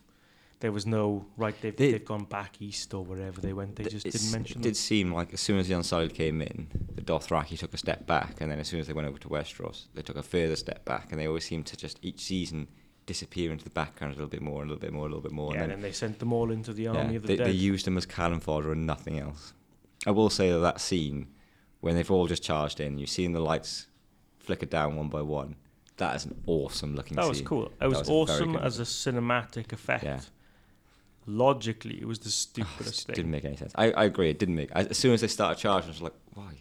There 0.59 0.71
was 0.71 0.87
no 0.87 1.27
right. 1.37 1.55
They've 1.61 1.75
They- 1.75 1.91
they've 1.91 2.03
gone 2.03 2.25
back 2.25 2.59
east 2.61 2.91
or 2.93 3.05
wherever 3.05 3.39
they 3.39 3.53
went. 3.53 3.75
They 3.75 3.83
Th- 3.83 4.01
just 4.03 4.05
didn't 4.11 4.31
mention 4.31 4.53
It 4.59 4.63
them. 4.63 4.71
did 4.71 4.75
seem 4.77 5.13
like 5.13 5.31
as 5.33 5.39
soon 5.39 5.59
as 5.59 5.67
the 5.67 5.75
Unsullied 5.75 6.15
came 6.15 6.41
in, 6.41 6.67
the 6.95 7.03
Dothraki 7.03 7.57
took 7.59 7.73
a 7.75 7.77
step 7.77 8.07
back, 8.07 8.41
and 8.41 8.49
then 8.51 8.57
as 8.59 8.67
soon 8.67 8.79
as 8.79 8.87
they 8.87 8.93
went 8.93 9.07
over 9.07 9.19
to 9.19 9.29
Westeros, 9.29 9.85
they 9.93 10.01
took 10.01 10.15
a 10.17 10.23
further 10.23 10.55
step 10.55 10.83
back, 10.83 11.11
and 11.11 11.21
they 11.21 11.27
always 11.27 11.45
seem 11.45 11.63
to 11.63 11.77
just 11.77 11.99
each 12.01 12.21
season 12.21 12.67
disappear 13.05 13.51
into 13.51 13.63
the 13.63 13.69
background 13.69 14.13
a 14.13 14.15
little 14.17 14.29
bit 14.29 14.41
more, 14.41 14.63
a 14.63 14.65
little 14.65 14.79
bit 14.81 14.91
more, 14.91 15.05
a 15.05 15.09
little 15.09 15.21
bit 15.21 15.31
more, 15.31 15.53
Yeah, 15.53 15.61
and 15.63 15.71
and 15.71 15.83
then 15.83 15.89
they 15.89 15.93
sent 15.93 16.17
them 16.19 16.33
all 16.33 16.49
into 16.51 16.73
the 16.73 16.87
army 16.87 17.11
yeah, 17.11 17.17
of 17.17 17.21
the 17.21 17.27
they, 17.27 17.35
dead. 17.37 17.47
they 17.47 17.51
used 17.51 17.85
them 17.85 17.95
as 17.95 18.05
cannon 18.07 18.39
fodder 18.39 18.71
and 18.73 18.85
nothing 18.85 19.17
else. 19.19 19.53
I 20.07 20.11
will 20.11 20.29
say 20.31 20.51
that 20.51 20.59
that 20.59 20.81
scene 20.81 21.27
when 21.81 21.95
they've 21.95 22.09
all 22.11 22.25
just 22.27 22.41
charged 22.43 22.79
in, 22.79 22.97
you've 22.97 23.09
seen 23.11 23.31
the 23.33 23.39
lights 23.39 23.87
flicker 24.47 24.65
down 24.65 24.95
one 24.95 25.09
by 25.09 25.21
one. 25.21 25.55
That 25.97 26.15
is 26.15 26.25
an 26.25 26.41
awesome 26.47 26.95
looking 26.95 27.15
that 27.15 27.23
scene. 27.23 27.29
was 27.29 27.41
cool. 27.41 27.71
It 27.81 27.87
was, 27.87 27.99
was 27.99 28.09
awesome 28.09 28.53
good 28.53 28.61
as 28.61 28.79
a 28.79 28.83
cinematic 28.83 29.73
effect. 29.73 30.03
Yeah. 30.03 30.19
Logically, 31.25 31.99
it 32.01 32.07
was 32.07 32.19
the 32.19 32.27
Oh, 32.29 32.31
stupidest 32.31 32.83
just 32.95 33.07
thing. 33.07 33.15
didn't 33.15 33.31
make 33.31 33.43
any 33.45 33.57
sense. 33.57 33.73
I, 33.75 33.91
I 33.91 34.05
agree, 34.05 34.29
it 34.29 34.39
didn't 34.39 34.55
make. 34.55 34.71
As, 34.71 34.97
soon 34.97 35.13
as 35.13 35.21
they 35.21 35.27
started 35.27 35.59
charging, 35.59 35.89
I 35.89 35.91
was 35.91 36.01
like, 36.01 36.13
why? 36.33 36.53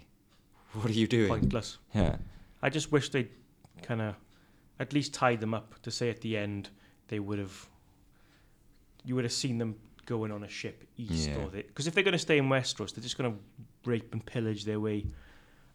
What 0.72 0.87
are 0.90 0.92
you 0.92 1.07
doing? 1.07 1.29
Pointless. 1.29 1.79
Yeah. 1.94 2.16
I 2.62 2.68
just 2.70 2.90
wish 2.90 3.11
they'd 3.11 3.29
kind 3.83 4.01
of 4.03 4.14
at 4.81 4.92
least 4.92 5.14
tied 5.14 5.40
them 5.40 5.55
up 5.55 5.81
to 5.83 5.90
say 5.90 6.11
at 6.11 6.20
the 6.20 6.37
end 6.37 6.70
they 7.09 7.20
would 7.20 7.38
have. 7.38 7.68
You 9.05 9.14
would 9.14 9.25
have 9.25 9.33
seen 9.33 9.59
them 9.59 9.77
going 10.05 10.33
on 10.33 10.42
a 10.42 10.49
ship 10.49 10.83
east, 10.96 11.29
Yeah. 11.29 11.37
or 11.44 11.49
because 11.51 11.87
if 11.87 11.94
they're 11.94 12.03
going 12.05 12.12
to 12.12 12.18
stay 12.18 12.38
in 12.38 12.49
Westeros, 12.49 12.92
they're 12.94 13.03
just 13.03 13.16
going 13.16 13.33
to 13.33 13.38
rape 13.88 14.12
and 14.12 14.25
pillage 14.27 14.64
their 14.64 14.81
way 14.81 15.07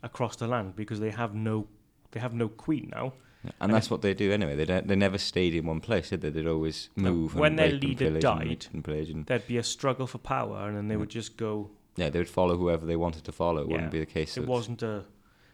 across 0.04 0.36
the 0.36 0.48
land 0.48 0.76
because 0.76 1.00
they 1.00 1.12
have 1.12 1.34
no, 1.34 1.68
they 2.12 2.20
have 2.20 2.34
no 2.34 2.48
queen 2.48 2.90
now. 2.94 3.14
And, 3.44 3.54
And 3.60 3.74
that's 3.74 3.90
what 3.90 4.02
they 4.04 4.14
do 4.14 4.32
anyway. 4.32 4.56
They 4.56 4.66
don't, 4.66 4.88
they 4.88 4.96
never 4.96 5.18
stayed 5.18 5.56
in 5.56 5.66
one 5.66 5.80
place, 5.80 6.10
did 6.12 6.22
they? 6.22 6.30
They'd 6.30 6.48
always 6.48 6.90
move. 6.96 7.34
when 7.36 7.54
and 7.54 7.60
their 7.60 7.72
leader 7.72 8.20
died, 8.20 8.68
and 8.74 8.86
and 8.88 9.26
There'd 9.26 9.48
be 9.48 9.58
a 9.58 9.64
struggle 9.64 10.06
for 10.06 10.20
power, 10.20 10.68
and 10.68 10.78
then 10.78 10.88
they 10.90 10.96
Mm. 10.96 11.00
would 11.00 11.10
just 11.10 11.38
go. 11.38 11.72
yeah, 11.96 12.10
they 12.10 12.20
would 12.20 12.30
follow 12.30 12.56
whoever 12.58 12.86
they 12.86 12.96
wanted 12.96 13.24
to 13.26 13.32
follow. 13.32 13.62
It 13.64 13.68
Yeah. 13.68 13.74
wouldn't 13.74 13.92
be 13.92 14.00
the 14.00 14.06
case. 14.06 14.38
It 14.38 14.46
wasn't 14.48 14.84
a. 14.84 15.06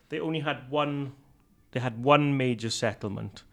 They 0.10 0.20
only 0.20 0.41
had 0.41 0.70
one. 0.70 1.13
They 1.72 1.80
had 1.80 2.04
one 2.04 2.36
major 2.38 2.70
settlement 2.70 3.43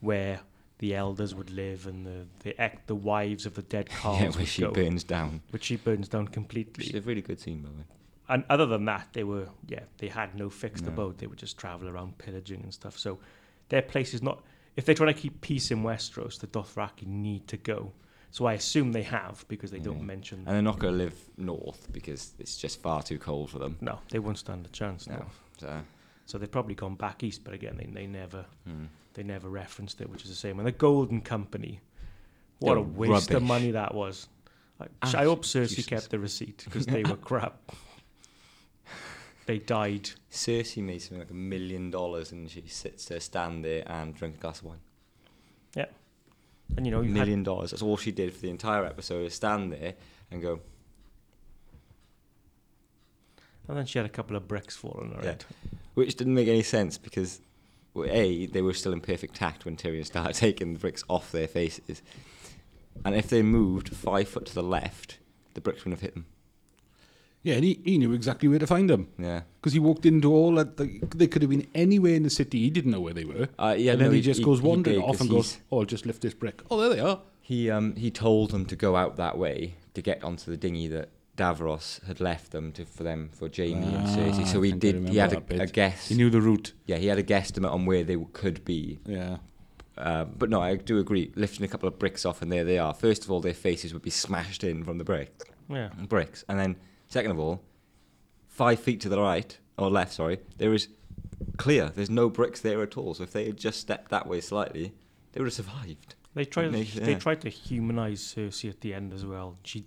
where 0.00 0.40
the 0.78 0.94
elders 0.94 1.34
would 1.34 1.50
live 1.50 1.86
and 1.86 2.04
the 2.06 2.26
the, 2.40 2.60
ec- 2.62 2.86
the 2.86 2.94
wives 2.94 3.46
of 3.46 3.54
the 3.54 3.62
dead 3.62 3.88
yeah, 4.04 4.30
where 4.30 4.46
she 4.46 4.62
go. 4.62 4.70
burns 4.72 5.04
down. 5.04 5.42
which 5.50 5.64
she 5.64 5.76
burns 5.76 6.08
down 6.08 6.28
completely. 6.28 6.72
completely. 6.84 6.98
a 6.98 7.02
really 7.02 7.22
good 7.22 7.40
scene, 7.40 7.60
by 7.62 7.68
the 7.68 7.74
way. 7.76 7.84
And 8.28 8.44
other 8.48 8.66
than 8.66 8.86
that, 8.86 9.08
they 9.12 9.24
were 9.24 9.48
yeah, 9.66 9.80
they 9.98 10.08
had 10.08 10.34
no 10.34 10.48
fixed 10.50 10.84
No. 10.84 10.92
abode. 10.92 11.18
They 11.18 11.26
would 11.26 11.38
just 11.38 11.58
travel 11.58 11.88
around 11.88 12.18
pillaging 12.18 12.62
and 12.62 12.72
stuff. 12.72 12.98
So 12.98 13.18
their 13.68 13.82
place 13.82 14.14
is 14.14 14.22
not. 14.22 14.42
If 14.76 14.84
they're 14.84 14.94
trying 14.94 15.14
to 15.14 15.20
keep 15.20 15.40
peace 15.40 15.70
in 15.70 15.82
Westeros, 15.82 16.40
the 16.40 16.46
Dothraki 16.48 17.06
need 17.06 17.46
to 17.48 17.56
go. 17.56 17.92
So 18.30 18.46
I 18.46 18.54
assume 18.54 18.90
they 18.90 19.04
have 19.04 19.44
because 19.46 19.70
they 19.70 19.78
don't 19.78 20.02
mention. 20.02 20.38
And 20.38 20.48
they're 20.48 20.62
not 20.62 20.80
going 20.80 20.94
to 20.94 20.98
live 20.98 21.14
north 21.36 21.86
because 21.92 22.32
it's 22.40 22.56
just 22.56 22.82
far 22.82 23.00
too 23.00 23.16
cold 23.16 23.50
for 23.50 23.60
them. 23.60 23.76
no, 23.80 24.00
they 24.10 24.18
won't 24.18 24.38
stand 24.38 24.66
a 24.66 24.70
chance. 24.70 25.06
No. 25.06 25.24
So, 25.58 25.80
So 26.26 26.38
they've 26.38 26.50
probably 26.50 26.74
gone 26.74 26.96
back 26.96 27.22
east, 27.22 27.44
but 27.44 27.54
again, 27.54 27.76
they, 27.76 27.84
they 27.84 28.08
never 28.08 28.44
hmm. 28.66 28.86
they 29.12 29.22
never 29.22 29.48
referenced 29.48 30.00
it, 30.00 30.10
which 30.10 30.24
is 30.24 30.30
the 30.30 30.36
same. 30.36 30.58
And 30.58 30.66
the 30.66 30.72
Golden 30.72 31.20
Company, 31.20 31.80
what 32.58 32.70
They're 32.70 32.78
a 32.78 32.82
waste 32.82 33.30
of 33.30 33.42
money 33.42 33.70
that 33.70 33.94
was. 33.94 34.26
I, 34.80 34.86
I 35.02 35.24
hope 35.24 35.44
Cersei 35.44 35.76
useless. 35.76 35.86
kept 35.86 36.10
the 36.10 36.18
receipt 36.18 36.62
because 36.64 36.86
they 36.94 37.04
were 37.04 37.16
crap. 37.16 37.70
They 39.46 39.58
died. 39.58 40.10
Cersei 40.30 40.82
made 40.82 41.00
something 41.02 41.18
like 41.18 41.30
a 41.30 41.34
million 41.34 41.90
dollars 41.90 42.32
and 42.32 42.50
she 42.50 42.62
sits 42.66 43.04
there, 43.06 43.20
stand 43.20 43.64
there 43.64 43.82
and 43.86 44.14
drink 44.14 44.36
a 44.36 44.38
glass 44.38 44.60
of 44.60 44.66
wine. 44.66 44.78
Yeah, 45.76 45.86
and 46.76 46.86
you 46.86 46.92
know, 46.92 47.00
A 47.00 47.02
you 47.02 47.08
had, 47.10 47.14
million 47.18 47.42
dollars. 47.42 47.70
That's 47.72 47.82
all 47.82 47.96
she 47.96 48.10
did 48.12 48.32
for 48.32 48.40
the 48.40 48.50
entire 48.50 48.84
episode 48.86 49.26
is 49.26 49.34
stand 49.34 49.72
there 49.72 49.94
and 50.30 50.40
go, 50.40 50.60
and 53.68 53.76
then 53.76 53.86
she 53.86 53.98
had 53.98 54.06
a 54.06 54.10
couple 54.10 54.36
of 54.36 54.46
bricks 54.48 54.76
fall 54.76 54.98
on 55.02 55.10
her 55.12 55.20
Yeah. 55.22 55.28
head. 55.30 55.44
which 55.94 56.16
didn't 56.16 56.34
make 56.34 56.48
any 56.48 56.62
sense 56.62 56.98
because, 56.98 57.40
well, 57.94 58.08
A, 58.10 58.46
they 58.46 58.62
were 58.62 58.74
still 58.74 58.92
in 58.92 59.00
perfect 59.00 59.34
tact 59.36 59.64
when 59.64 59.76
Tyrion 59.76 60.04
started 60.04 60.34
taking 60.34 60.72
the 60.72 60.78
bricks 60.78 61.04
off 61.08 61.30
their 61.32 61.46
faces. 61.48 62.02
And 63.04 63.14
if 63.14 63.28
they 63.28 63.42
moved 63.42 63.88
five 63.94 64.28
foot 64.28 64.46
to 64.46 64.54
the 64.54 64.62
left, 64.62 65.18
the 65.54 65.60
bricks 65.60 65.80
wouldn't 65.84 66.00
have 66.00 66.02
hit 66.02 66.14
them. 66.14 66.26
Yeah, 67.44 67.54
and 67.56 67.64
he, 67.64 67.78
he 67.84 67.98
knew 67.98 68.12
exactly 68.14 68.48
where 68.48 68.58
to 68.58 68.66
find 68.66 68.88
them 68.90 69.08
Yeah. 69.18 69.42
because 69.60 69.74
he 69.74 69.78
walked 69.78 70.06
into 70.06 70.32
all 70.32 70.54
that. 70.56 70.76
The, 70.78 71.00
they 71.14 71.26
could 71.28 71.42
have 71.42 71.50
been 71.50 71.66
anywhere 71.74 72.14
in 72.14 72.22
the 72.24 72.30
city. 72.30 72.58
He 72.60 72.70
didn't 72.70 72.90
know 72.90 73.00
where 73.00 73.12
they 73.14 73.24
were. 73.26 73.48
Uh, 73.58 73.74
yeah 73.78 73.92
and 73.92 74.00
then 74.00 74.08
no, 74.08 74.14
he, 74.14 74.22
just 74.22 74.42
goes 74.42 74.60
he 74.60 74.66
wandering 74.66 74.96
did, 75.00 75.04
off 75.04 75.18
'cause 75.18 75.20
and 75.20 75.30
goes, 75.30 75.58
"Oh, 75.70 75.80
I'll 75.80 75.84
just 75.84 76.06
lift 76.06 76.22
this 76.22 76.34
brick. 76.34 76.62
Oh, 76.70 76.80
there 76.80 76.88
they 76.88 77.00
are." 77.00 77.20
He 77.42 77.70
um 77.70 77.94
he 77.96 78.10
told 78.10 78.50
them 78.50 78.64
to 78.66 78.76
go 78.76 78.96
out 78.96 79.16
that 79.16 79.36
way 79.38 79.74
to 79.92 80.00
get 80.02 80.24
onto 80.24 80.50
the 80.50 80.56
dinghy 80.56 80.88
that 80.88 81.10
Davos 81.36 82.00
had 82.06 82.18
left 82.20 82.52
them 82.52 82.72
to 82.72 82.84
for 82.86 83.02
them 83.02 83.28
for 83.30 83.50
Jaime 83.54 83.82
and 83.84 84.06
Ah, 84.08 84.16
Cersei. 84.16 84.46
So 84.46 84.62
he 84.62 84.72
did. 84.72 85.08
He 85.10 85.18
had 85.18 85.34
a, 85.34 85.62
a 85.62 85.66
guess. 85.66 86.08
He 86.08 86.14
knew 86.14 86.30
the 86.30 86.40
route. 86.40 86.72
Yeah, 86.86 86.96
he 86.96 87.08
had 87.08 87.18
a 87.18 87.22
guesstimate 87.22 87.70
on 87.72 87.84
where 87.84 88.04
they 88.04 88.16
could 88.32 88.64
be. 88.64 89.00
Yeah. 89.04 89.36
Uh, 89.98 90.24
but 90.24 90.48
no, 90.48 90.60
I 90.62 90.76
do 90.76 90.98
agree. 90.98 91.30
Lifting 91.36 91.64
a 91.64 91.68
couple 91.68 91.88
of 91.88 91.98
bricks 91.98 92.24
off, 92.24 92.40
and 92.42 92.50
there 92.50 92.64
they 92.64 92.78
are. 92.78 92.94
First 92.94 93.24
of 93.24 93.30
all, 93.30 93.40
their 93.40 93.54
faces 93.54 93.92
would 93.92 94.02
be 94.02 94.10
smashed 94.10 94.64
in 94.64 94.82
from 94.82 94.96
the 94.98 95.04
bricks. 95.04 95.44
Yeah. 95.68 95.90
bricks, 96.08 96.44
and 96.48 96.58
then 96.58 96.76
second 97.08 97.30
of 97.30 97.38
all, 97.38 97.62
five 98.48 98.80
feet 98.80 99.00
to 99.00 99.08
the 99.08 99.20
right 99.20 99.58
or 99.76 99.90
left, 99.90 100.12
sorry, 100.12 100.40
there 100.58 100.72
is 100.72 100.88
clear. 101.56 101.90
There's 101.94 102.10
no 102.10 102.28
bricks 102.28 102.60
there 102.60 102.82
at 102.82 102.96
all. 102.96 103.14
So 103.14 103.24
if 103.24 103.32
they 103.32 103.46
had 103.46 103.56
just 103.56 103.80
stepped 103.80 104.10
that 104.10 104.26
way 104.26 104.40
slightly, 104.40 104.94
they 105.32 105.40
would 105.40 105.46
have 105.46 105.54
survived. 105.54 106.14
They 106.34 106.44
tried. 106.44 106.72
They 106.72 106.82
yeah. 106.82 107.18
tried 107.18 107.40
to 107.42 107.48
humanize 107.48 108.20
Cersei 108.20 108.70
at 108.70 108.80
the 108.80 108.92
end 108.92 109.12
as 109.12 109.24
well. 109.24 109.56
She, 109.62 109.84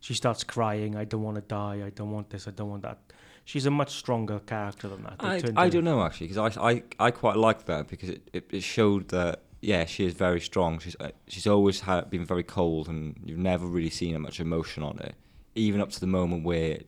she 0.00 0.14
starts 0.14 0.44
crying. 0.44 0.94
I 0.94 1.04
don't 1.04 1.22
want 1.22 1.36
to 1.36 1.42
die. 1.42 1.82
I 1.84 1.90
don't 1.90 2.10
want 2.10 2.30
this. 2.30 2.46
I 2.46 2.50
don't 2.50 2.68
want 2.68 2.82
that. 2.82 2.98
She's 3.44 3.64
a 3.64 3.70
much 3.70 3.94
stronger 3.94 4.40
character 4.40 4.88
than 4.88 5.04
that. 5.04 5.18
They 5.20 5.52
I, 5.56 5.64
I 5.64 5.68
don't 5.68 5.84
know 5.84 6.02
actually 6.02 6.28
because 6.28 6.56
I, 6.58 6.70
I 6.70 6.82
I 6.98 7.10
quite 7.12 7.36
like 7.36 7.66
that 7.66 7.86
because 7.86 8.10
it, 8.10 8.28
it, 8.32 8.48
it 8.50 8.62
showed 8.62 9.08
that 9.10 9.42
yeah 9.60 9.84
she 9.84 10.04
is 10.04 10.14
very 10.14 10.40
strong. 10.40 10.80
She's 10.80 10.96
uh, 10.98 11.12
she's 11.28 11.46
always 11.46 11.80
had, 11.80 12.10
been 12.10 12.24
very 12.24 12.42
cold 12.42 12.88
and 12.88 13.18
you've 13.24 13.38
never 13.38 13.64
really 13.64 13.90
seen 13.90 14.20
much 14.20 14.40
emotion 14.40 14.82
on 14.82 14.98
her, 14.98 15.12
even 15.56 15.80
up 15.80 15.90
to 15.90 16.00
the 16.00 16.06
moment 16.06 16.44
where 16.44 16.78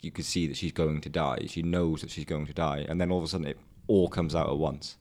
you 0.00 0.10
could 0.10 0.24
see 0.24 0.46
that 0.46 0.56
she's 0.56 0.72
going 0.72 1.00
to 1.00 1.08
die. 1.08 1.46
She 1.48 1.62
knows 1.62 2.00
that 2.02 2.10
she's 2.10 2.24
going 2.24 2.46
to 2.46 2.52
die, 2.54 2.84
and 2.88 3.00
then 3.00 3.10
all 3.10 3.18
of 3.18 3.24
a 3.24 3.28
sudden 3.28 3.46
it 3.46 3.58
all 3.88 4.08
comes 4.08 4.34
out 4.34 4.48
at 4.48 4.56
once. 4.58 4.96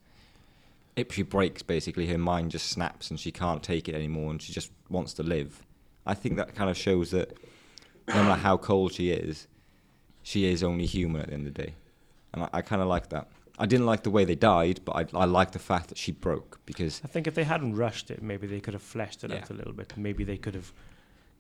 It, 0.96 1.12
she 1.12 1.24
breaks 1.24 1.62
basically. 1.62 2.08
Her 2.08 2.18
mind 2.18 2.52
just 2.52 2.68
snaps 2.68 3.10
and 3.10 3.20
she 3.20 3.32
can't 3.32 3.64
take 3.64 3.88
it 3.88 3.96
anymore, 3.96 4.32
and 4.32 4.42
she 4.42 4.52
just 4.54 4.72
wants 4.90 5.14
to 5.14 5.24
live. 5.24 5.64
I 6.06 6.14
think 6.14 6.36
that 6.38 6.56
kind 6.56 6.70
of 6.70 6.78
shows 6.78 7.12
that 7.12 7.38
no 8.08 8.24
matter 8.24 8.42
how 8.42 8.58
cold 8.58 8.94
she 8.94 9.12
is, 9.12 9.48
she 10.24 10.46
is 10.46 10.64
only 10.64 10.86
human 10.86 11.22
at 11.22 11.28
the 11.28 11.34
end 11.34 11.48
of 11.48 11.54
the 11.54 11.64
day, 11.64 11.74
and 12.34 12.44
I, 12.44 12.50
I 12.54 12.62
kind 12.62 12.82
of 12.82 12.88
like 12.88 13.10
that. 13.10 13.28
I 13.60 13.66
didn't 13.68 13.86
like 13.86 14.04
the 14.04 14.10
way 14.10 14.26
they 14.26 14.36
died, 14.36 14.80
but 14.86 14.96
I, 14.96 15.20
I 15.20 15.26
like 15.26 15.52
the 15.52 15.60
fact 15.60 15.90
that 15.90 15.98
she 15.98 16.12
broke 16.12 16.60
because 16.66 17.00
I 17.04 17.08
think 17.08 17.28
if 17.28 17.36
they 17.36 17.44
hadn't 17.44 17.76
rushed 17.76 18.10
it, 18.10 18.22
maybe 18.22 18.48
they 18.48 18.60
could 18.60 18.74
have 18.74 18.82
fleshed 18.82 19.24
it 19.24 19.30
Yeah. 19.32 19.38
out 19.38 19.50
a 19.50 19.54
little 19.54 19.74
bit. 19.74 19.94
Maybe 19.98 20.24
they 20.24 20.38
could 20.38 20.56
have, 20.56 20.74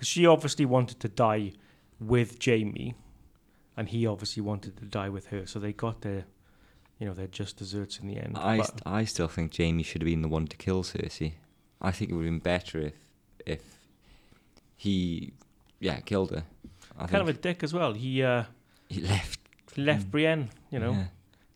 because 0.02 0.08
she 0.08 0.26
obviously 0.26 0.66
wanted 0.66 1.00
to 1.00 1.08
die 1.08 1.52
with 2.00 2.44
Jaime, 2.44 2.96
and 3.78 3.88
he 3.88 4.08
obviously 4.08 4.42
wanted 4.42 4.76
to 4.78 4.86
die 4.86 5.10
with 5.10 5.28
her. 5.28 5.46
So 5.46 5.60
they 5.60 5.74
got 5.74 6.02
their, 6.02 6.26
you 6.98 7.06
know, 7.06 7.14
their 7.14 7.28
just 7.28 7.58
desserts 7.58 8.00
in 8.00 8.08
the 8.08 8.18
end. 8.18 8.36
I, 8.36 8.58
But- 8.58 8.66
st- 8.68 8.82
I 8.88 9.06
still 9.06 9.28
think 9.28 9.56
Jaime 9.56 9.84
should 9.84 10.02
have 10.02 10.08
been 10.08 10.24
the 10.24 10.28
one 10.28 10.48
to 10.48 10.58
kill 10.58 10.82
Cersei. 10.82 11.34
I 11.80 11.92
think 11.92 12.10
it 12.10 12.16
would 12.16 12.26
have 12.26 12.32
been 12.34 12.40
better 12.40 12.80
if 12.82 12.94
if 13.46 13.62
he 14.76 15.34
yeah 15.80 16.00
killed 16.00 16.32
her. 16.32 16.46
I 16.98 17.06
kind 17.06 17.22
of 17.22 17.28
a 17.30 17.34
dick 17.34 17.62
as 17.64 17.72
well. 17.72 17.94
He 17.94 18.24
uh, 18.24 18.46
he 18.90 19.02
left. 19.02 19.40
left 19.78 20.08
Mm. 20.08 20.12
Brienne, 20.12 20.50
you 20.72 20.80
know, 20.80 20.94
Yeah. 20.94 21.06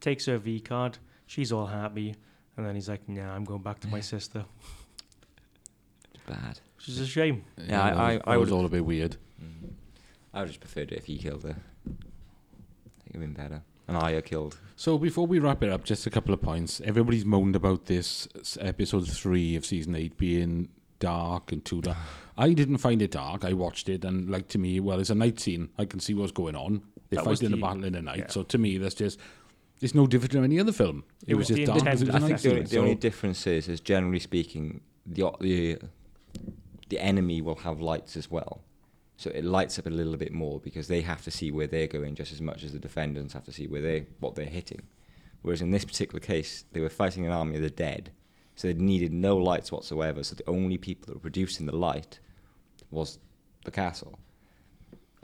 takes 0.02 0.28
her 0.28 0.38
V 0.38 0.60
card. 0.60 1.00
She's 1.26 1.52
all 1.52 1.66
happy, 1.66 2.14
and 2.58 2.64
then 2.66 2.76
he's 2.76 2.88
like, 2.90 3.10
"Nah, 3.10 3.34
I'm 3.36 3.44
going 3.44 3.64
back 3.64 3.80
to 3.80 3.88
my 3.88 3.98
Yeah. 3.98 4.04
sister," 4.04 4.46
bad. 6.28 6.60
Which 6.86 6.96
is 6.96 7.00
a 7.02 7.08
shame. 7.08 7.44
Yeah, 7.58 7.84
I- 7.84 7.90
that 7.90 7.98
I- 8.00 8.14
was- 8.14 8.22
I 8.28 8.38
was 8.38 8.52
would- 8.52 8.58
all 8.58 8.66
a 8.66 8.70
bit 8.70 8.86
weird. 8.86 9.18
Mm. 9.42 9.70
I 10.34 10.40
would 10.42 10.48
just 10.48 10.60
preferred 10.60 10.92
it 10.92 10.98
if 11.00 11.06
he 11.06 11.18
killed 11.18 11.44
her. 11.44 11.56
I 11.88 11.90
think 11.90 13.10
it'd 13.10 13.22
been 13.22 13.34
better. 13.34 13.64
And 13.88 13.98
Arya 13.98 14.22
killed. 14.24 14.60
So 14.76 14.98
before 14.98 15.28
we 15.28 15.38
wrap 15.40 15.64
it 15.64 15.70
up, 15.70 15.84
just 15.84 16.08
a 16.08 16.10
couple 16.10 16.34
of 16.34 16.42
points. 16.42 16.82
Everybody's 16.82 17.24
moaned 17.26 17.56
about 17.56 17.86
this 17.86 18.28
s- 18.40 18.58
episode 18.60 19.08
three 19.08 19.56
of 19.56 19.66
season 19.66 19.96
eight 19.96 20.18
being 20.18 20.70
dark 21.00 21.52
and 21.52 21.64
too 21.64 21.82
dark. 21.82 21.98
I 22.38 22.54
didn't 22.54 22.80
find 22.80 23.02
it 23.02 23.12
dark. 23.12 23.46
I 23.46 23.54
watched 23.54 23.88
it 23.90 24.04
and 24.04 24.30
like 24.30 24.48
to 24.50 24.58
me, 24.58 24.80
well, 24.80 25.00
it's 25.00 25.12
a 25.12 25.16
night 25.16 25.40
scene. 25.40 25.70
I 25.78 25.86
can 25.86 26.00
see 26.00 26.14
what's 26.16 26.32
going 26.32 26.56
on. 26.56 26.82
They're 27.10 27.18
That 27.22 27.30
was 27.30 27.40
fighting 27.40 27.54
a 27.54 27.56
the- 27.58 27.62
battle 27.62 27.84
in 27.86 27.94
the 27.94 28.02
night. 28.02 28.18
yeah. 28.20 28.28
So 28.30 28.42
to 28.44 28.58
me, 28.58 28.78
that's 28.80 28.96
just 28.96 29.20
it's 29.82 29.94
no 29.94 30.08
different 30.08 30.32
from 30.34 30.44
any 30.44 30.60
other 30.60 30.72
film. 30.72 31.04
It, 31.28 31.34
It 31.34 31.36
was, 31.36 31.50
was 31.50 31.58
just 31.58 31.58
the 31.60 31.66
dark 31.68 31.80
because 31.84 32.02
intent 32.02 32.02
it 32.02 32.06
was 32.08 32.16
I 32.16 32.18
a 32.18 32.28
think 32.28 32.32
night 32.32 32.42
the 32.42 32.50
only, 32.50 32.66
scene. 32.66 32.70
the 32.76 32.78
only 32.82 32.94
So- 32.96 33.00
difference 33.00 33.48
is, 33.48 33.68
is 33.70 33.80
generally 33.82 34.20
speaking, 34.20 34.82
the 35.06 35.32
the 35.40 35.78
the 36.90 37.00
enemy 37.00 37.42
will 37.42 37.56
have 37.56 37.82
lights 37.82 38.16
as 38.16 38.30
well, 38.30 38.62
so 39.18 39.30
it 39.32 39.44
lights 39.46 39.80
up 39.80 39.88
a 39.88 39.90
little 39.90 40.18
bit 40.18 40.34
more 40.34 40.60
because 40.60 40.88
they 40.88 41.02
have 41.02 41.24
to 41.24 41.32
see 41.32 41.52
where 41.52 41.68
they're 41.68 41.88
going 41.88 42.16
just 42.16 42.32
as 42.32 42.42
much 42.42 42.64
as 42.64 42.74
the 42.74 42.80
defendants 42.80 43.34
have 43.34 43.46
to 43.46 43.52
see 43.52 43.68
where 43.68 43.82
they 43.82 44.06
what 44.20 44.36
they're 44.36 44.46
hitting. 44.46 44.82
Whereas 45.42 45.62
in 45.62 45.72
this 45.72 45.86
particular 45.86 46.20
case, 46.20 46.66
they 46.72 46.80
were 46.80 46.90
fighting 46.90 47.26
an 47.26 47.32
army 47.32 47.56
of 47.56 47.62
the 47.62 47.70
dead, 47.70 48.12
so 48.56 48.68
they 48.68 48.74
needed 48.74 49.14
no 49.14 49.38
lights 49.38 49.72
whatsoever. 49.72 50.24
So 50.24 50.36
the 50.36 50.50
only 50.50 50.78
people 50.78 51.08
that 51.08 51.14
were 51.14 51.30
producing 51.30 51.66
the 51.66 51.76
light 51.76 52.20
was 52.92 53.20
the 53.64 53.72
castle. 53.72 54.20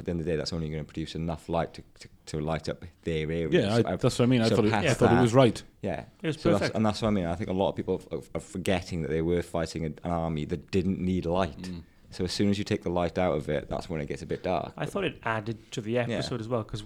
At 0.01 0.05
the 0.05 0.11
end 0.11 0.19
of 0.19 0.25
the 0.25 0.31
day, 0.31 0.35
that's 0.35 0.51
only 0.51 0.67
going 0.67 0.81
to 0.81 0.87
produce 0.87 1.13
enough 1.13 1.47
light 1.47 1.75
to, 1.75 1.83
to, 1.99 2.07
to 2.25 2.39
light 2.41 2.67
up 2.69 2.83
their 3.03 3.31
area. 3.31 3.47
yeah, 3.51 3.75
I, 3.75 3.81
So 3.81 3.87
I- 3.89 3.95
that's 3.97 4.17
what 4.19 4.21
I 4.21 4.25
mean. 4.25 4.41
I 4.41 4.49
thought, 4.49 4.65
it, 4.65 4.71
past 4.71 4.87
I 4.87 4.93
thought 4.95 5.17
it 5.17 5.21
was 5.21 5.33
right. 5.35 5.61
yeah, 5.83 6.05
It 6.23 6.27
was 6.27 6.41
so 6.41 6.49
that's, 6.49 6.59
perfect. 6.59 6.75
and 6.75 6.85
that's 6.85 7.01
what 7.03 7.09
I 7.09 7.11
mean. 7.11 7.25
I 7.25 7.35
think 7.35 7.49
a 7.51 7.53
lot 7.53 7.69
of 7.69 7.75
people 7.75 8.01
are, 8.11 8.19
are 8.33 8.41
forgetting 8.41 9.03
that 9.03 9.09
they 9.09 9.21
were 9.21 9.43
fighting 9.43 9.85
an 9.85 9.99
army 10.03 10.45
that 10.45 10.71
didn't 10.71 10.99
need 10.99 11.25
light. 11.27 11.61
Mm. 11.61 11.83
So 12.09 12.23
as 12.25 12.31
soon 12.33 12.49
as 12.49 12.57
you 12.57 12.63
take 12.63 12.81
the 12.83 12.89
light 12.89 13.17
out 13.19 13.37
of 13.37 13.47
it, 13.47 13.69
that's 13.69 13.89
when 13.89 14.01
it 14.01 14.07
gets 14.07 14.21
a 14.23 14.25
bit 14.25 14.41
dark. 14.43 14.73
I 14.75 14.85
thought 14.87 15.03
it 15.05 15.19
added 15.23 15.71
to 15.73 15.81
the 15.81 15.99
episode 15.99 16.41
as 16.41 16.47
well 16.49 16.63
because 16.63 16.83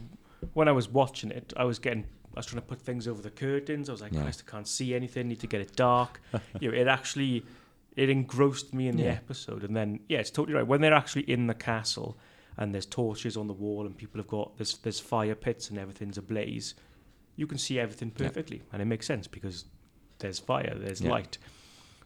when 0.54 0.68
I 0.68 0.72
was 0.74 0.88
watching 0.90 1.32
it, 1.32 1.54
I 1.58 1.64
was 1.64 1.80
getting, 1.80 2.04
I 2.36 2.40
was 2.40 2.46
trying 2.46 2.62
to 2.62 2.68
put 2.68 2.80
things 2.82 3.08
over 3.08 3.22
the 3.22 3.32
curtains. 3.32 3.88
I 3.90 3.94
was 3.94 4.02
like, 4.02 4.12
Yeah. 4.14 4.22
Christ, 4.24 4.44
I 4.46 4.52
can't 4.52 4.68
see 4.68 4.94
anything. 4.94 5.30
Need 5.30 5.40
to 5.40 5.48
get 5.48 5.62
it 5.62 5.76
dark. 5.76 6.22
you 6.60 6.70
know, 6.70 6.78
it 6.78 6.88
actually, 6.88 7.44
it 7.96 8.10
engrossed 8.10 8.74
me 8.74 8.88
in 8.90 8.98
the 8.98 9.08
episode. 9.08 9.64
And 9.64 9.76
then, 9.76 10.02
yeah, 10.10 10.20
it's 10.20 10.30
totally 10.32 10.54
right. 10.56 10.68
When 10.68 10.82
they're 10.82 10.94
actually 10.94 11.24
in 11.24 11.48
the 11.48 11.54
castle 11.56 12.18
and 12.58 12.74
there's 12.74 12.86
torches 12.86 13.36
on 13.38 13.48
the 13.48 13.54
wall 13.54 13.86
and 13.86 13.98
people 13.98 14.20
have 14.20 14.28
got 14.28 14.58
there's 14.58 14.78
there's 14.80 15.00
fire 15.00 15.36
pits 15.36 15.70
and 15.70 15.78
everything's 15.80 16.18
ablaze, 16.18 16.74
you 17.36 17.48
can 17.48 17.58
see 17.58 17.80
everything 17.80 18.12
Yeah. 18.18 18.28
perfectly, 18.28 18.62
and 18.72 18.82
it 18.82 18.86
makes 18.86 19.06
sense 19.06 19.28
because 19.28 19.66
there's 20.20 20.40
fire, 20.40 20.74
there's 20.78 21.02
Yeah. 21.02 21.12
light. 21.12 21.38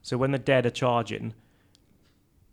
So 0.02 0.18
when 0.18 0.32
the 0.32 0.40
dead 0.40 0.66
are 0.66 0.72
charging, 0.72 1.34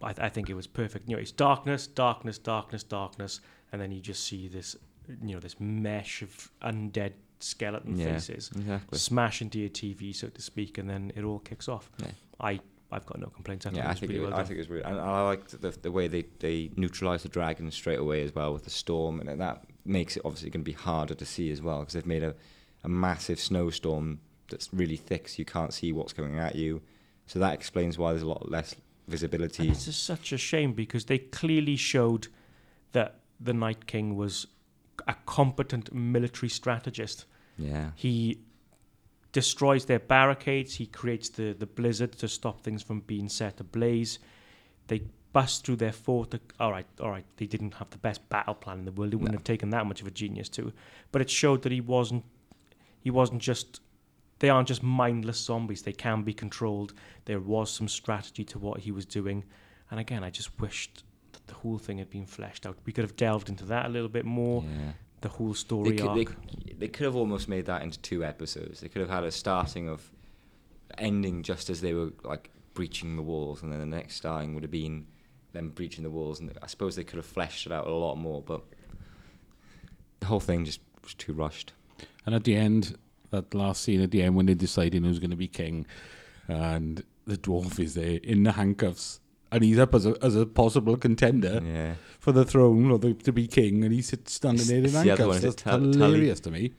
I, 0.03 0.15
I 0.19 0.29
think 0.29 0.51
it 0.51 0.55
was 0.55 0.67
perfect. 0.67 1.09
You 1.09 1.17
know, 1.17 1.23
it's 1.23 1.33
darkness, 1.33 1.87
darkness, 1.87 2.39
darkness, 2.39 2.83
darkness, 2.83 3.41
and 3.73 3.81
then 3.81 3.93
you 3.93 4.01
just 4.01 4.25
see 4.25 4.49
this, 4.49 4.77
you 5.23 5.35
know, 5.35 5.41
this 5.41 5.59
mesh 5.61 6.23
of 6.23 6.51
undead 6.63 7.13
skeleton 7.41 7.97
Yeah. 7.99 8.15
faces 8.15 8.51
exactly. 8.55 8.99
smash 8.99 9.41
into 9.41 9.59
your 9.59 9.69
TV, 9.71 10.13
so 10.15 10.29
to 10.29 10.43
speak, 10.43 10.77
and 10.79 10.89
then 10.91 11.13
it 11.17 11.23
all 11.25 11.39
kicks 11.39 11.69
off. 11.69 11.91
Yeah. 11.99 12.11
I 12.41 12.61
I've 12.93 13.05
got 13.07 13.19
no 13.19 13.27
complaints. 13.29 13.67
I 13.67 13.71
Yeah, 13.71 13.91
I 13.91 13.95
think 13.95 14.11
really 14.13 14.21
it, 14.21 14.25
well 14.25 14.35
I 14.35 14.39
done. 14.39 14.47
think 14.47 14.57
it 14.59 14.61
was 14.61 14.71
really, 14.71 14.85
and 14.85 15.01
I 15.01 15.23
liked 15.23 15.61
the 15.61 15.71
the 15.71 15.91
way 15.91 16.07
they 16.09 16.25
they 16.39 16.71
neutralized 16.77 17.25
the 17.25 17.29
dragon 17.29 17.71
straight 17.71 17.99
away 17.99 18.23
as 18.23 18.35
well 18.35 18.53
with 18.53 18.65
the 18.65 18.71
storm, 18.71 19.21
and 19.21 19.41
that 19.41 19.65
makes 19.85 20.17
it 20.17 20.23
obviously 20.25 20.51
going 20.51 20.63
to 20.65 20.71
be 20.71 20.73
harder 20.73 21.15
to 21.15 21.25
see 21.27 21.51
as 21.51 21.61
well 21.63 21.81
because 21.81 21.95
they've 21.95 22.07
made 22.07 22.23
a 22.23 22.35
a 22.85 22.89
massive 22.89 23.41
snowstorm 23.41 24.21
that's 24.49 24.69
really 24.73 24.97
thick, 24.97 25.29
so 25.29 25.37
you 25.39 25.45
can't 25.45 25.73
see 25.75 25.91
what's 25.93 26.13
coming 26.13 26.39
at 26.39 26.55
you. 26.55 26.81
So 27.27 27.41
that 27.41 27.55
explains 27.55 27.99
why 27.99 28.13
there's 28.13 28.23
a 28.23 28.29
lot 28.29 28.49
less 28.49 28.73
And 28.75 28.83
visibility. 29.09 29.69
it's 29.69 29.87
just 29.87 30.05
such 30.05 30.33
a 30.33 30.39
shame 30.39 30.73
because 30.73 31.07
they 31.07 31.19
clearly 31.19 31.75
showed 31.77 32.29
that 32.93 33.21
the 33.41 33.53
Night 33.53 33.87
King 33.87 34.15
was 34.17 34.47
a 35.09 35.15
competent 35.27 35.93
military 35.93 36.49
strategist. 36.49 37.25
Yeah, 37.59 37.91
He 37.97 38.39
destroys 39.41 39.85
their 39.85 39.99
barricades. 39.99 40.75
He 40.83 40.87
creates 40.87 41.29
the, 41.29 41.53
the 41.53 41.67
blizzard 41.67 42.13
to 42.23 42.27
stop 42.29 42.63
things 42.63 42.83
from 42.83 43.01
being 43.01 43.29
set 43.29 43.61
ablaze. 43.61 44.19
They 44.89 45.01
bust 45.35 45.65
through 45.67 45.77
their 45.77 45.93
fort. 45.93 46.35
All 46.59 46.73
right, 46.73 46.87
all 47.03 47.11
right. 47.11 47.27
They 47.37 47.47
didn't 47.47 47.75
have 47.75 47.91
the 47.91 47.99
best 47.99 48.27
battle 48.31 48.55
plan 48.55 48.79
in 48.79 48.85
the 48.87 48.93
world. 48.93 49.13
It 49.13 49.17
wouldn't 49.17 49.35
No. 49.35 49.39
have 49.41 49.45
taken 49.55 49.69
that 49.71 49.85
much 49.87 50.01
of 50.01 50.07
a 50.07 50.11
genius 50.11 50.49
to. 50.57 50.73
But 51.13 51.21
it 51.23 51.29
showed 51.29 51.61
that 51.63 51.73
he 51.73 51.83
wasn't. 51.83 52.25
He 53.07 53.11
wasn't 53.11 53.43
just. 53.43 53.81
They 54.39 54.49
aren't 54.49 54.69
just 54.69 54.83
mindless 54.83 55.39
zombies. 55.39 55.83
They 55.83 55.93
can 56.07 56.23
be 56.23 56.33
controlled. 56.35 56.95
There 57.27 57.41
was 57.41 57.71
some 57.71 57.89
strategy 57.89 58.45
to 58.45 58.59
what 58.59 58.81
he 58.81 58.91
was 58.91 59.05
doing. 59.05 59.45
And 59.91 60.01
again, 60.01 60.25
I 60.25 60.31
just 60.31 60.51
wished 60.61 61.05
that 61.33 61.47
the 61.47 61.55
whole 61.55 61.79
thing 61.79 61.99
had 61.99 62.09
been 62.11 62.27
fleshed 62.27 62.65
out. 62.67 62.77
We 62.87 62.93
could 62.95 63.05
have 63.05 63.17
delved 63.17 63.49
into 63.49 63.65
that 63.67 63.85
a 63.87 63.89
little 63.89 64.09
bit 64.19 64.25
more. 64.25 64.63
yeah. 64.63 64.93
The 65.27 65.33
whole 65.33 65.49
They 65.49 65.55
story 65.55 65.97
could, 65.97 66.07
arc. 66.07 66.17
they, 66.65 66.73
they 66.79 66.89
could 66.89 67.05
have 67.05 67.17
almost 67.17 67.49
made 67.49 67.67
that 67.67 67.83
into 67.83 67.99
two 67.99 68.25
episodes. 68.25 68.79
They 68.79 68.89
could 68.89 69.01
have 69.01 69.11
had 69.11 69.25
a 69.25 69.33
starting 69.33 69.89
of 69.89 70.09
ending 70.99 71.43
just 71.43 71.69
as 71.69 71.81
they 71.81 71.95
were 71.95 72.13
like 72.23 72.51
breaching 72.75 73.17
the 73.17 73.23
walls, 73.23 73.61
and 73.61 73.73
then 73.73 73.81
the 73.81 73.87
next 73.87 74.15
starting 74.15 74.55
would 74.55 74.63
have 74.63 74.71
been 74.71 75.09
them 75.53 75.71
breaching 75.71 76.05
the 76.05 76.11
walls. 76.11 76.39
And 76.39 76.57
I 76.63 76.69
suppose 76.69 76.95
they 76.95 77.03
could 77.03 77.17
have 77.17 77.27
fleshed 77.27 77.67
it 77.67 77.73
out 77.73 77.89
a 77.89 77.93
lot 77.93 78.15
more, 78.15 78.41
but 78.41 78.63
the 80.21 80.27
whole 80.27 80.39
thing 80.39 80.65
just 80.65 80.79
was 81.03 81.15
too 81.15 81.33
rushed. 81.33 81.73
And 82.25 82.33
at 82.33 82.45
the 82.45 82.55
end, 82.55 82.97
that 83.31 83.53
last 83.53 83.83
scene 83.83 84.01
at 84.01 84.13
the 84.13 84.23
end 84.23 84.37
when 84.37 84.47
they're 84.47 84.55
deciding 84.55 85.03
who's 85.03 85.19
going 85.19 85.31
to 85.31 85.37
be 85.37 85.49
king, 85.49 85.87
and 86.47 87.03
the 87.27 87.37
dwarf 87.37 87.81
is 87.81 87.95
there 87.95 88.21
in 88.23 88.45
the 88.45 88.53
handcuffs, 88.53 89.19
and 89.53 89.63
he's 89.65 89.79
up 89.79 89.95
as 89.95 90.07
a 90.07 90.17
as 90.23 90.35
a 90.37 90.45
possible 90.47 90.97
contender 90.97 91.61
Yeah, 91.65 91.95
for 92.19 92.33
the 92.33 92.45
throne 92.45 92.91
or 92.91 92.99
the, 92.99 93.15
to 93.15 93.33
be 93.33 93.47
king, 93.47 93.85
and 93.85 93.93
he's 93.95 94.09
sit- 94.09 94.29
standing 94.29 94.61
It's- 94.63 94.69
there 94.69 94.79
in 94.79 94.85
it's 94.87 94.95
the 95.03 95.11
other 95.11 95.27
one, 95.29 95.35
handcuffs. 95.35 95.45
is 95.45 95.63
it 95.63 95.65
That's 95.65 95.77
Tully? 95.77 95.93
hilarious 95.99 96.41
to 96.41 96.51
me. 96.51 96.73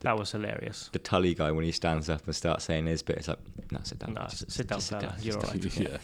that 0.00 0.16
was 0.18 0.30
hilarious. 0.32 0.90
the 0.92 0.98
Tully 1.00 1.34
guy 1.34 1.50
when 1.50 1.64
he 1.64 1.72
stands 1.72 2.08
up 2.08 2.24
and 2.26 2.34
starts 2.34 2.64
saying 2.64 2.86
his 2.86 3.02
bit, 3.02 3.16
it's 3.18 3.28
like, 3.28 3.38
no, 3.72 3.80
sit 3.82 3.98
down. 3.98 4.14
No, 4.14 4.22
just- 4.22 4.42
s- 4.44 4.54
sit 4.54 4.66
down, 4.68 4.78
just 4.78 4.90
fella. 4.90 5.02
just 5.14 5.24
You're 5.24 5.32
sit 5.40 5.44
all 5.44 5.58
down." 5.58 5.90
right. 5.90 6.00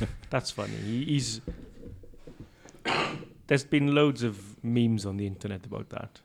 yeah. 0.00 0.06
That's 0.30 0.50
funny. 0.50 0.76
He, 0.84 1.04
he's 1.04 1.40
there's 3.46 3.64
been 3.64 3.94
loads 3.94 4.22
of 4.22 4.62
memes 4.62 5.06
on 5.06 5.16
the 5.16 5.26
internet 5.26 5.64
about 5.66 5.88
that, 5.90 6.20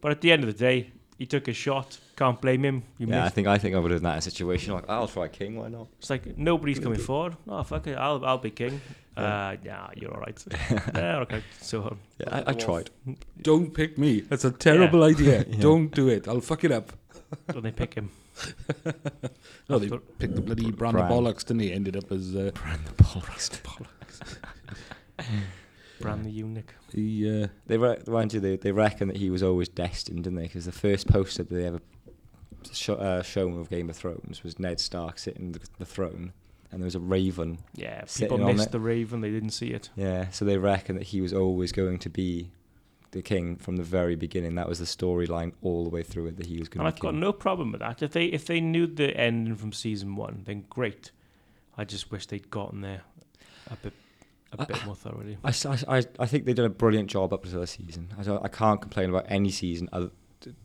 but 0.00 0.10
at 0.12 0.20
the 0.20 0.32
end 0.32 0.44
of 0.44 0.48
the 0.52 0.58
day, 0.58 0.92
he 1.18 1.26
took 1.26 1.48
a 1.48 1.52
shot. 1.52 1.98
Can't 2.16 2.40
blame 2.40 2.64
him. 2.64 2.82
You 2.98 3.08
Yeah, 3.08 3.24
I 3.24 3.28
think 3.28 3.46
I 3.48 3.58
think 3.58 3.74
I 3.76 3.78
would 3.78 3.90
have 3.90 4.00
done 4.00 4.10
that 4.10 4.14
in 4.14 4.18
a 4.18 4.22
situation 4.22 4.72
like, 4.72 4.88
I'll 4.88 5.08
try 5.08 5.28
king, 5.28 5.56
why 5.58 5.68
not? 5.68 5.88
It's 5.98 6.10
like 6.10 6.38
nobody's 6.38 6.78
coming 6.78 6.98
forward. 6.98 7.36
Oh 7.48 7.62
fuck 7.64 7.86
it, 7.86 7.96
I'll 7.98 8.24
I'll 8.24 8.38
be 8.38 8.50
king. 8.50 8.80
Uh, 9.16 9.56
yeah, 9.64 9.88
you're 9.96 10.14
all 10.14 10.20
right. 10.20 10.44
yeah, 10.94 11.18
okay. 11.18 11.42
So 11.60 11.82
um, 11.82 11.98
Yeah, 12.20 12.42
I, 12.46 12.50
I 12.50 12.52
tried. 12.52 12.90
Don't 13.42 13.74
pick 13.74 13.98
me. 13.98 14.20
That's 14.20 14.44
a 14.44 14.52
terrible 14.52 15.02
idea. 15.02 15.44
Yeah. 15.48 15.60
Don't 15.60 15.88
do 15.92 16.08
it. 16.08 16.28
I'll 16.28 16.40
fuck 16.40 16.62
it 16.62 16.70
up. 16.70 16.92
Don't 17.48 17.62
they 17.64 17.72
pick 17.72 17.94
him, 17.94 18.10
No, 19.68 19.78
they 19.80 19.86
After- 19.86 19.98
picked 20.20 20.36
the 20.36 20.40
bloody 20.40 20.70
brand 20.70 20.96
of 20.96 21.10
bollocks, 21.10 21.44
didn't 21.44 21.60
he? 21.62 21.72
Ended 21.72 21.96
up 21.96 22.12
as 22.12 22.34
uh, 22.36 22.52
Brand 22.54 22.84
the 22.86 23.02
bollocks. 23.02 23.60
Bran 26.00 26.22
the 26.22 26.30
eunuch. 26.30 26.74
he. 26.92 27.42
Uh, 27.44 27.48
They 27.66 27.76
re- 27.78 27.98
mind 28.06 28.32
you, 28.32 28.40
they, 28.40 28.56
they 28.56 28.72
reckon 28.72 29.08
that 29.08 29.16
he 29.16 29.30
was 29.30 29.42
always 29.42 29.68
destined, 29.68 30.24
didn't 30.24 30.36
they? 30.36 30.44
Because 30.44 30.64
the 30.66 30.72
first 30.72 31.06
poster 31.08 31.42
that 31.42 31.54
they 31.54 31.66
ever 31.66 31.80
sh- 32.72 32.90
uh, 32.90 33.22
shown 33.22 33.58
of 33.58 33.68
Game 33.70 33.90
of 33.90 33.96
Thrones 33.96 34.42
was 34.42 34.58
Ned 34.58 34.80
Stark 34.80 35.18
sitting 35.18 35.52
the, 35.52 35.60
the 35.78 35.84
throne, 35.84 36.32
and 36.70 36.80
there 36.80 36.86
was 36.86 36.94
a 36.94 37.00
raven. 37.00 37.58
Yeah, 37.74 38.04
people 38.16 38.38
missed 38.38 38.66
it. 38.66 38.72
the 38.72 38.80
Raven. 38.80 39.20
They 39.20 39.30
didn't 39.30 39.50
see 39.50 39.68
it. 39.68 39.90
Yeah, 39.96 40.28
so 40.30 40.44
they 40.44 40.58
reckon 40.58 40.96
that 40.96 41.04
he 41.08 41.20
was 41.20 41.32
always 41.32 41.72
going 41.72 41.98
to 42.00 42.10
be 42.10 42.50
the 43.10 43.22
king 43.22 43.56
from 43.56 43.76
the 43.76 43.82
very 43.82 44.16
beginning. 44.16 44.54
That 44.56 44.68
was 44.68 44.78
the 44.78 44.84
storyline 44.84 45.52
all 45.62 45.82
the 45.84 45.88
way 45.90 46.02
through 46.02 46.26
it 46.26 46.36
that 46.36 46.44
he 46.46 46.58
was 46.58 46.68
going 46.68 46.84
And 46.86 46.94
to 46.94 46.96
I've 46.96 47.00
be 47.00 47.06
got 47.06 47.14
no 47.14 47.32
problem 47.32 47.72
with 47.72 47.80
that. 47.80 48.02
If 48.02 48.12
they 48.12 48.26
if 48.26 48.44
they 48.46 48.60
knew 48.60 48.86
the 48.86 49.16
ending 49.16 49.56
from 49.56 49.72
season 49.72 50.14
one, 50.14 50.42
then 50.44 50.64
great. 50.68 51.10
I 51.78 51.84
just 51.84 52.10
wish 52.10 52.26
they'd 52.26 52.50
gotten 52.50 52.82
there 52.82 53.02
a 53.70 53.76
bit 53.76 53.92
a 54.52 54.62
I- 54.62 54.64
bit 54.64 54.84
more 54.86 54.94
thoroughly. 54.94 55.36
I, 55.44 55.52
I, 55.88 56.02
I 56.18 56.26
think 56.26 56.44
they 56.44 56.52
did 56.54 56.64
a 56.64 56.70
brilliant 56.70 57.10
job 57.10 57.32
up 57.32 57.44
until 57.44 57.60
the 57.60 57.66
season. 57.66 58.08
I, 58.18 58.38
I 58.42 58.48
can't 58.48 58.80
complain 58.80 59.10
about 59.10 59.26
any 59.28 59.50
season 59.50 59.88
other, 59.92 60.10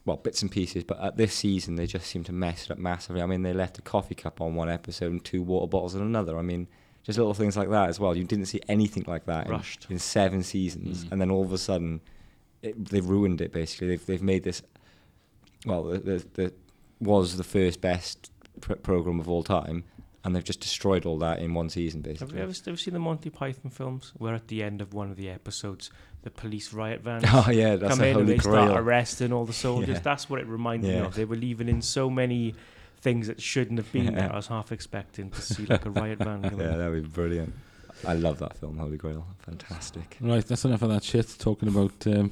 well, 0.06 0.18
bits 0.18 0.42
and 0.42 0.50
pieces, 0.52 0.84
but 0.84 1.02
at 1.02 1.18
this 1.18 1.34
season 1.34 1.76
they 1.76 1.86
just 1.88 2.08
seem 2.08 2.24
to 2.26 2.32
mess 2.32 2.66
it 2.66 2.72
up 2.72 2.78
massively. 2.78 3.22
I 3.22 3.26
mean, 3.26 3.42
they 3.44 3.54
left 3.54 3.78
a 3.80 3.82
coffee 3.82 4.16
cup 4.16 4.40
on 4.42 4.56
one 4.56 4.70
episode 4.70 5.12
and 5.12 5.24
two 5.24 5.42
water 5.42 5.68
bottles 5.68 5.96
on 5.96 6.02
another. 6.02 6.38
I 6.38 6.42
mean, 6.44 6.68
just 7.04 7.18
little 7.18 7.34
things 7.34 7.58
like 7.58 7.70
that 7.72 7.90
as 7.90 8.00
well. 8.00 8.16
You 8.16 8.24
didn't 8.24 8.46
see 8.46 8.62
anything 8.70 9.04
like 9.08 9.26
that 9.26 9.48
in, 9.48 9.62
in 9.90 10.00
seven 10.00 10.42
seasons, 10.44 11.04
Mm. 11.06 11.12
and 11.12 11.22
then 11.22 11.32
all 11.32 11.44
of 11.44 11.52
a 11.52 11.58
sudden, 11.58 12.00
it, 12.62 12.86
they've 12.86 13.06
ruined 13.06 13.42
it. 13.42 13.52
Basically, 13.52 13.88
they've 13.88 14.06
they've 14.06 14.22
made 14.22 14.44
this. 14.44 14.62
Well, 15.66 15.84
the 15.84 15.98
the, 16.00 16.26
the 16.36 16.54
was 17.02 17.36
the 17.36 17.44
first 17.44 17.82
best 17.82 18.32
pr- 18.62 18.76
program 18.76 19.20
of 19.20 19.28
all 19.28 19.44
time, 19.44 19.84
and 20.24 20.36
they've 20.36 20.44
just 20.44 20.62
destroyed 20.62 21.06
all 21.06 21.18
that 21.20 21.40
in 21.40 21.54
one 21.54 21.70
season. 21.70 22.02
Basically. 22.02 22.28
Have 22.28 22.36
you 22.36 22.44
ever, 22.44 22.54
ever 22.68 22.78
seen 22.78 22.94
the 22.94 23.00
Monty 23.00 23.30
Python 23.30 23.70
films 23.72 24.14
where 24.18 24.34
at 24.34 24.48
the 24.48 24.64
end 24.64 24.82
of 24.82 24.94
one 24.94 25.12
of 25.12 25.18
the 25.18 25.30
episodes 25.30 25.90
the 26.24 26.30
police 26.30 26.72
riot 26.74 27.02
vans 27.02 27.24
oh 27.34 27.50
yeah, 27.52 27.76
that's 27.76 27.96
come 27.96 28.02
a 28.02 28.04
in 28.04 28.10
and 28.18 28.28
holy 28.28 28.34
they 28.34 28.40
start 28.40 28.80
arresting 28.80 29.34
all 29.34 29.46
the 29.46 29.54
soldiers? 29.68 29.96
Yeah. 29.96 30.00
That's 30.00 30.30
what 30.30 30.40
it 30.40 30.48
reminded 30.48 30.90
me 30.90 31.00
of. 31.00 31.16
They 31.16 31.26
were 31.26 31.36
leaving 31.36 31.68
in 31.68 31.82
so 31.82 32.10
many 32.10 32.56
things 33.02 33.28
that 33.28 33.42
shouldn't 33.42 33.78
have 33.80 33.92
been 33.92 34.06
Yeah. 34.06 34.12
there. 34.12 34.32
I 34.34 34.36
was 34.38 34.48
half 34.48 34.72
expecting 34.72 35.30
to 35.32 35.42
see 35.42 35.66
like 35.66 35.86
a 35.86 35.90
riot 35.90 36.20
van 36.20 36.42
come 36.42 36.60
Yeah, 36.60 36.78
that'd 36.78 37.04
be 37.04 37.10
brilliant. 37.10 37.54
I 38.08 38.14
love 38.14 38.40
that 38.40 38.58
film, 38.58 38.78
Holy 38.78 38.98
Grail. 38.98 39.26
Fantastic. 39.40 40.18
Right, 40.20 40.46
that's 40.46 40.66
enough 40.66 40.82
of 40.82 40.90
that 40.90 41.04
shit. 41.04 41.36
Talking 41.40 41.70
about 41.70 42.08
um, 42.08 42.32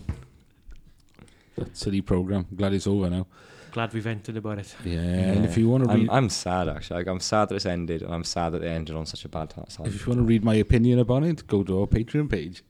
that 1.57 1.75
silly 1.77 2.01
program. 2.01 2.45
Glad 2.55 2.73
it's 2.73 2.87
over 2.87 3.09
now. 3.09 3.27
Glad 3.71 3.93
we 3.93 3.99
vented 4.01 4.35
about 4.37 4.59
it. 4.59 4.75
Yeah, 4.83 4.99
and 4.99 5.45
if 5.45 5.57
you 5.57 5.69
want 5.69 5.85
to 5.85 5.89
I'm, 5.91 6.01
read, 6.01 6.09
I'm 6.09 6.29
sad 6.29 6.67
actually. 6.67 6.97
Like, 6.97 7.07
I'm 7.07 7.19
sad 7.19 7.49
that 7.49 7.55
it's 7.55 7.65
ended, 7.65 8.01
and 8.01 8.13
I'm 8.13 8.23
sad 8.23 8.49
that 8.51 8.63
it 8.63 8.67
ended 8.67 8.95
on 8.95 9.05
such 9.05 9.23
a 9.25 9.29
bad 9.29 9.49
time. 9.51 9.65
if 9.85 10.01
you 10.01 10.07
want 10.07 10.19
to 10.19 10.25
read 10.25 10.43
my 10.43 10.55
opinion 10.55 10.99
about 10.99 11.23
it, 11.23 11.47
go 11.47 11.63
to 11.63 11.79
our 11.81 11.87
Patreon 11.87 12.29
page, 12.29 12.63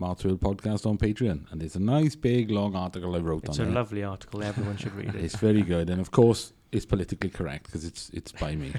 Martwill 0.00 0.38
Podcast 0.38 0.86
on 0.86 0.96
Patreon, 0.98 1.50
and 1.50 1.60
there's 1.60 1.76
a 1.76 1.80
nice 1.80 2.14
big 2.16 2.50
long 2.50 2.74
article 2.74 3.14
I 3.14 3.18
wrote 3.18 3.44
It's 3.44 3.50
on 3.50 3.50
it. 3.50 3.52
It's 3.52 3.58
a 3.58 3.64
there. 3.64 3.74
lovely 3.74 4.04
article. 4.04 4.42
Everyone 4.42 4.76
should 4.76 4.94
read 4.94 5.14
it. 5.14 5.16
It's 5.24 5.36
very 5.36 5.62
good, 5.62 5.90
and 5.90 6.00
of 6.00 6.10
course, 6.10 6.52
it's 6.72 6.86
politically 6.86 7.30
correct 7.30 7.66
because 7.66 7.84
it's 7.84 8.08
it's 8.10 8.32
by 8.32 8.56
me. 8.56 8.72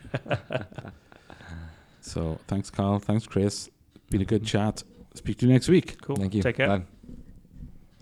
so 2.01 2.39
thanks, 2.47 2.69
Carl. 2.69 2.99
Thanks, 2.99 3.25
Chris. 3.27 3.69
Been 4.09 4.21
a 4.21 4.25
good 4.25 4.45
chat. 4.45 4.83
Speak 5.15 5.37
to 5.39 5.47
you 5.47 5.53
next 5.53 5.67
week. 5.67 5.99
Cool. 6.01 6.15
Thank 6.15 6.33
you. 6.35 6.43
Take 6.43 6.57
care. 6.57 6.67
Bye. 6.79 6.83